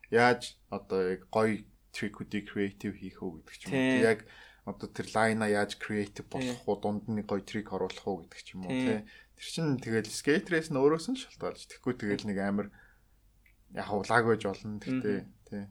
Яаж 0.09 0.43
одоо 0.73 1.01
яг 1.13 1.23
гоё 1.29 1.61
trick-үүдийг 1.93 2.45
creative 2.49 2.97
хийх 2.97 3.21
үү 3.21 3.45
гэдэг 3.45 3.57
ч 3.61 3.63
юм 3.69 3.77
уу. 3.77 4.01
Яг 4.01 4.25
одоо 4.65 4.89
тэр 4.89 5.07
line-а 5.13 5.49
яаж 5.53 5.77
creative 5.77 6.25
болох 6.33 6.65
уу, 6.65 6.81
дунд 6.81 7.05
нь 7.05 7.21
гоё 7.21 7.45
trick 7.45 7.69
оруулах 7.69 8.07
уу 8.09 8.25
гэдэг 8.25 8.41
ч 8.41 8.49
юм 8.57 8.65
уу 8.65 8.73
тийм. 8.73 9.05
Тэр 9.37 9.45
чинь 9.45 9.77
тэгэл 9.77 10.09
skate 10.09 10.49
race 10.49 10.73
нь 10.73 10.81
өөрөөс 10.81 11.13
нь 11.13 11.21
шалтгаалж. 11.21 11.69
Тэгэхгүй 11.69 11.95
тэгэл 12.01 12.25
нэг 12.33 12.39
амар 12.41 12.73
яг 13.77 13.93
улааг 13.93 14.25
байж 14.25 14.43
болно. 14.49 14.81
Тэгтээ 14.81 15.21
тийм. 15.53 15.69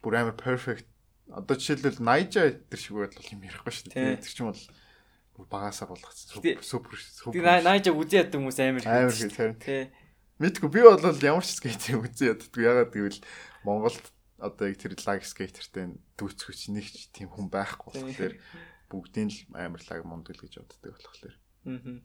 Бүр 0.00 0.14
амар 0.16 0.36
perfect 0.40 0.88
одоо 1.32 1.56
жишээлбэл 1.56 2.00
80 2.04 2.68
тэр 2.68 2.80
шиг 2.80 2.94
байдлал 3.00 3.32
юм 3.32 3.42
ярихгүй 3.48 3.72
шүү 3.72 3.88
дээ. 3.96 4.20
Тэр 4.20 4.32
чинь 4.36 4.48
бол 4.52 5.48
багасаа 5.48 5.88
болгоцсон. 5.88 6.28
Супер 6.36 6.60
супер. 6.60 7.00
Тэгээ 7.32 7.64
наажа 7.64 7.90
үзээ 7.96 8.28
яддаг 8.28 8.38
хүмүүс 8.38 8.58
амар 8.60 8.84
амар 8.84 9.16
хэрэг. 9.16 9.58
Тий. 9.64 9.88
Мэдгүй 10.36 10.68
би 10.68 10.80
бол 10.84 11.00
ямар 11.00 11.44
ч 11.46 11.56
скейтер 11.56 12.04
үзээ 12.04 12.36
яддаг. 12.36 12.52
Ягаад 12.52 12.92
гэвэл 12.92 13.20
Монголд 13.64 14.04
одоо 14.42 14.68
яг 14.68 14.76
тэр 14.76 14.98
лаг 15.06 15.22
скейтертэй 15.24 15.96
дүүцгүүч 16.18 16.60
нэг 16.74 16.84
ч 16.84 17.08
тийм 17.14 17.30
хүн 17.30 17.48
байхгүй 17.48 17.94
болохоор 17.94 18.34
бүгдийн 18.90 19.30
л 19.30 19.38
амар 19.54 19.82
лаг 19.86 20.02
мундаг 20.02 20.36
л 20.36 20.42
гэж 20.42 20.60
боддог 20.60 20.98
болохоор. 20.98 21.34
Аа. 21.64 21.96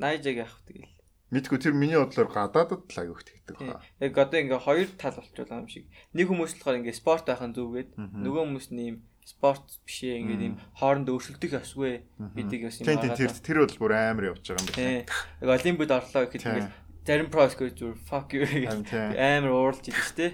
Наажаг 0.00 0.34
яах 0.40 0.56
вэ 0.64 0.72
тэгэл. 0.72 0.96
Мэдгүй 1.34 1.58
тэр 1.58 1.74
миний 1.74 1.98
бодлоор 1.98 2.30
гадаадд 2.30 2.94
лаг 2.94 3.08
өгдөг 3.10 3.58
баа. 3.58 3.82
Яг 3.98 4.14
одоо 4.14 4.38
ингээ 4.38 4.62
хоёр 4.62 4.88
тал 4.94 5.18
болчихлоо 5.18 5.66
юм 5.66 5.66
шиг. 5.66 5.90
Нэг 6.14 6.30
хүмүүс 6.30 6.54
болохоор 6.62 6.78
ингээ 6.78 6.94
спорт 6.94 7.26
байхын 7.26 7.50
зүгээд 7.58 7.90
нөгөө 7.98 8.42
хүмүүс 8.46 8.70
нэм 8.70 9.02
спорт 9.26 9.66
биш 9.82 10.04
ээ 10.04 10.20
ингээд 10.22 10.42
юм 10.46 10.56
хооронд 10.78 11.08
өөрчлөлтөх 11.10 11.58
ёсгүй 11.58 12.06
гэдэг 12.38 12.60
бас 12.68 12.76
юм 12.78 12.86
байна. 12.86 13.16
Тэр 13.18 13.32
тэр 13.34 13.58
бол 13.64 13.80
бүр 13.82 13.92
амар 13.96 14.24
явж 14.30 14.44
байгаа 14.46 14.62
юм 14.62 14.70
байна. 14.78 15.02
Яг 15.42 15.50
олимпиад 15.58 15.92
орлоо 15.96 16.22
гэхэд 16.28 16.44
ингээд 16.44 16.72
зарим 17.08 17.28
про 17.32 17.48
скор 17.48 17.72
зүр 17.72 17.96
fuck 18.04 18.30
you 18.36 18.44
амар 18.44 19.50
ууралж 19.50 19.84
идэв 19.88 20.06
шүү 20.06 20.18
дээ. 20.20 20.32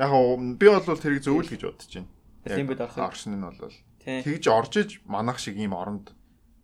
Яг 0.00 0.10
би 0.58 0.66
бол 0.72 0.98
тэрийг 0.98 1.22
зөвл 1.22 1.44
гэж 1.44 1.62
бодож 1.62 1.92
байна. 1.92 2.10
Олимпиад 2.48 2.80
орох 2.88 2.98
оршин 2.98 3.36
нь 3.36 3.44
бол 3.44 3.72
тэгж 4.04 4.44
орж 4.48 4.72
иж 4.80 4.90
манах 5.04 5.38
шиг 5.40 5.60
ийм 5.60 5.76
оронд 5.76 6.16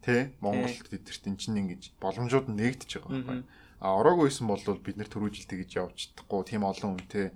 тий 0.04 0.32
Монголд 0.40 0.88
тэдэрт 0.88 1.24
эн 1.28 1.36
чинь 1.36 1.60
ингэж 1.60 1.96
боломжууд 2.00 2.48
нэгдэж 2.48 2.90
байгаа 3.00 3.10
байхгүй. 3.10 3.42
А 3.80 3.96
ороогүйсэн 3.96 4.44
бол 4.44 4.60
бид 4.80 4.96
нэр 5.00 5.08
төрүүжил 5.08 5.48
тэгж 5.48 5.70
явж 5.80 5.96
чадахгүй 6.12 6.40
тийм 6.44 6.68
олон 6.68 7.00
үнэтэй 7.00 7.32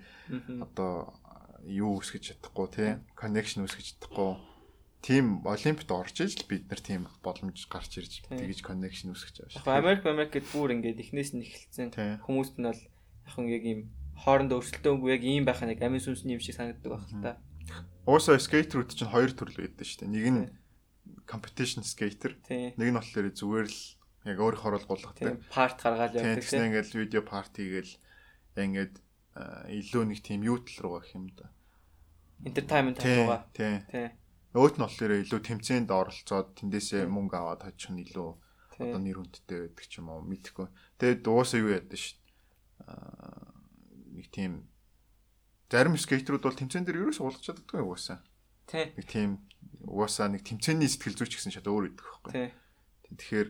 одоо 0.60 1.16
юу 1.64 2.00
үсгэж 2.00 2.36
чадахгүй 2.36 2.66
тий 2.72 2.90
connection 3.16 3.64
үсгэж 3.64 3.96
чадахгүй. 3.96 4.36
Тийм 5.04 5.44
олимпиад 5.44 5.92
орж 5.92 6.16
иж 6.20 6.40
л 6.40 6.48
бид 6.48 6.68
нар 6.68 6.80
тийм 6.80 7.08
боломж 7.24 7.64
гарч 7.68 8.00
ирж 8.00 8.24
тэгж 8.28 8.60
connection 8.60 9.12
үсгэж 9.12 9.40
байгаа 9.40 9.52
шүү. 9.56 9.72
Америк 9.72 10.04
Америк 10.04 10.32
гэд 10.36 10.48
бүр 10.52 10.76
ингээд 10.76 11.00
эхнээс 11.00 11.32
нь 11.36 11.44
эхэлсэн. 11.44 12.20
Хүмүүст 12.24 12.56
нь 12.60 12.68
бол 12.68 12.80
яг 12.80 13.36
юм 13.36 13.48
яг 13.48 13.64
ийм 13.64 13.80
хоорондоо 14.16 14.60
өрсөлдөөнгүй 14.60 15.10
яг 15.12 15.22
ийм 15.24 15.44
байх 15.44 15.60
нэг 15.64 15.80
амин 15.80 16.00
сүнсний 16.00 16.36
юм 16.36 16.44
шиг 16.44 16.56
санагддаг 16.56 16.92
байх 16.92 17.04
л 17.08 17.24
та. 17.24 17.40
Уусаа 18.04 18.36
скейтерүүд 18.36 18.92
чинь 18.92 19.12
хоёр 19.12 19.32
төрөл 19.32 19.64
байдаг 19.64 19.84
шүү 19.84 20.08
дээ. 20.08 20.12
Нэг 20.12 20.26
нь 20.28 20.40
competition 21.26 21.82
skater. 21.84 22.36
Нэг 22.48 22.76
нь 22.78 22.98
болохоор 22.98 23.28
зүгээр 23.32 23.68
л 23.68 23.80
яг 24.24 24.38
өөрийнхөө 24.40 24.70
рол 24.72 24.86
гулгахтай. 24.88 25.36
Парт 25.52 25.78
гаргаад 25.84 26.16
явдаг 26.16 26.44
тийм. 26.44 26.72
Ингээд 26.72 26.90
видео 26.96 27.22
парти 27.24 27.62
гээл 27.68 27.94
ингээд 28.56 28.94
илүү 29.68 30.02
нэг 30.08 30.20
тийм 30.24 30.40
юутл 30.46 30.76
руу 30.80 31.00
гэх 31.00 31.16
юм 31.16 31.28
да. 31.36 31.50
Entertainment 32.44 32.98
руугаа. 33.00 33.48
Тий. 33.52 33.84
Өөт 34.54 34.78
нь 34.78 34.84
болохоор 34.84 35.12
илүү 35.20 35.40
тэмцээнд 35.42 35.90
оролцоод 35.90 36.54
тэндээсээ 36.54 37.10
мөнгө 37.10 37.36
аваад 37.36 37.66
очих 37.68 37.90
нь 37.90 38.06
илүү 38.06 38.30
одоо 38.78 39.00
нэр 39.02 39.18
хүндтэй 39.18 39.58
байдаг 39.66 39.86
ч 39.90 39.98
юм 39.98 40.14
уу 40.14 40.22
мэдхгүй. 40.22 40.70
Тэгээд 40.98 41.26
уусаа 41.26 41.58
юу 41.58 41.74
яадаг 41.74 41.98
ш. 41.98 42.14
Аа 42.86 43.50
нэг 44.14 44.30
тийм 44.30 44.70
зарим 45.66 45.98
скейтерүүд 45.98 46.46
бол 46.46 46.54
тэмцээн 46.54 46.86
дээр 46.86 47.02
ерөөсөө 47.02 47.24
уулзч 47.26 47.42
чаддаггүй 47.50 47.82
уусаа. 47.82 48.22
Тий. 48.70 48.94
Нэг 48.94 49.06
тийм 49.10 49.30
уусаа 49.89 50.28
нэг 50.32 50.43
тэмцээний 50.45 50.89
сэтгэл 50.89 51.18
зүйч 51.18 51.32
гэсэн 51.39 51.53
шат 51.55 51.68
өөр 51.68 51.93
идэг 51.93 52.05
байхгүй. 52.05 52.32
Тэгэхээр 53.14 53.49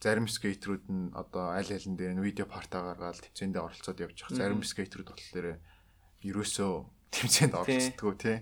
зарим 0.00 0.28
скейтерүүд 0.28 0.84
нь 0.92 1.10
одоо 1.16 1.56
аль 1.56 1.72
алин 1.72 1.96
дээр 1.96 2.20
видео 2.20 2.46
парта 2.46 2.84
гаргаад 2.84 3.20
тэмцээндээ 3.32 3.62
оролцоод 3.64 3.96
байгаа. 3.96 4.36
Зарим 4.36 4.62
скейтерүүд 4.62 5.08
болохоор 5.08 5.58
ерөөсөө 6.22 6.72
тэмцээнд 7.10 7.54
оролцдоггүй 7.56 8.14
тий. 8.20 8.38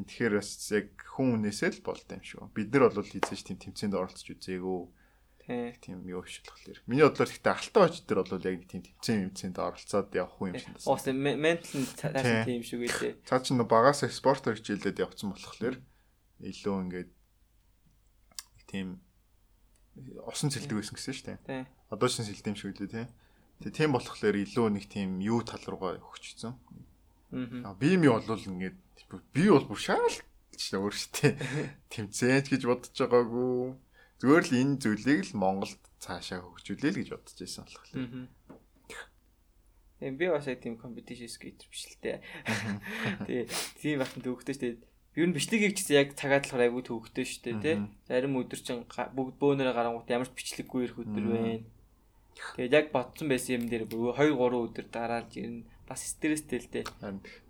Тэгэхээр 0.00 0.34
бас 0.40 0.50
яг 0.72 0.88
хүн 0.96 1.44
үнээсээ 1.44 1.70
л 1.76 1.84
болтой 1.84 2.16
юм 2.16 2.24
шиг. 2.24 2.40
Бид 2.56 2.72
нар 2.72 2.88
бол 2.88 3.04
хийжээж 3.04 3.42
тийм 3.44 3.58
тэмцээнд 3.60 3.94
оролцож 3.98 4.28
үзээгөө. 4.32 4.80
Тийм 5.50 6.06
юу 6.06 6.22
биш 6.22 6.38
болохоор. 6.46 6.78
Миний 6.86 7.02
бодлоор 7.02 7.26
гэхдээ 7.26 7.50
алтан 7.58 7.82
оч 7.90 8.06
дээр 8.06 8.22
бол 8.22 8.38
яг 8.38 8.62
тийм 8.70 8.86
тэмцээн 8.86 9.34
тэмцээнд 9.34 9.58
оролцоод 9.58 10.14
явах 10.14 10.38
юм 10.38 10.54
шиг 10.54 10.70
байна. 10.78 10.94
Ус 10.94 11.04
ментал 11.10 11.86
цаасан 11.98 12.46
тийм 12.46 12.62
шиг 12.62 12.80
үлээ. 12.86 13.26
Цаа 13.26 13.42
чин 13.42 13.58
багаас 13.66 14.06
спортоор 14.06 14.54
хичээлээд 14.62 15.02
явцсан 15.02 15.34
болохоор 15.34 15.82
илүү 16.38 16.76
ингээд 16.86 17.10
тийм 18.70 19.02
усан 20.22 20.54
цэлдэг 20.54 20.78
байсан 20.78 20.94
гэсэн 20.94 21.14
шүү 21.18 21.26
дээ. 21.42 21.66
Одоо 21.90 22.06
ч 22.06 22.22
сэлдэм 22.22 22.54
шиг 22.54 22.78
үлээ 22.78 22.94
тий. 22.94 23.06
Тэгээ 23.66 23.74
тийм 23.74 23.90
болохоор 23.98 24.36
илүү 24.38 24.66
нэг 24.70 24.86
тийм 24.86 25.18
юу 25.18 25.42
тал 25.42 25.66
руугаа 25.66 25.98
хөгжсөн. 25.98 26.54
Аа 27.66 27.74
би 27.74 27.98
юм 27.98 28.06
бол 28.06 28.38
ингээд 28.38 28.78
би 29.34 29.50
бол 29.50 29.66
бүр 29.66 29.80
шаалч 29.82 30.22
өөр 30.70 30.94
шүү 30.94 31.10
дээ. 31.18 31.34
Тэмцээч 31.92 32.46
гэж 32.54 32.62
бодож 32.70 32.94
байгаагүй. 32.94 33.74
Зүгээр 34.20 34.44
л 34.46 34.58
энэ 34.60 34.80
зүйлийг 34.84 35.20
л 35.32 35.40
Монголд 35.40 35.80
цаашаа 36.00 36.44
хөгжүүлээ 36.44 36.92
л 36.92 36.98
гэж 37.00 37.08
бодож 37.12 37.36
байсан 37.40 37.64
болохоор. 37.64 38.28
Эм 40.00 40.14
би 40.16 40.26
бас 40.32 40.48
тийм 40.48 40.80
competition 40.80 41.28
skater 41.28 41.68
биш 41.68 41.88
л 41.88 42.00
дээ. 42.00 42.20
Тэгээ 43.28 43.44
тийм 43.80 44.00
бахын 44.00 44.24
төвхтэй 44.24 44.54
шүү 44.56 44.64
дээ 44.64 44.90
Ер 45.18 45.26
нь 45.26 45.34
бичлэгийг 45.34 45.74
ч 45.74 45.90
яг 45.90 46.14
цагаад 46.14 46.46
болохоор 46.46 46.70
айгүй 46.70 46.82
төвөгтэй 46.86 47.26
шүү 47.26 47.42
дээ 47.42 47.56
тий. 47.58 47.76
Зарим 48.06 48.38
өдөр 48.38 48.60
чин 48.62 48.86
бүгд 48.86 49.42
бөөнөрөө 49.42 49.74
гарангуут 49.74 50.06
ямар 50.06 50.30
ч 50.30 50.38
бичлэггүй 50.38 50.86
ирэх 50.86 51.02
өдөр 51.02 51.24
байна. 51.34 51.66
Тэгээд 52.54 52.76
яг 52.78 52.86
бодсон 52.94 53.26
байсан 53.26 53.58
юм 53.58 53.64
дээр 53.66 53.90
2 53.90 54.14
3 54.14 54.38
өдөр 54.38 54.86
дараалж 54.86 55.34
ирнэ. 55.34 55.66
Бас 55.82 56.06
стресстэй 56.06 56.62
л 56.62 56.70
дээ. 56.70 56.86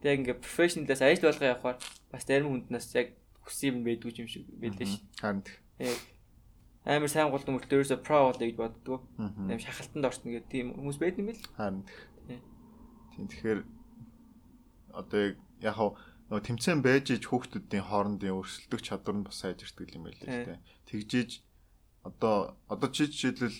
Тэгээд 0.01 0.19
ингээ 0.25 0.41
профешнлээс 0.41 1.05
ажил 1.05 1.29
болгоо 1.29 1.53
явахаар 1.53 1.79
бас 2.09 2.25
зарим 2.25 2.49
хүнднээс 2.49 2.89
яг 2.97 3.13
хүссэн 3.45 3.77
юм 3.77 3.79
байдгүй 3.85 4.25
юм 4.25 4.29
шиг 4.33 4.49
байлээ 4.57 4.89
шүү. 4.89 5.05
Харин. 5.21 5.45
Амар 6.85 7.13
сайн 7.13 7.29
голдон 7.29 7.61
мөртөөсөө 7.61 8.01
про 8.01 8.33
болъё 8.33 8.49
гэж 8.49 8.57
боддгоо. 8.57 8.99
Амар 9.21 9.61
шахалтанд 9.61 10.09
орсон 10.09 10.33
гэдэг 10.33 10.49
тийм 10.49 10.67
хүмүүс 10.77 10.97
байд 10.97 11.21
юм 11.21 11.29
бэл. 11.29 11.45
Харин. 11.59 11.85
Тийм 13.13 13.27
тэгэхээр 13.29 13.61
одоо 14.97 15.21
яг 15.21 15.37
яг 15.61 15.77
нөгөө 16.31 16.47
тэмцээн 16.47 16.81
байж 16.81 17.11
иж 17.13 17.29
хүүхдүүдийн 17.29 17.85
хоорондын 17.85 18.39
өрсөлдөх 18.39 18.81
чадвар 18.81 19.17
нь 19.19 19.27
бас 19.27 19.43
сайжирдаг 19.43 19.93
юм 19.93 20.09
байл 20.09 20.21
л 20.25 20.25
дээ. 20.25 20.63
Тэгжиж 20.89 21.45
одоо 22.07 22.57
одоо 22.71 22.89
чи 22.89 23.11
жишээлбэл 23.11 23.59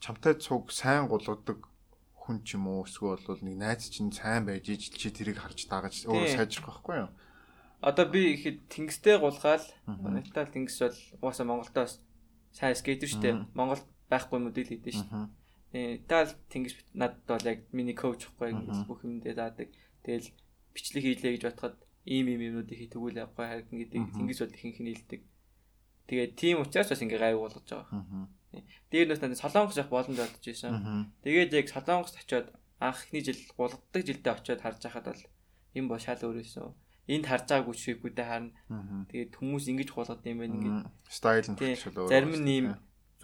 чамтай 0.00 0.34
цуг 0.38 0.72
сайн 0.72 1.10
гулгадаг 1.10 1.68
хүн 2.14 2.46
ч 2.46 2.56
юм 2.56 2.70
уу 2.70 2.86
эсвэл 2.86 3.18
бол 3.28 3.42
нэг 3.44 3.56
найз 3.58 3.90
чинь 3.90 4.14
сайн 4.14 4.46
байж 4.48 4.70
иж 4.70 4.94
чи 4.94 5.10
тэрийг 5.10 5.42
харж 5.42 5.68
дагаж 5.68 6.06
өөрөө 6.06 6.32
сайжрах 6.38 6.80
байхгүй 6.80 6.96
юу? 7.02 7.10
Одоо 7.82 8.06
би 8.06 8.34
ихэд 8.34 8.70
тэнгистэй 8.70 9.18
гулгаал 9.18 9.66
Итали 10.22 10.54
тэнгис 10.54 10.78
бол 10.78 10.98
угаасаа 11.28 11.46
Монголдоо 11.50 11.86
сайн 12.52 12.74
скейтер 12.74 13.08
штэ. 13.08 13.46
Монголд 13.54 13.84
байхгүй 14.10 14.38
модель 14.40 14.68
хийдэж. 14.68 14.96
Э 15.72 15.96
Итали 16.00 16.32
тэнгис 16.48 16.74
надад 16.94 17.24
бол 17.28 17.44
яг 17.44 17.68
миний 17.72 17.94
коуч 17.94 18.24
хгүй 18.24 18.56
бүх 18.88 19.04
юмдээ 19.04 19.34
заадаг. 19.36 19.68
Тэгэл 20.04 20.32
бичлэг 20.72 21.04
хийлээ 21.04 21.32
гэж 21.36 21.42
бодоход 21.44 21.76
ийм 22.08 22.26
ийм 22.32 22.40
юмнуудыг 22.40 22.78
хий 22.78 22.88
тэгвэл 22.88 23.20
явахгүй 23.20 23.46
харин 23.46 23.76
гэдэг 23.76 24.00
тэнгис 24.16 24.40
бол 24.40 24.56
ихэнх 24.56 24.80
нь 24.80 24.88
хэлдэг. 24.96 25.20
Тэгээд 26.08 26.32
тийм 26.40 26.56
учраас 26.64 26.88
бас 26.88 27.04
ингээ 27.04 27.20
гайв 27.20 27.38
болгож 27.44 27.68
байгаа. 27.68 28.28
Дээр 28.88 29.06
нь 29.06 29.12
бас 29.12 29.20
надад 29.20 29.42
солонгос 29.44 29.76
явах 29.76 29.92
боломж 29.92 30.18
олдож 30.18 30.44
байсан. 30.48 31.12
Тэгээд 31.20 31.52
яг 31.52 31.66
солонгост 31.68 32.16
очиод 32.16 32.48
анх 32.80 33.04
ихний 33.04 33.20
жил 33.20 33.36
гулгадаг 33.52 34.02
жилдээ 34.08 34.32
очиод 34.32 34.60
харж 34.64 34.80
байхад 34.88 35.04
бол 35.04 35.22
юм 35.76 35.86
бол 35.92 36.00
шал 36.00 36.16
өөрөөсөө 36.24 36.68
энд 37.08 37.24
харж 37.24 37.46
байгаагүй 37.48 37.74
чигүүдээ 37.74 38.26
харна. 38.28 38.52
Тэгээд 39.08 39.32
хүмүүс 39.40 39.64
ингэж 39.72 39.88
хулгад 39.92 40.22
юм 40.28 40.38
байна 40.44 40.56
ингээд 40.60 40.78
стайл 41.08 41.48
нь 41.48 41.56
шал 41.56 41.96
өөр. 41.96 42.12
Зарим 42.12 42.34
нь 42.36 42.48
ийм 42.52 42.66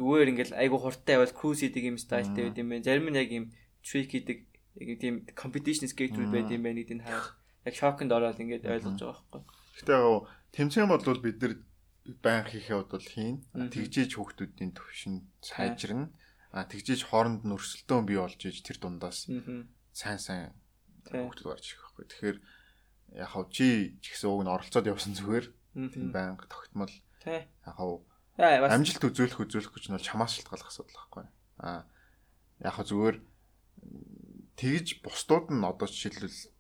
зүгээр 0.01 0.31
ингээл 0.33 0.59
айгу 0.59 0.77
хурдтай 0.81 1.21
байвал 1.21 1.37
cruise 1.37 1.63
хийдэг 1.63 1.85
юм 1.85 1.99
стайлтай 2.01 2.49
байд 2.49 2.59
юм 2.59 2.69
байна. 2.73 2.87
Зарим 2.89 3.07
нь 3.13 3.21
яг 3.21 3.31
ийм 3.31 3.47
trick 3.85 4.11
хийдэг 4.11 4.39
яг 4.81 4.89
тийм 4.99 5.15
competition 5.37 5.87
skater 5.87 6.27
байд 6.27 6.51
юм 6.51 6.65
байна 6.65 6.81
гэдгийг 6.81 7.05
хараад 7.05 7.29
яг 7.69 7.75
шокнд 7.77 8.11
ороод 8.11 8.41
ингээд 8.41 8.67
ойлгож 8.67 8.99
байгаа 8.99 9.23
байхгүй. 9.31 9.43
Гэтэ 9.79 9.93
яг 9.95 10.27
тэмцээн 10.57 10.89
бол 10.91 11.21
бид 11.23 11.39
нар 11.45 11.55
байн 12.25 12.45
хийхэд 12.45 12.91
бол 12.91 13.07
хийн. 13.07 13.37
Тэгжээж 13.55 14.11
хүүхдүүдийн 14.17 14.73
төвшин 14.75 15.15
сайжирна. 15.41 16.13
А 16.53 16.69
тэгжээж 16.69 17.11
хооронд 17.11 17.43
нь 17.43 17.55
өрсөлдөөн 17.55 18.05
бий 18.07 18.19
болж 18.21 18.41
иж 18.45 18.63
тэр 18.63 18.79
дундаас 18.79 19.27
сайн 19.95 20.21
сайн 20.21 20.53
хүүхдүүд 21.09 21.49
гарч 21.49 21.65
ирэх 21.75 21.83
байхгүй. 21.83 22.07
Тэгэхээр 22.11 22.39
яг 23.15 23.29
хав 23.31 23.51
чи 23.51 23.97
ч 24.03 24.13
гэсэн 24.13 24.29
уг 24.31 24.43
нь 24.43 24.51
оролцоод 24.51 24.91
явсан 24.91 25.15
зүгээр. 25.15 25.47
Тийм 25.75 26.11
байнга 26.11 26.47
тогтмол. 26.51 26.91
Яг 27.25 27.49
хав 27.65 28.03
амжилт 28.39 29.07
үзүүлэх 29.07 29.39
үзүүлэхгүй 29.47 29.81
ч 29.81 29.87
нь 29.89 29.95
бол 29.95 30.03
чамаас 30.03 30.35
шалтгаалх 30.35 30.67
асуудал 30.67 30.99
байхгүй. 30.99 31.27
А 31.63 31.87
яг 32.59 32.75
хав 32.75 32.87
зүгээр 32.91 33.17
тэгж 34.59 35.03
бусдууд 35.07 35.55
нь 35.55 35.63
одоо 35.63 35.87
жишээлбэл 35.87 36.51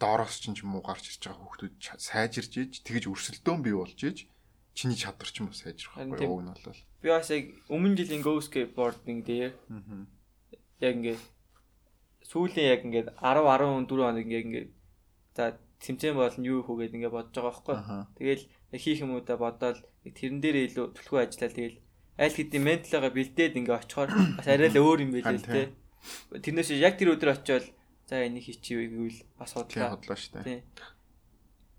доороос 0.00 0.40
ч 0.40 0.52
юм 0.52 0.76
уу 0.76 0.84
гарч 0.84 1.12
ирж 1.12 1.22
байгаа 1.28 1.44
хүүхдүүд 1.44 1.74
сайжирж 2.00 2.52
иж 2.60 2.72
тэгж 2.80 3.04
өрсөлдөөн 3.12 3.60
бий 3.64 3.76
болж 3.76 4.00
иж 4.00 4.28
чиний 4.72 4.98
чадвар 4.98 5.30
ч 5.30 5.40
юм 5.40 5.52
уу 5.52 5.56
сайжрах 5.56 5.96
байхгүй 6.00 6.28
уг 6.28 6.42
нь 6.44 6.52
бол. 6.52 6.80
Би 7.04 7.08
бас 7.12 7.28
яг 7.30 7.52
өмнө 7.68 7.96
жилийн 8.00 8.24
go 8.24 8.40
skateboarding 8.40 9.20
дээр 9.24 9.52
яг 10.80 10.94
ингээд 10.98 11.22
сүүлийн 12.28 12.68
яг 12.72 12.80
ингээд 12.84 13.08
10 13.20 13.44
14 13.44 13.86
хоног 13.86 14.24
ингээд 14.24 14.44
ингээд 14.48 14.70
За 15.34 15.58
тэмцээн 15.82 16.14
бол 16.14 16.36
нь 16.38 16.46
юу 16.46 16.62
хөөгээд 16.62 16.94
ингээ 16.94 17.10
бодож 17.10 17.34
байгаа 17.34 17.50
байхгүй. 17.50 17.76
Тэгэл 18.18 18.44
хийх 18.78 19.02
юм 19.02 19.18
уу 19.18 19.22
да 19.26 19.34
бодоод 19.34 19.82
тэрэн 20.06 20.38
дээр 20.38 20.70
илүү 20.70 20.94
түлхүү 20.94 21.18
ажиллаа 21.26 21.50
тэгэл 21.50 21.78
аль 22.22 22.36
хэдийн 22.38 22.62
менталгаа 22.62 23.10
бэлдээд 23.10 23.58
ингээ 23.58 23.78
очихоор 23.82 24.10
бас 24.38 24.46
арай 24.46 24.70
л 24.70 24.78
өөр 24.78 24.98
юм 25.04 25.12
байлээ 25.18 25.42
л 25.42 25.50
те. 25.50 25.74
Тэрнээс 26.38 26.70
яг 26.78 26.94
тэр 26.96 27.18
өдөр 27.18 27.34
очивол 27.34 27.66
за 28.06 28.14
энийг 28.22 28.46
хийчихвээ 28.46 28.88
гэвэл 28.94 29.20
бас 29.34 29.50
худлаа. 29.58 29.98
Худлаа 29.98 30.18
шүү 30.22 30.32
дээ. 30.46 30.62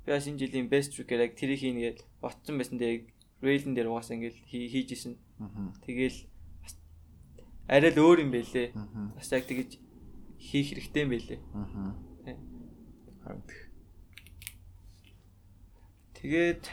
Би 0.04 0.10
бас 0.12 0.28
энэ 0.28 0.40
жилийн 0.44 0.68
best 0.68 0.92
trick 0.92 1.16
яг 1.16 1.34
тэрийг 1.40 1.64
хийнгээд 1.64 2.00
ботсон 2.20 2.60
байсан 2.60 2.76
дээр 2.76 3.08
рейлэн 3.40 3.72
дээр 3.72 3.88
угаасаа 3.88 4.20
ингээл 4.20 4.44
хийж 4.52 4.90
исэн. 4.92 5.16
Тэгэл 5.88 6.28
арай 7.72 7.92
л 7.96 8.04
өөр 8.04 8.28
юм 8.28 8.32
байлээ. 8.36 8.76
Бас 9.16 9.32
яг 9.32 9.48
тэгэж 9.48 9.80
хийх 10.44 10.76
хэрэгтэй 10.76 11.08
юм 11.08 11.12
байлээ. 11.16 11.40
Аа 11.56 12.06
Тэгээд 16.14 16.64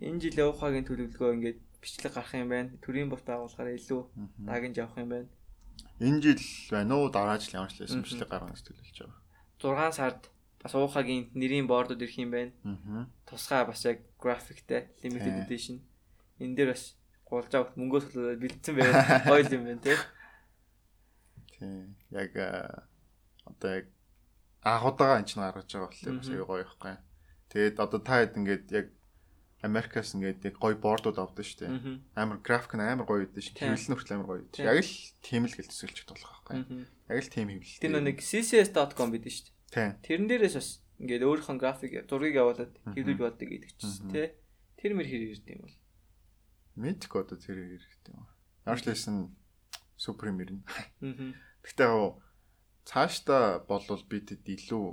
энэ 0.00 0.20
жил 0.20 0.36
явахагийн 0.48 0.84
төлөвлөгөө 0.88 1.30
ингээд 1.36 1.60
бичлэг 1.80 2.12
гарах 2.12 2.34
юм 2.34 2.48
байна. 2.48 2.70
Төрийн 2.84 3.08
бус 3.08 3.22
байгуулахаар 3.24 3.76
илүү 3.76 4.02
дагнж 4.48 4.76
явах 4.76 4.98
юм 4.98 5.10
байна. 5.12 5.28
Энэ 6.00 6.20
жил 6.20 6.42
байна 6.70 6.94
уу? 6.96 7.08
Дараа 7.08 7.38
жил 7.38 7.60
ямар 7.60 7.72
ч 7.72 7.80
байсан 7.80 8.02
бичлэг 8.02 8.28
гаргах 8.28 8.56
гэж 8.56 8.62
төлөвлөж 8.66 8.98
байгаа. 8.98 9.92
6 9.92 9.96
сард 9.96 10.22
бас 10.62 10.74
уухагийн 10.74 11.30
нэрийн 11.34 11.66
бордод 11.66 12.02
ирэх 12.02 12.18
юм 12.18 12.30
байна. 12.30 12.52
Аа. 12.64 13.06
Тусгай 13.26 13.64
бас 13.66 13.84
яг 13.84 13.98
графиктэй 14.18 14.90
limited 15.02 15.46
edition. 15.46 15.80
Энэ 16.38 16.56
дээр 16.56 16.70
бас 16.74 16.96
гулжаа 17.26 17.72
мөнгөөс 17.78 18.06
бэлдсэн 18.42 18.74
байгаад 18.76 19.26
гоё 19.26 19.46
юм 19.48 19.64
байна 19.64 19.82
тий. 19.82 19.98
Тий. 21.56 21.88
Яг 22.10 22.32
одоо 23.46 23.70
яг 23.80 23.86
анхудаага 24.62 25.18
энэ 25.22 25.28
ч 25.28 25.34
гаргаж 25.36 25.68
байгаа 25.68 25.90
болохоор 25.90 26.18
бас 26.18 26.30
аягүй 26.30 26.46
гоё 26.46 26.64
ихгүй. 26.66 26.94
Тэгээд 27.50 27.76
одоо 27.82 28.00
та 28.00 28.14
хэд 28.22 28.38
ингээд 28.38 28.66
яг 28.70 28.86
Америкаас 29.62 30.14
ингээд 30.14 30.42
яг 30.42 30.56
гоё 30.58 30.74
бордууд 30.78 31.18
авдаг 31.18 31.46
шүү 31.46 31.58
дээ. 31.66 31.70
Амар 32.18 32.38
график 32.42 32.74
нь 32.78 32.82
амар 32.82 33.06
гоё 33.06 33.26
байдаг 33.26 33.42
шүү. 33.42 33.58
Хэвлэл 33.58 33.90
нь 33.90 33.94
хүртэл 33.94 34.16
амар 34.18 34.28
гоё 34.30 34.40
байдаг. 34.42 34.66
Яг 34.66 34.78
л 34.82 34.94
тийм 35.22 35.42
л 35.46 35.54
гэлтсэлж 35.54 35.98
болох 36.06 36.42
байхгүй. 36.46 36.86
Яг 37.10 37.18
л 37.22 37.30
тийм 37.30 37.48
хэвлэл. 37.50 37.82
Тэр 37.82 37.92
нэг 38.02 38.18
ccs.com 38.22 39.08
байдаг 39.14 39.32
шүү 39.34 39.46
дээ. 39.70 39.90
Тэрэн 40.02 40.26
дээрээс 40.30 40.56
бас 40.58 40.70
ингээд 41.02 41.26
өөрийнхөө 41.26 41.58
график 41.58 41.92
зургийг 42.06 42.38
явуулаад 42.38 42.72
хэвлэж 42.94 43.18
боддог 43.18 43.48
гэдэг 43.50 43.70
чинь 43.78 44.10
тий. 44.10 44.28
Тэр 44.78 44.92
мэр 44.98 45.06
хэр 45.06 45.22
ирд 45.30 45.46
юм 45.46 45.62
бол. 45.66 45.78
Мэдгүй 46.78 47.20
одоо 47.22 47.38
тэр 47.38 47.58
хэр 47.58 47.74
ирд 47.78 48.04
юм. 48.10 48.26
Арчлээсэн 48.66 49.30
супер 49.98 50.34
юм 50.34 50.42
ирнэ. 50.42 50.62
Гэхдээ 51.62 51.90
цаашдаа 52.84 53.62
болвол 53.68 54.02
бидэд 54.08 54.42
илүү 54.42 54.86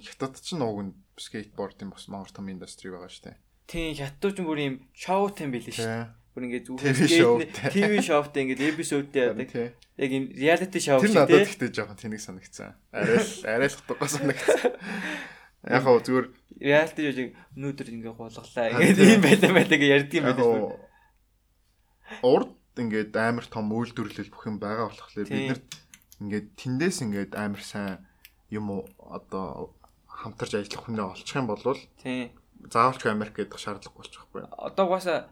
хятад 0.00 0.40
ч 0.40 0.56
нууг 0.56 0.78
нь 0.80 0.92
скейтбордын 1.20 1.92
бас 1.92 2.08
мангар 2.08 2.32
том 2.32 2.48
индастри 2.48 2.90
байгаа 2.90 3.12
дээ. 3.12 3.36
Тийм 3.68 3.92
хятад 3.96 4.32
ч 4.32 4.40
бүр 4.40 4.58
юм 4.60 4.74
шоутай 4.96 5.44
юм 5.44 5.52
билээ 5.52 5.76
дээ. 5.76 6.08
Бүр 6.34 6.44
ингээд 6.48 6.66
зүгээр 6.66 7.52
ТV 7.70 7.92
шоутай 8.00 8.40
ингээд 8.48 8.74
эпизодтэй 8.74 9.22
яадаг. 9.30 9.76
Яг 10.00 10.10
юм 10.10 10.24
реалити 10.32 10.80
шоу 10.80 10.98
шиг 11.04 11.12
тийм. 11.12 11.28
Тэр 11.28 11.38
надад 11.38 11.48
ихтэй 11.48 11.70
жоохон 11.70 12.00
тэнэг 12.00 12.20
санагдсан. 12.24 12.74
Арай 12.90 13.20
л 13.20 13.32
арай 13.44 13.68
л 13.68 13.78
утгагүй 13.78 14.08
санагдсан. 14.08 14.72
Яг 15.64 15.82
хоо 15.84 16.00
зүгээр 16.00 16.26
реалити 16.58 17.00
шиг 17.12 17.28
өнөөдөр 17.54 17.88
ингээд 17.94 18.16
голглаа. 18.18 18.72
Ингээд 18.74 18.98
ийм 18.98 19.22
байлаа 19.22 19.52
байлаа 19.54 19.78
гэж 19.78 19.90
ярьдаг 19.94 20.16
юм 20.18 20.26
байна. 20.26 20.74
Урд 22.24 22.52
ингээд 22.80 23.14
амар 23.14 23.46
том 23.46 23.70
үйлдвэрлэл 23.70 24.32
бүх 24.34 24.44
юм 24.50 24.58
байгаа 24.58 24.90
болохоор 24.90 25.28
бид 25.30 25.54
нарт 25.54 25.83
ингээд 26.22 26.46
тэндээс 26.58 26.98
ингээд 27.06 27.32
амар 27.34 27.62
сайн 27.62 28.04
юм 28.50 28.84
одоо 28.98 29.74
хамтарч 30.06 30.54
ажиллах 30.54 30.82
хүнээ 30.86 31.06
олчих 31.10 31.36
юм 31.36 31.48
бол 31.50 31.62
тий 31.98 32.30
заавалчгүй 32.70 33.10
Америк 33.12 33.36
гэдэг 33.36 33.60
шаардлага 33.60 33.96
болчих 33.96 34.24
байхгүй. 34.32 34.48
Одоо 34.56 34.84
угаасаа 34.88 35.28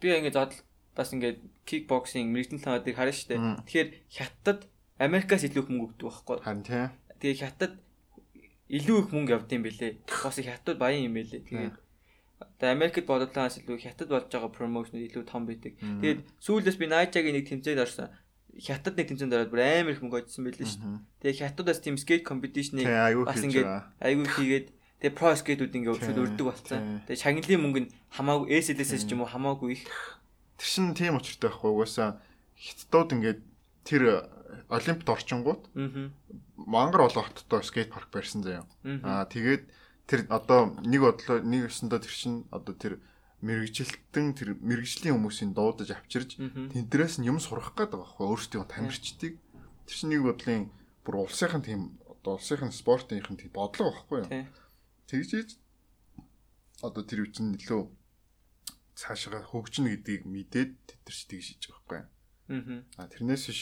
би 0.00 0.08
ингээд 0.12 0.36
зодл 0.36 0.58
бас 0.96 1.12
ингээд 1.12 1.38
кикбоксинг, 1.68 2.32
мэрэгдэн 2.32 2.60
талаадыг 2.64 2.96
харна 2.96 3.12
шүү 3.12 3.28
дээ. 3.28 3.40
Тэгэхээр 3.66 3.88
хятад 4.08 4.60
Америкаас 4.96 5.44
илүү 5.44 5.62
их 5.62 5.70
мөнгө 5.72 5.86
өгдөг 5.92 6.06
байхгүй. 6.08 6.36
Харин 6.40 6.64
тий. 6.64 6.84
Тэгээ 7.20 7.40
хятад 7.44 7.72
илүү 8.72 8.98
их 9.04 9.08
мөнгө 9.12 9.34
явдсан 9.36 9.62
бэлээ. 9.64 9.92
Бас 10.08 10.36
хятад 10.40 10.76
баян 10.80 11.04
юм 11.08 11.16
бэлээ. 11.16 11.44
Тэгээд 11.44 11.76
одоо 12.40 12.68
Америкт 12.72 13.06
бодлоос 13.06 13.56
илүү 13.60 13.76
хятад 13.84 14.08
болж 14.08 14.28
байгаа 14.32 14.50
промошн 14.52 14.96
илүү 14.96 15.24
том 15.28 15.44
байдаг. 15.44 15.76
Тэгээд 15.76 16.20
сүүлдээс 16.40 16.78
би 16.80 16.86
Найжагийн 16.88 17.36
нэг 17.36 17.48
тэмцээд 17.48 17.82
орсон 17.84 18.12
хятад 18.60 18.96
нэг 18.98 19.08
тэмцээнд 19.08 19.32
ороод 19.32 19.52
бүр 19.52 19.62
амар 19.64 19.94
их 19.96 20.02
мөнгө 20.04 20.28
олжсон 20.28 20.44
байлээ 20.44 20.68
шүү 20.68 20.80
дээ. 20.84 21.00
Тэгээ 21.24 21.40
хятадаас 21.40 21.80
team 21.80 21.96
skate 21.96 22.24
competition-ыг 22.26 22.84
бас 23.24 23.40
ингээд 23.40 23.70
айгүй 24.02 24.26
хийгээд 24.28 24.66
тэгээ 25.00 25.16
pro 25.16 25.32
skate-үүд 25.32 25.72
ингээд 25.72 25.96
өчигд 25.96 26.20
өрдөг 26.20 26.46
болсон. 26.46 27.00
Тэгээ 27.08 27.22
шагналын 27.22 27.62
мөнгө 27.64 27.80
нь 27.86 27.92
хамаагүй 28.12 28.48
SLS-с 28.60 29.08
ч 29.08 29.16
юм 29.16 29.24
уу 29.24 29.32
хамаагүй 29.32 29.80
их. 29.80 29.84
Тэр 30.60 30.68
шин 30.68 30.92
тийм 30.92 31.16
учиртай 31.16 31.48
байхгүй 31.48 31.70
угаасаа 31.72 32.20
хятадууд 32.60 33.10
ингээд 33.16 33.40
тэр 33.88 34.02
олимпиад 34.68 35.08
орчингууд 35.16 35.62
мангар 36.56 37.08
олон 37.08 37.24
хоттой 37.24 37.64
скейт 37.64 37.90
парк 37.90 38.12
барьсан 38.12 38.44
заяа. 38.44 38.68
Аа 38.84 39.24
тэгээд 39.26 39.64
тэр 40.06 40.28
одоо 40.28 40.76
нэг 40.84 41.00
бодлоо 41.00 41.40
нэг 41.40 41.72
өсөндөө 41.72 42.00
тэр 42.04 42.14
чин 42.14 42.34
одоо 42.52 42.74
тэр 42.76 42.92
мэрэгжилтэн 43.42 44.26
тэр 44.38 44.48
мэрэгжлийн 44.62 45.18
хүмүүсийн 45.18 45.52
дуудаж 45.52 45.90
авчирж 45.92 46.38
тэднээс 46.38 47.18
нь 47.18 47.28
юм 47.28 47.42
сурах 47.42 47.74
гээд 47.74 47.92
байгаа 47.92 48.06
байхгүй 48.06 48.26
өөрсдийн 48.30 48.70
тамирчдыг. 48.70 49.34
Тэр 49.86 49.96
чинь 49.98 50.10
нэг 50.14 50.22
бодлын 50.22 50.70
бүр 51.02 51.26
улсынхан 51.26 51.62
тийм 51.66 51.98
одоо 52.06 52.38
улсынхан 52.38 52.70
спортынхан 52.70 53.36
тийм 53.36 53.50
бодлого 53.50 53.92
байхгүй 53.92 54.18
юу? 54.22 54.46
Тэгжээж 55.10 55.58
одоо 56.86 57.02
тэр 57.02 57.26
үчин 57.26 57.58
илүү 57.58 57.82
цаашаа 58.94 59.42
хөгжинэ 59.42 59.98
гэдгийг 59.98 60.22
мэдээд 60.30 60.70
тэд 60.86 61.00
нар 61.02 61.14
ч 61.14 61.20
тэгж 61.26 61.44
шийдэж 61.50 61.64
байгаа 61.66 61.82
байхгүй 61.82 62.22
а 62.96 63.08
тэрнээс 63.08 63.44
биш 63.48 63.60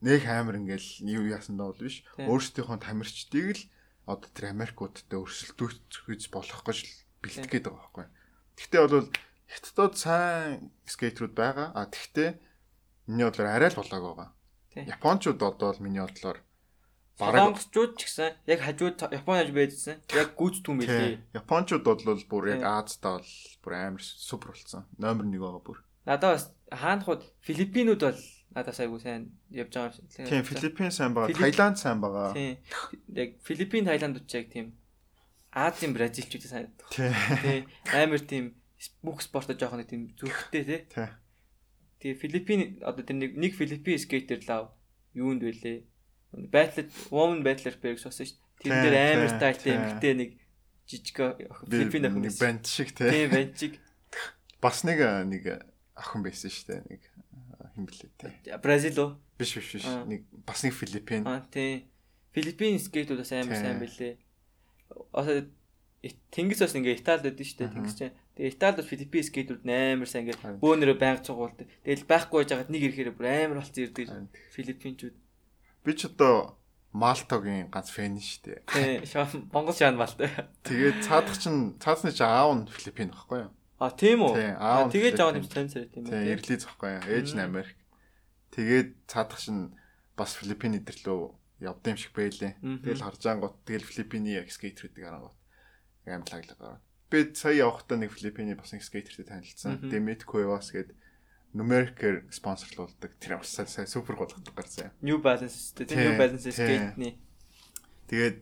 нэг 0.00 0.22
амар 0.24 0.56
ингээл 0.60 0.88
юу 1.04 1.24
яасан 1.28 1.56
даа 1.58 1.72
бол 1.72 1.84
биш. 1.84 2.04
Өөрсдийнхөө 2.16 2.78
тамирчдыг 2.80 3.46
л 3.56 3.62
одоо 4.06 4.28
тэр 4.30 4.54
Америкуудтай 4.54 5.18
өрсөлдөөж 5.18 6.24
болох 6.32 6.62
гэж 6.64 6.78
бэлтгэх 7.20 7.50
гээд 7.50 7.66
байгаа 7.66 7.82
байхгүй. 7.82 8.06
Тэгтээ 8.56 8.80
бол 8.88 9.08
хятадд 9.46 9.94
сайн 9.96 10.72
скейтерүүд 10.88 11.34
байгаа. 11.36 11.68
А 11.76 11.86
тэгтээ 11.86 12.40
миний 13.06 13.26
бодлоор 13.28 13.48
арай 13.52 13.70
л 13.70 13.78
болоог 13.78 14.04
байгаа. 14.04 14.28
Япончууд 14.76 15.40
одоо 15.40 15.72
л 15.72 15.84
миний 15.84 16.02
бодлоор 16.02 16.40
Солонгосчууд 17.16 17.96
ч 17.96 18.00
гэсэн 18.04 18.28
яг 18.44 18.60
хажууд 18.60 19.00
Японы 19.08 19.40
хаж 19.40 19.50
байжсэн. 19.56 19.96
Яг 20.12 20.36
гүйц 20.36 20.60
түм 20.60 20.84
байлээ. 20.84 21.16
Япончууд 21.32 21.84
бол 21.84 22.20
бүр 22.28 22.44
яг 22.52 22.60
Аазтаа 22.60 23.24
бол 23.24 23.32
бүр 23.64 23.72
амар 23.72 24.04
супер 24.04 24.52
болсон. 24.52 24.84
Номер 25.00 25.24
1 25.24 25.40
байгаа 25.40 25.62
бүр. 25.64 25.80
Надад 26.04 26.36
бас 26.36 26.44
хаанхууд 26.68 27.24
Филиппинууд 27.40 28.02
бол 28.04 28.20
надаас 28.52 28.80
айгу 28.84 29.00
сайн 29.00 29.32
явж 29.48 29.72
байгаа. 29.72 29.96
Тийм, 30.12 30.44
Филиппин 30.44 30.92
сайн 30.92 31.16
байгаа. 31.16 31.32
Таиланд 31.32 31.80
сайн 31.80 32.04
байгаа. 32.04 32.36
Тийм. 32.36 32.60
Яг 33.08 33.40
Филиппин, 33.48 33.88
Таиландууд 33.88 34.28
ч 34.28 34.36
яг 34.36 34.52
тийм 34.52 34.76
Азийн 35.56 35.96
Бразилчуудыг 35.96 36.44
сайн. 36.44 36.68
Тийм. 36.92 37.64
Амар 37.88 38.20
тийм 38.20 38.52
бүх 39.00 39.24
спортод 39.24 39.56
жоох 39.56 39.80
нэг 39.80 39.88
тийм 39.88 40.12
зүрхтэй 40.12 40.62
тий. 40.68 40.80
Тэгээ 42.04 42.20
Филиппин 42.20 42.60
одоо 42.84 43.00
тэр 43.00 43.16
нэг 43.16 43.32
нэг 43.40 43.56
Филиппин 43.56 43.96
скейтер 43.96 44.44
лав 44.44 44.76
юунд 45.16 45.40
вэлээ 45.40 45.88
байтлал 46.52 46.92
woman 47.08 47.40
battler 47.40 47.72
Berg 47.80 47.96
сонсон 47.96 48.28
шүү 48.28 48.36
дээ. 48.36 48.68
Тэр 48.68 48.72
дээр 48.84 48.96
амар 49.16 49.32
стайлтай 49.32 49.72
эмэгтэй 49.72 50.12
нэг 50.12 50.30
жижиг 50.84 51.16
Филиппин 51.72 52.04
охин 52.04 52.22
нэг 52.28 52.36
банд 52.36 52.68
шиг 52.68 52.92
тий. 52.92 53.08
Тийм 53.08 53.30
банд 53.32 53.56
шиг. 53.56 53.80
Бас 54.60 54.84
нэг 54.84 55.00
нэг 55.00 55.44
охин 55.96 56.20
байсан 56.20 56.52
шүү 56.52 56.66
дээ. 56.68 56.80
Нэг 56.84 57.00
хэн 57.72 57.84
блээ 57.88 58.10
тий. 58.20 58.52
Бразил 58.60 59.00
уу? 59.00 59.10
Биш 59.40 59.56
биш 59.56 59.72
биш. 59.80 59.88
Нэг 59.88 60.28
бас 60.44 60.60
нэг 60.68 60.76
Филиппин. 60.76 61.24
Аа 61.24 61.40
тий. 61.48 61.88
Филиппин 62.36 62.76
скейтүүд 62.76 63.24
бас 63.24 63.32
амар 63.32 63.56
сайн 63.56 63.80
байлээ. 63.80 64.20
Одоо 65.12 65.46
Тэнгис 66.30 66.62
бас 66.62 66.74
ингээ 66.76 67.00
Италид 67.02 67.34
байдсан 67.34 67.46
шүү 67.46 67.58
дээ. 67.58 67.74
Тэнгис 67.74 67.96
чинь. 67.98 68.14
Тэгээ 68.36 68.52
Италид 68.54 68.78
бас 68.78 68.90
Филиппин 68.90 69.24
скейтүүд 69.26 69.62
амар 69.66 70.08
сайн 70.08 70.28
ингээ 70.28 70.60
бөөнөрөө 70.62 70.96
байнга 71.00 71.26
цугуулдаг. 71.26 71.66
Тэгэл 71.82 72.06
байхгүй 72.06 72.36
байж 72.44 72.50
байгаад 72.52 72.70
нэг 72.70 72.82
ирэхээр 72.86 73.10
бүр 73.16 73.26
амар 73.26 73.58
болцсон 73.58 73.82
ирдэг. 73.90 74.06
Филиппинчүүд. 74.54 75.16
Би 75.82 75.92
ч 75.96 76.00
одоо 76.06 76.60
Малтогийн 76.96 77.68
ганц 77.68 77.90
фэн 77.92 78.16
шүү 78.16 78.40
дээ. 78.44 79.02
Тий, 79.04 79.20
Монгол 79.52 79.76
шаан 79.76 80.00
Малта. 80.00 80.30
Тэгээд 80.64 81.04
цаадах 81.04 81.36
чинь 81.36 81.76
цаасны 81.76 82.08
чинь 82.14 82.24
аав 82.24 82.56
нь 82.56 82.64
Филиппин 82.72 83.12
баггүй 83.12 83.44
юу? 83.44 83.52
А 83.76 83.92
тийм 83.92 84.24
үү? 84.24 84.32
Тий, 84.32 84.50
аав. 84.56 84.88
Тэгээд 84.94 85.18
жаа 85.20 85.36
юм 85.36 85.44
таньсараа 85.44 85.92
тийм 85.92 86.08
үү? 86.08 86.12
Тий, 86.12 86.24
Ирлиз 86.32 86.64
баггүй 86.64 86.90
юу? 86.96 87.04
Ээж 87.04 87.28
нь 87.36 87.44
Америк. 87.44 87.76
Тэгээд 88.56 88.88
цаадах 89.04 89.36
чинь 89.36 89.76
бас 90.16 90.40
Филиппин 90.40 90.80
идэрлөө 90.80 91.36
явд 91.60 91.86
юм 91.86 91.96
шиг 91.96 92.12
байлээ. 92.12 92.56
Тэгэл 92.60 93.04
харж 93.04 93.22
ангууд 93.26 93.56
тэгэл 93.64 93.88
Филиппиний 93.88 94.40
скейтерүүдийг 94.44 95.04
харангууд 95.06 95.36
амар 96.06 96.28
лаглаг 96.28 96.58
гараад. 96.58 96.84
Би 97.08 97.18
сая 97.34 97.54
явахдаа 97.64 97.96
нэг 97.96 98.12
Филиппиний 98.12 98.54
бас 98.58 98.72
нэг 98.74 98.84
скейтертэй 98.84 99.24
танилцсан. 99.24 99.80
Демет 99.88 100.26
Куевас 100.26 100.74
гэдэг 100.74 100.94
numeric-ээр 101.56 102.28
спонсорлуулдаг. 102.28 103.16
Тэр 103.16 103.40
бас 103.40 103.56
сайн 103.56 103.88
супер 103.88 104.20
голгодог 104.20 104.52
гарсан. 104.52 104.92
New 105.00 105.22
Balance 105.22 105.72
тийм 105.72 105.96
New 105.96 106.14
Balance 106.20 106.50
skate-ний. 106.52 107.16
Тэгээд 108.10 108.38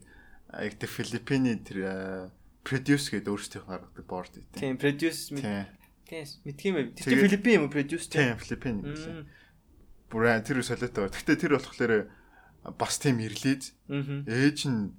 яг 0.50 0.74
тэр 0.80 0.90
Филиппиний 0.90 1.56
тэр 1.62 2.32
produce 2.64 3.12
гэдэг 3.12 3.30
өөрсдийнх 3.30 3.68
гаргадаг 3.68 4.06
board 4.08 4.32
тийм. 4.32 4.48
Тийм, 4.56 4.74
produce 4.80 5.30
тийм 5.30 5.68
мэдх 6.44 6.64
юм 6.64 6.74
бэ. 6.74 6.96
Тэр 6.96 7.20
Филиппин 7.20 7.52
юм 7.54 7.64
уу 7.68 7.72
produce 7.72 8.08
тийм 8.08 8.40
Филиппин 8.40 8.82
юм. 8.82 9.28
Бүрэн 10.08 10.42
тэр 10.42 10.64
солиотой. 10.64 11.12
Гэхдээ 11.12 11.36
тэр 11.36 11.60
болохоор 11.60 12.08
бас 12.78 12.96
тийм 12.98 13.20
ирлээд 13.20 13.62
ээж 14.28 14.58
нь 14.68 14.96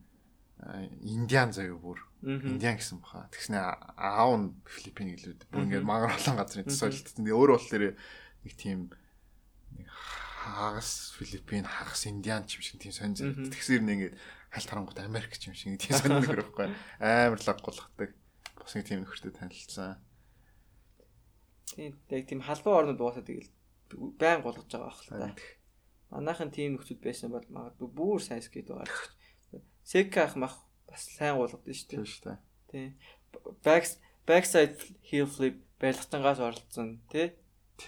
индиан 1.01 1.49
заяа 1.55 1.78
бүр 1.78 2.05
Индиан 2.26 2.82
гэсэн 2.82 3.05
баха. 3.05 3.30
Тэгснэ 3.30 3.61
аав 3.61 4.34
нь 4.34 4.57
Филиппин 4.66 5.13
гэлүүд. 5.13 5.45
Бүр 5.53 5.70
ингээд 5.70 5.86
мангар 5.86 6.18
олон 6.18 6.41
газрын 6.41 6.66
төсөөлөлт. 6.66 7.22
Тэгээ 7.22 7.38
өөр 7.38 7.51
болохоор 7.53 7.93
нэг 7.93 8.53
тийм 8.57 8.89
нэг 9.78 9.88
хагас 9.93 11.13
Филиппин, 11.22 11.70
хагас 11.70 12.09
Индиан 12.09 12.49
ч 12.49 12.57
юм 12.57 12.66
шиг 12.66 12.82
тийм 12.82 12.93
сонь 12.97 13.13
зэрэг. 13.13 13.53
Тэгсэр 13.53 13.86
нэг 13.86 13.93
ингээд 14.09 14.16
хальт 14.49 14.70
харангуут 14.74 15.05
Америк 15.05 15.38
ч 15.38 15.53
юм 15.53 15.55
шиг 15.55 15.78
тийм 15.78 15.93
сонь 16.01 16.18
нэг 16.18 16.34
байхгүй. 16.34 16.74
Амар 16.97 17.41
лаг 17.45 17.59
голгодог. 17.61 18.09
Бас 18.57 18.74
нэг 18.74 18.86
тийм 18.89 19.05
нөхөртэй 19.05 19.30
танилцсан. 19.30 20.01
Тийм 21.78 21.93
яг 22.09 22.26
тийм 22.26 22.41
халуун 22.41 22.89
орнод 22.89 23.05
уусаа 23.05 23.22
тэгэл 23.22 23.53
байн 24.18 24.41
голгож 24.41 24.66
байгаа 24.66 24.89
ах 24.89 25.38
л 26.16 26.20
та. 26.20 26.22
Манайхан 26.24 26.51
тийм 26.55 26.80
нөхцөл 26.80 27.03
байсан 27.03 27.36
бол 27.36 27.43
магадгүй 27.51 27.89
бүр 27.91 28.24
сайн 28.24 28.39
скейт 28.39 28.72
байгаа 28.72 28.88
ч. 28.88 29.59
Сека 29.84 30.26
ах 30.26 30.36
мах 30.39 30.55
бас 30.88 31.03
сайн 31.11 31.36
нь 31.36 31.43
шүү 31.43 31.59
дээ. 31.61 31.91
Тийм 31.91 32.05
шүү 32.07 32.24
дээ. 32.24 32.38
Тийм. 32.72 32.89
Back 33.61 33.84
backside 34.26 34.80
heel 35.03 35.28
flip 35.28 35.59
барилгатангаас 35.80 36.39
оролцсон 36.39 37.03
тий. 37.11 37.36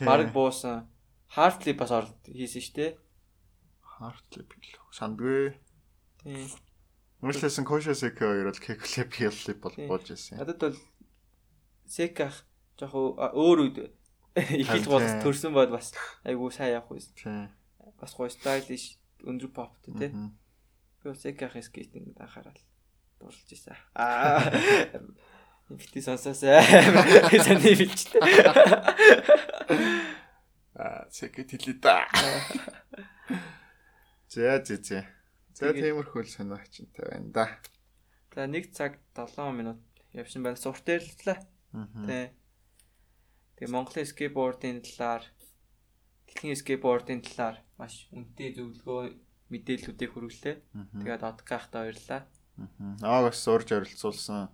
Бараг 0.03 0.33
буусан. 0.35 0.87
Hard 1.35 1.63
flip 1.63 1.79
бас 1.79 1.91
оролт 1.91 2.19
хийсэн 2.27 2.61
шүү 2.61 2.75
дээ. 2.75 2.91
Hard 3.97 4.23
flip 4.29 4.51
гэлөө. 4.51 4.85
Сандгүй. 4.91 5.55
Тийм. 6.21 6.47
Мөрчлөсөн 7.23 7.65
Kosha 7.65 7.95
Seka 7.97 8.29
хоёр 8.29 8.51
бол 8.51 8.61
kick 8.61 8.83
flip 8.85 9.11
heel 9.17 9.33
flip 9.33 9.63
бол 9.63 9.73
бууж 9.73 10.11
ирсэн. 10.13 10.37
Надад 10.37 10.61
бол 10.61 10.77
Seka 11.89 12.29
яг 12.29 12.93
өөр 12.93 13.63
үед 13.65 13.77
их 14.37 14.69
бол 14.85 15.01
төрсөн 15.23 15.55
бод 15.55 15.73
бас 15.73 15.95
айгуу 16.21 16.51
сайн 16.53 16.77
явах 16.77 16.93
байсан. 16.93 17.15
Тийм. 17.17 17.56
Бас 17.97 18.13
гоё 18.13 18.29
stylish 18.29 18.97
өндөр 19.25 19.51
поптэй 19.53 19.93
тий. 19.97 20.11
Би 21.03 21.13
Seka-ийн 21.13 21.63
скейтинг 21.63 22.17
анхаарал 22.19 22.57
дурлж 23.19 23.49
ийсэн. 23.51 23.75
Аа. 23.95 24.41
Бити 25.69 26.01
сонсоосаа. 26.01 26.61
Саний 27.43 27.75
билжтэй. 27.75 28.21
Аа, 30.77 31.09
секэт 31.09 31.51
хэлээ 31.51 31.81
да. 31.81 32.05
За, 34.29 34.61
за, 34.61 34.77
за. 34.77 34.99
За, 35.55 35.73
тиймэрхүү 35.73 36.21
л 36.21 36.29
санаагчтай 36.29 37.01
байна 37.01 37.31
да. 37.33 37.45
За, 38.35 38.45
1 38.45 38.69
цаг 38.77 38.99
7 39.17 39.49
минут 39.57 39.81
явсан 40.13 40.43
байна. 40.45 40.59
Сурт 40.59 40.85
ярьлаа. 40.85 41.41
Тэ. 42.05 42.35
Тэгээ 43.57 43.73
Монголын 43.73 44.05
скейтбордын 44.05 44.85
талаар 44.85 45.25
дэлхийн 46.37 46.53
скейтбордын 46.53 47.25
талаар 47.25 47.65
маш 47.81 48.05
үнэтэй 48.13 48.53
зөвлөгөө 48.61 49.17
мэдээллүүдийг 49.49 50.11
хүргэлээ. 50.13 50.55
Тэгээд 51.01 51.23
одкахта 51.25 51.81
баярлаа. 51.81 52.21
Аа 53.01 53.25
бас 53.25 53.41
урьж 53.49 53.73
оролцуулсан 53.73 54.53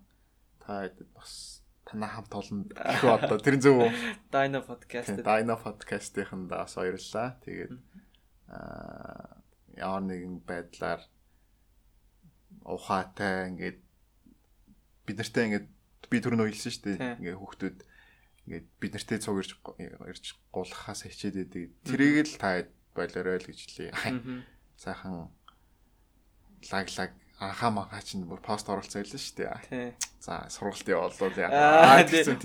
та 0.64 0.88
хэдэд 0.88 1.12
бас 1.12 1.60
танаа 1.84 2.24
хамт 2.24 2.32
олон 2.32 2.72
их 2.72 3.04
одоо 3.04 3.36
тэр 3.36 3.60
зөв 3.60 3.84
Dino 4.32 4.64
podcast 4.64 5.20
Dino 5.20 5.56
podcast-ийнхэнд 5.60 6.48
бас 6.48 6.80
баярлалаа. 6.80 7.36
Тэгээд 7.44 7.74
аа 8.48 9.44
ямар 9.76 10.04
нэгэн 10.08 10.40
байдлаар 10.48 11.04
ухаатай 12.64 13.52
ингээд 13.52 13.80
бид 15.04 15.18
нартай 15.20 15.44
ингээд 15.52 15.68
би 16.08 16.18
түрүүн 16.24 16.48
хэлсэн 16.48 16.72
шүү 16.72 16.84
дээ. 16.96 17.20
Ингээд 17.20 17.40
хүүхдүүд 17.44 17.78
ингээд 18.48 18.68
бид 18.80 18.94
нартай 18.94 19.20
цуг 19.24 19.40
ирж 19.40 19.56
ирж 19.80 20.26
гулхахаас 20.52 21.08
хичээд 21.08 21.36
байдаг. 21.48 21.72
Тэрийг 21.88 22.28
л 22.28 22.38
та 22.40 22.68
болоорой 22.96 23.40
л 23.40 23.48
гэж 23.48 23.60
хэлье. 23.64 23.92
Сайхан 24.76 25.32
лаг 26.72 26.88
лаг 26.98 27.12
анхаа 27.40 27.72
манхаа 27.72 28.02
чинь 28.04 28.28
бүр 28.28 28.40
пост 28.40 28.70
оруулсан 28.70 29.04
байлаа 29.04 29.20
шүү 29.20 29.36
дээ. 29.72 29.96
За 30.24 30.48
сургалт 30.48 30.88
явуулвал 30.88 31.36
яа. 31.36 31.52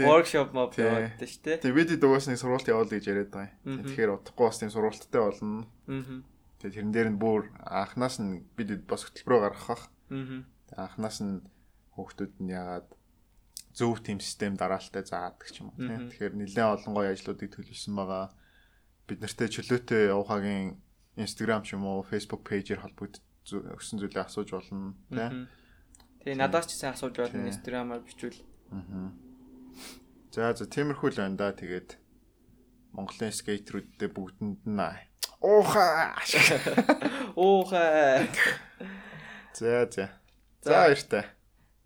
Workshop 0.07 0.51
моб 0.55 0.75
явуулдаг 0.75 1.29
шүү 1.29 1.43
дээ. 1.45 1.63
Тэг 1.63 1.75
бид 1.75 1.91
дугаас 2.01 2.27
нэг 2.27 2.39
сургалт 2.41 2.67
явуул 2.67 2.91
гэж 2.91 3.05
яриад 3.07 3.31
байгаа 3.31 3.55
юм. 3.63 3.83
Тэгэхээр 3.87 4.15
утгагүй 4.19 4.47
бас 4.49 4.59
тийм 4.59 4.73
сургалттай 4.75 5.21
болно. 5.23 5.67
Аа. 5.87 6.23
Тэг 6.59 6.71
тэрэн 6.75 6.91
дээр 6.95 7.09
нь 7.15 7.21
бүр 7.23 7.51
анханаас 7.63 8.19
нь 8.19 8.43
бид 8.59 8.75
бас 8.91 9.07
хөтөлбөрөөр 9.07 9.45
гаргах. 9.55 9.87
Аа. 10.11 10.43
Анханаас 10.75 11.19
нь 11.23 11.47
хүүхдүүд 11.95 12.35
нь 12.43 12.51
яагаад 12.51 12.89
зөв 13.79 14.03
тийм 14.03 14.19
систем 14.19 14.59
дараалттай 14.59 15.07
заадаг 15.07 15.47
ч 15.47 15.63
юм 15.63 15.71
уу 15.71 15.79
тийм. 15.79 16.11
Тэгэхээр 16.11 16.35
нэлээд 16.35 16.75
олон 16.83 16.93
гоё 16.99 17.15
ажлуудыг 17.15 17.55
төлөвлөсөн 17.55 17.95
байгаа. 17.95 18.35
Бид 19.07 19.23
нартэй 19.23 19.49
чөлөөтэй 19.55 20.11
явахагийн 20.11 20.83
Instagram 21.15 21.63
ч 21.63 21.79
юм 21.79 21.87
уу 21.87 22.03
Facebook 22.03 22.43
пэйжээр 22.43 22.83
холбогд 22.83 23.23
өссөн 23.47 24.03
зүйлээ 24.03 24.27
асууж 24.27 24.51
болно 24.51 24.99
тий. 25.15 25.47
Тэгээ 26.27 26.43
надаас 26.43 26.67
ч 26.67 26.75
сайн 26.75 26.99
асууж 26.99 27.15
болно 27.23 27.47
Instagram-аар 27.47 28.03
бичвэл. 28.03 28.43
Аа. 28.75 29.15
За 30.35 30.51
за 30.59 30.67
тиймэрхүү 30.67 31.15
л 31.15 31.21
байна 31.23 31.39
да. 31.39 31.55
Тэгээд 31.55 31.95
Монголын 32.99 33.31
скейтерүүдтэй 33.31 34.11
бүгдэнд 34.11 34.67
нь 34.67 35.09
уухаа. 35.41 36.19
Уухаа. 37.39 38.27
За 39.55 39.87
за. 39.91 40.11
За 40.63 40.71
баяртай. 40.71 41.38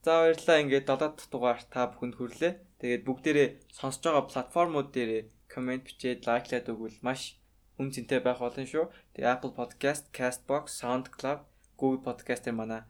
За 0.03 0.19
баярлалаа. 0.19 0.63
Ингээд 0.67 0.87
7 0.91 0.99
дахь 0.99 1.31
дугаар 1.31 1.63
та 1.71 1.87
бүхэнд 1.87 2.19
хүрлээ. 2.19 2.53
Тэгээд 2.83 3.07
бүгдээрээ 3.07 3.49
сонсож 3.71 4.03
байгаа 4.03 4.27
платформуд 4.27 4.91
дээр 4.91 5.31
комент 5.47 5.87
бичээд 5.87 6.27
лайклаад 6.27 6.67
өгвөл 6.75 6.99
маш 7.07 7.39
үн 7.79 7.95
цэнтэй 7.95 8.19
байх 8.19 8.43
болно 8.43 8.67
шүү. 8.67 8.91
Тэгээ 9.15 9.31
Apple 9.31 9.55
Podcast, 9.55 10.11
Castbox, 10.11 10.75
SoundCloud 10.83 11.47
Google 11.79 12.03
Podcast-ээр 12.03 12.59
манай 12.59 12.83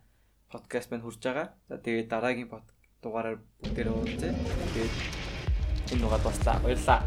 подкаст 0.48 0.88
маань 0.88 1.04
хүрж 1.04 1.20
байгаа. 1.20 1.52
За 1.68 1.76
тэгээд 1.76 2.08
дараагийн 2.08 2.48
дугаараар 3.04 3.44
бүгдээрээ 3.60 3.92
уулзъя. 3.92 4.32
Тэгээд 4.72 4.94
энэ 5.92 6.00
дугаар 6.00 6.24
баслаа. 6.24 6.56
Баярлалаа. 6.64 7.04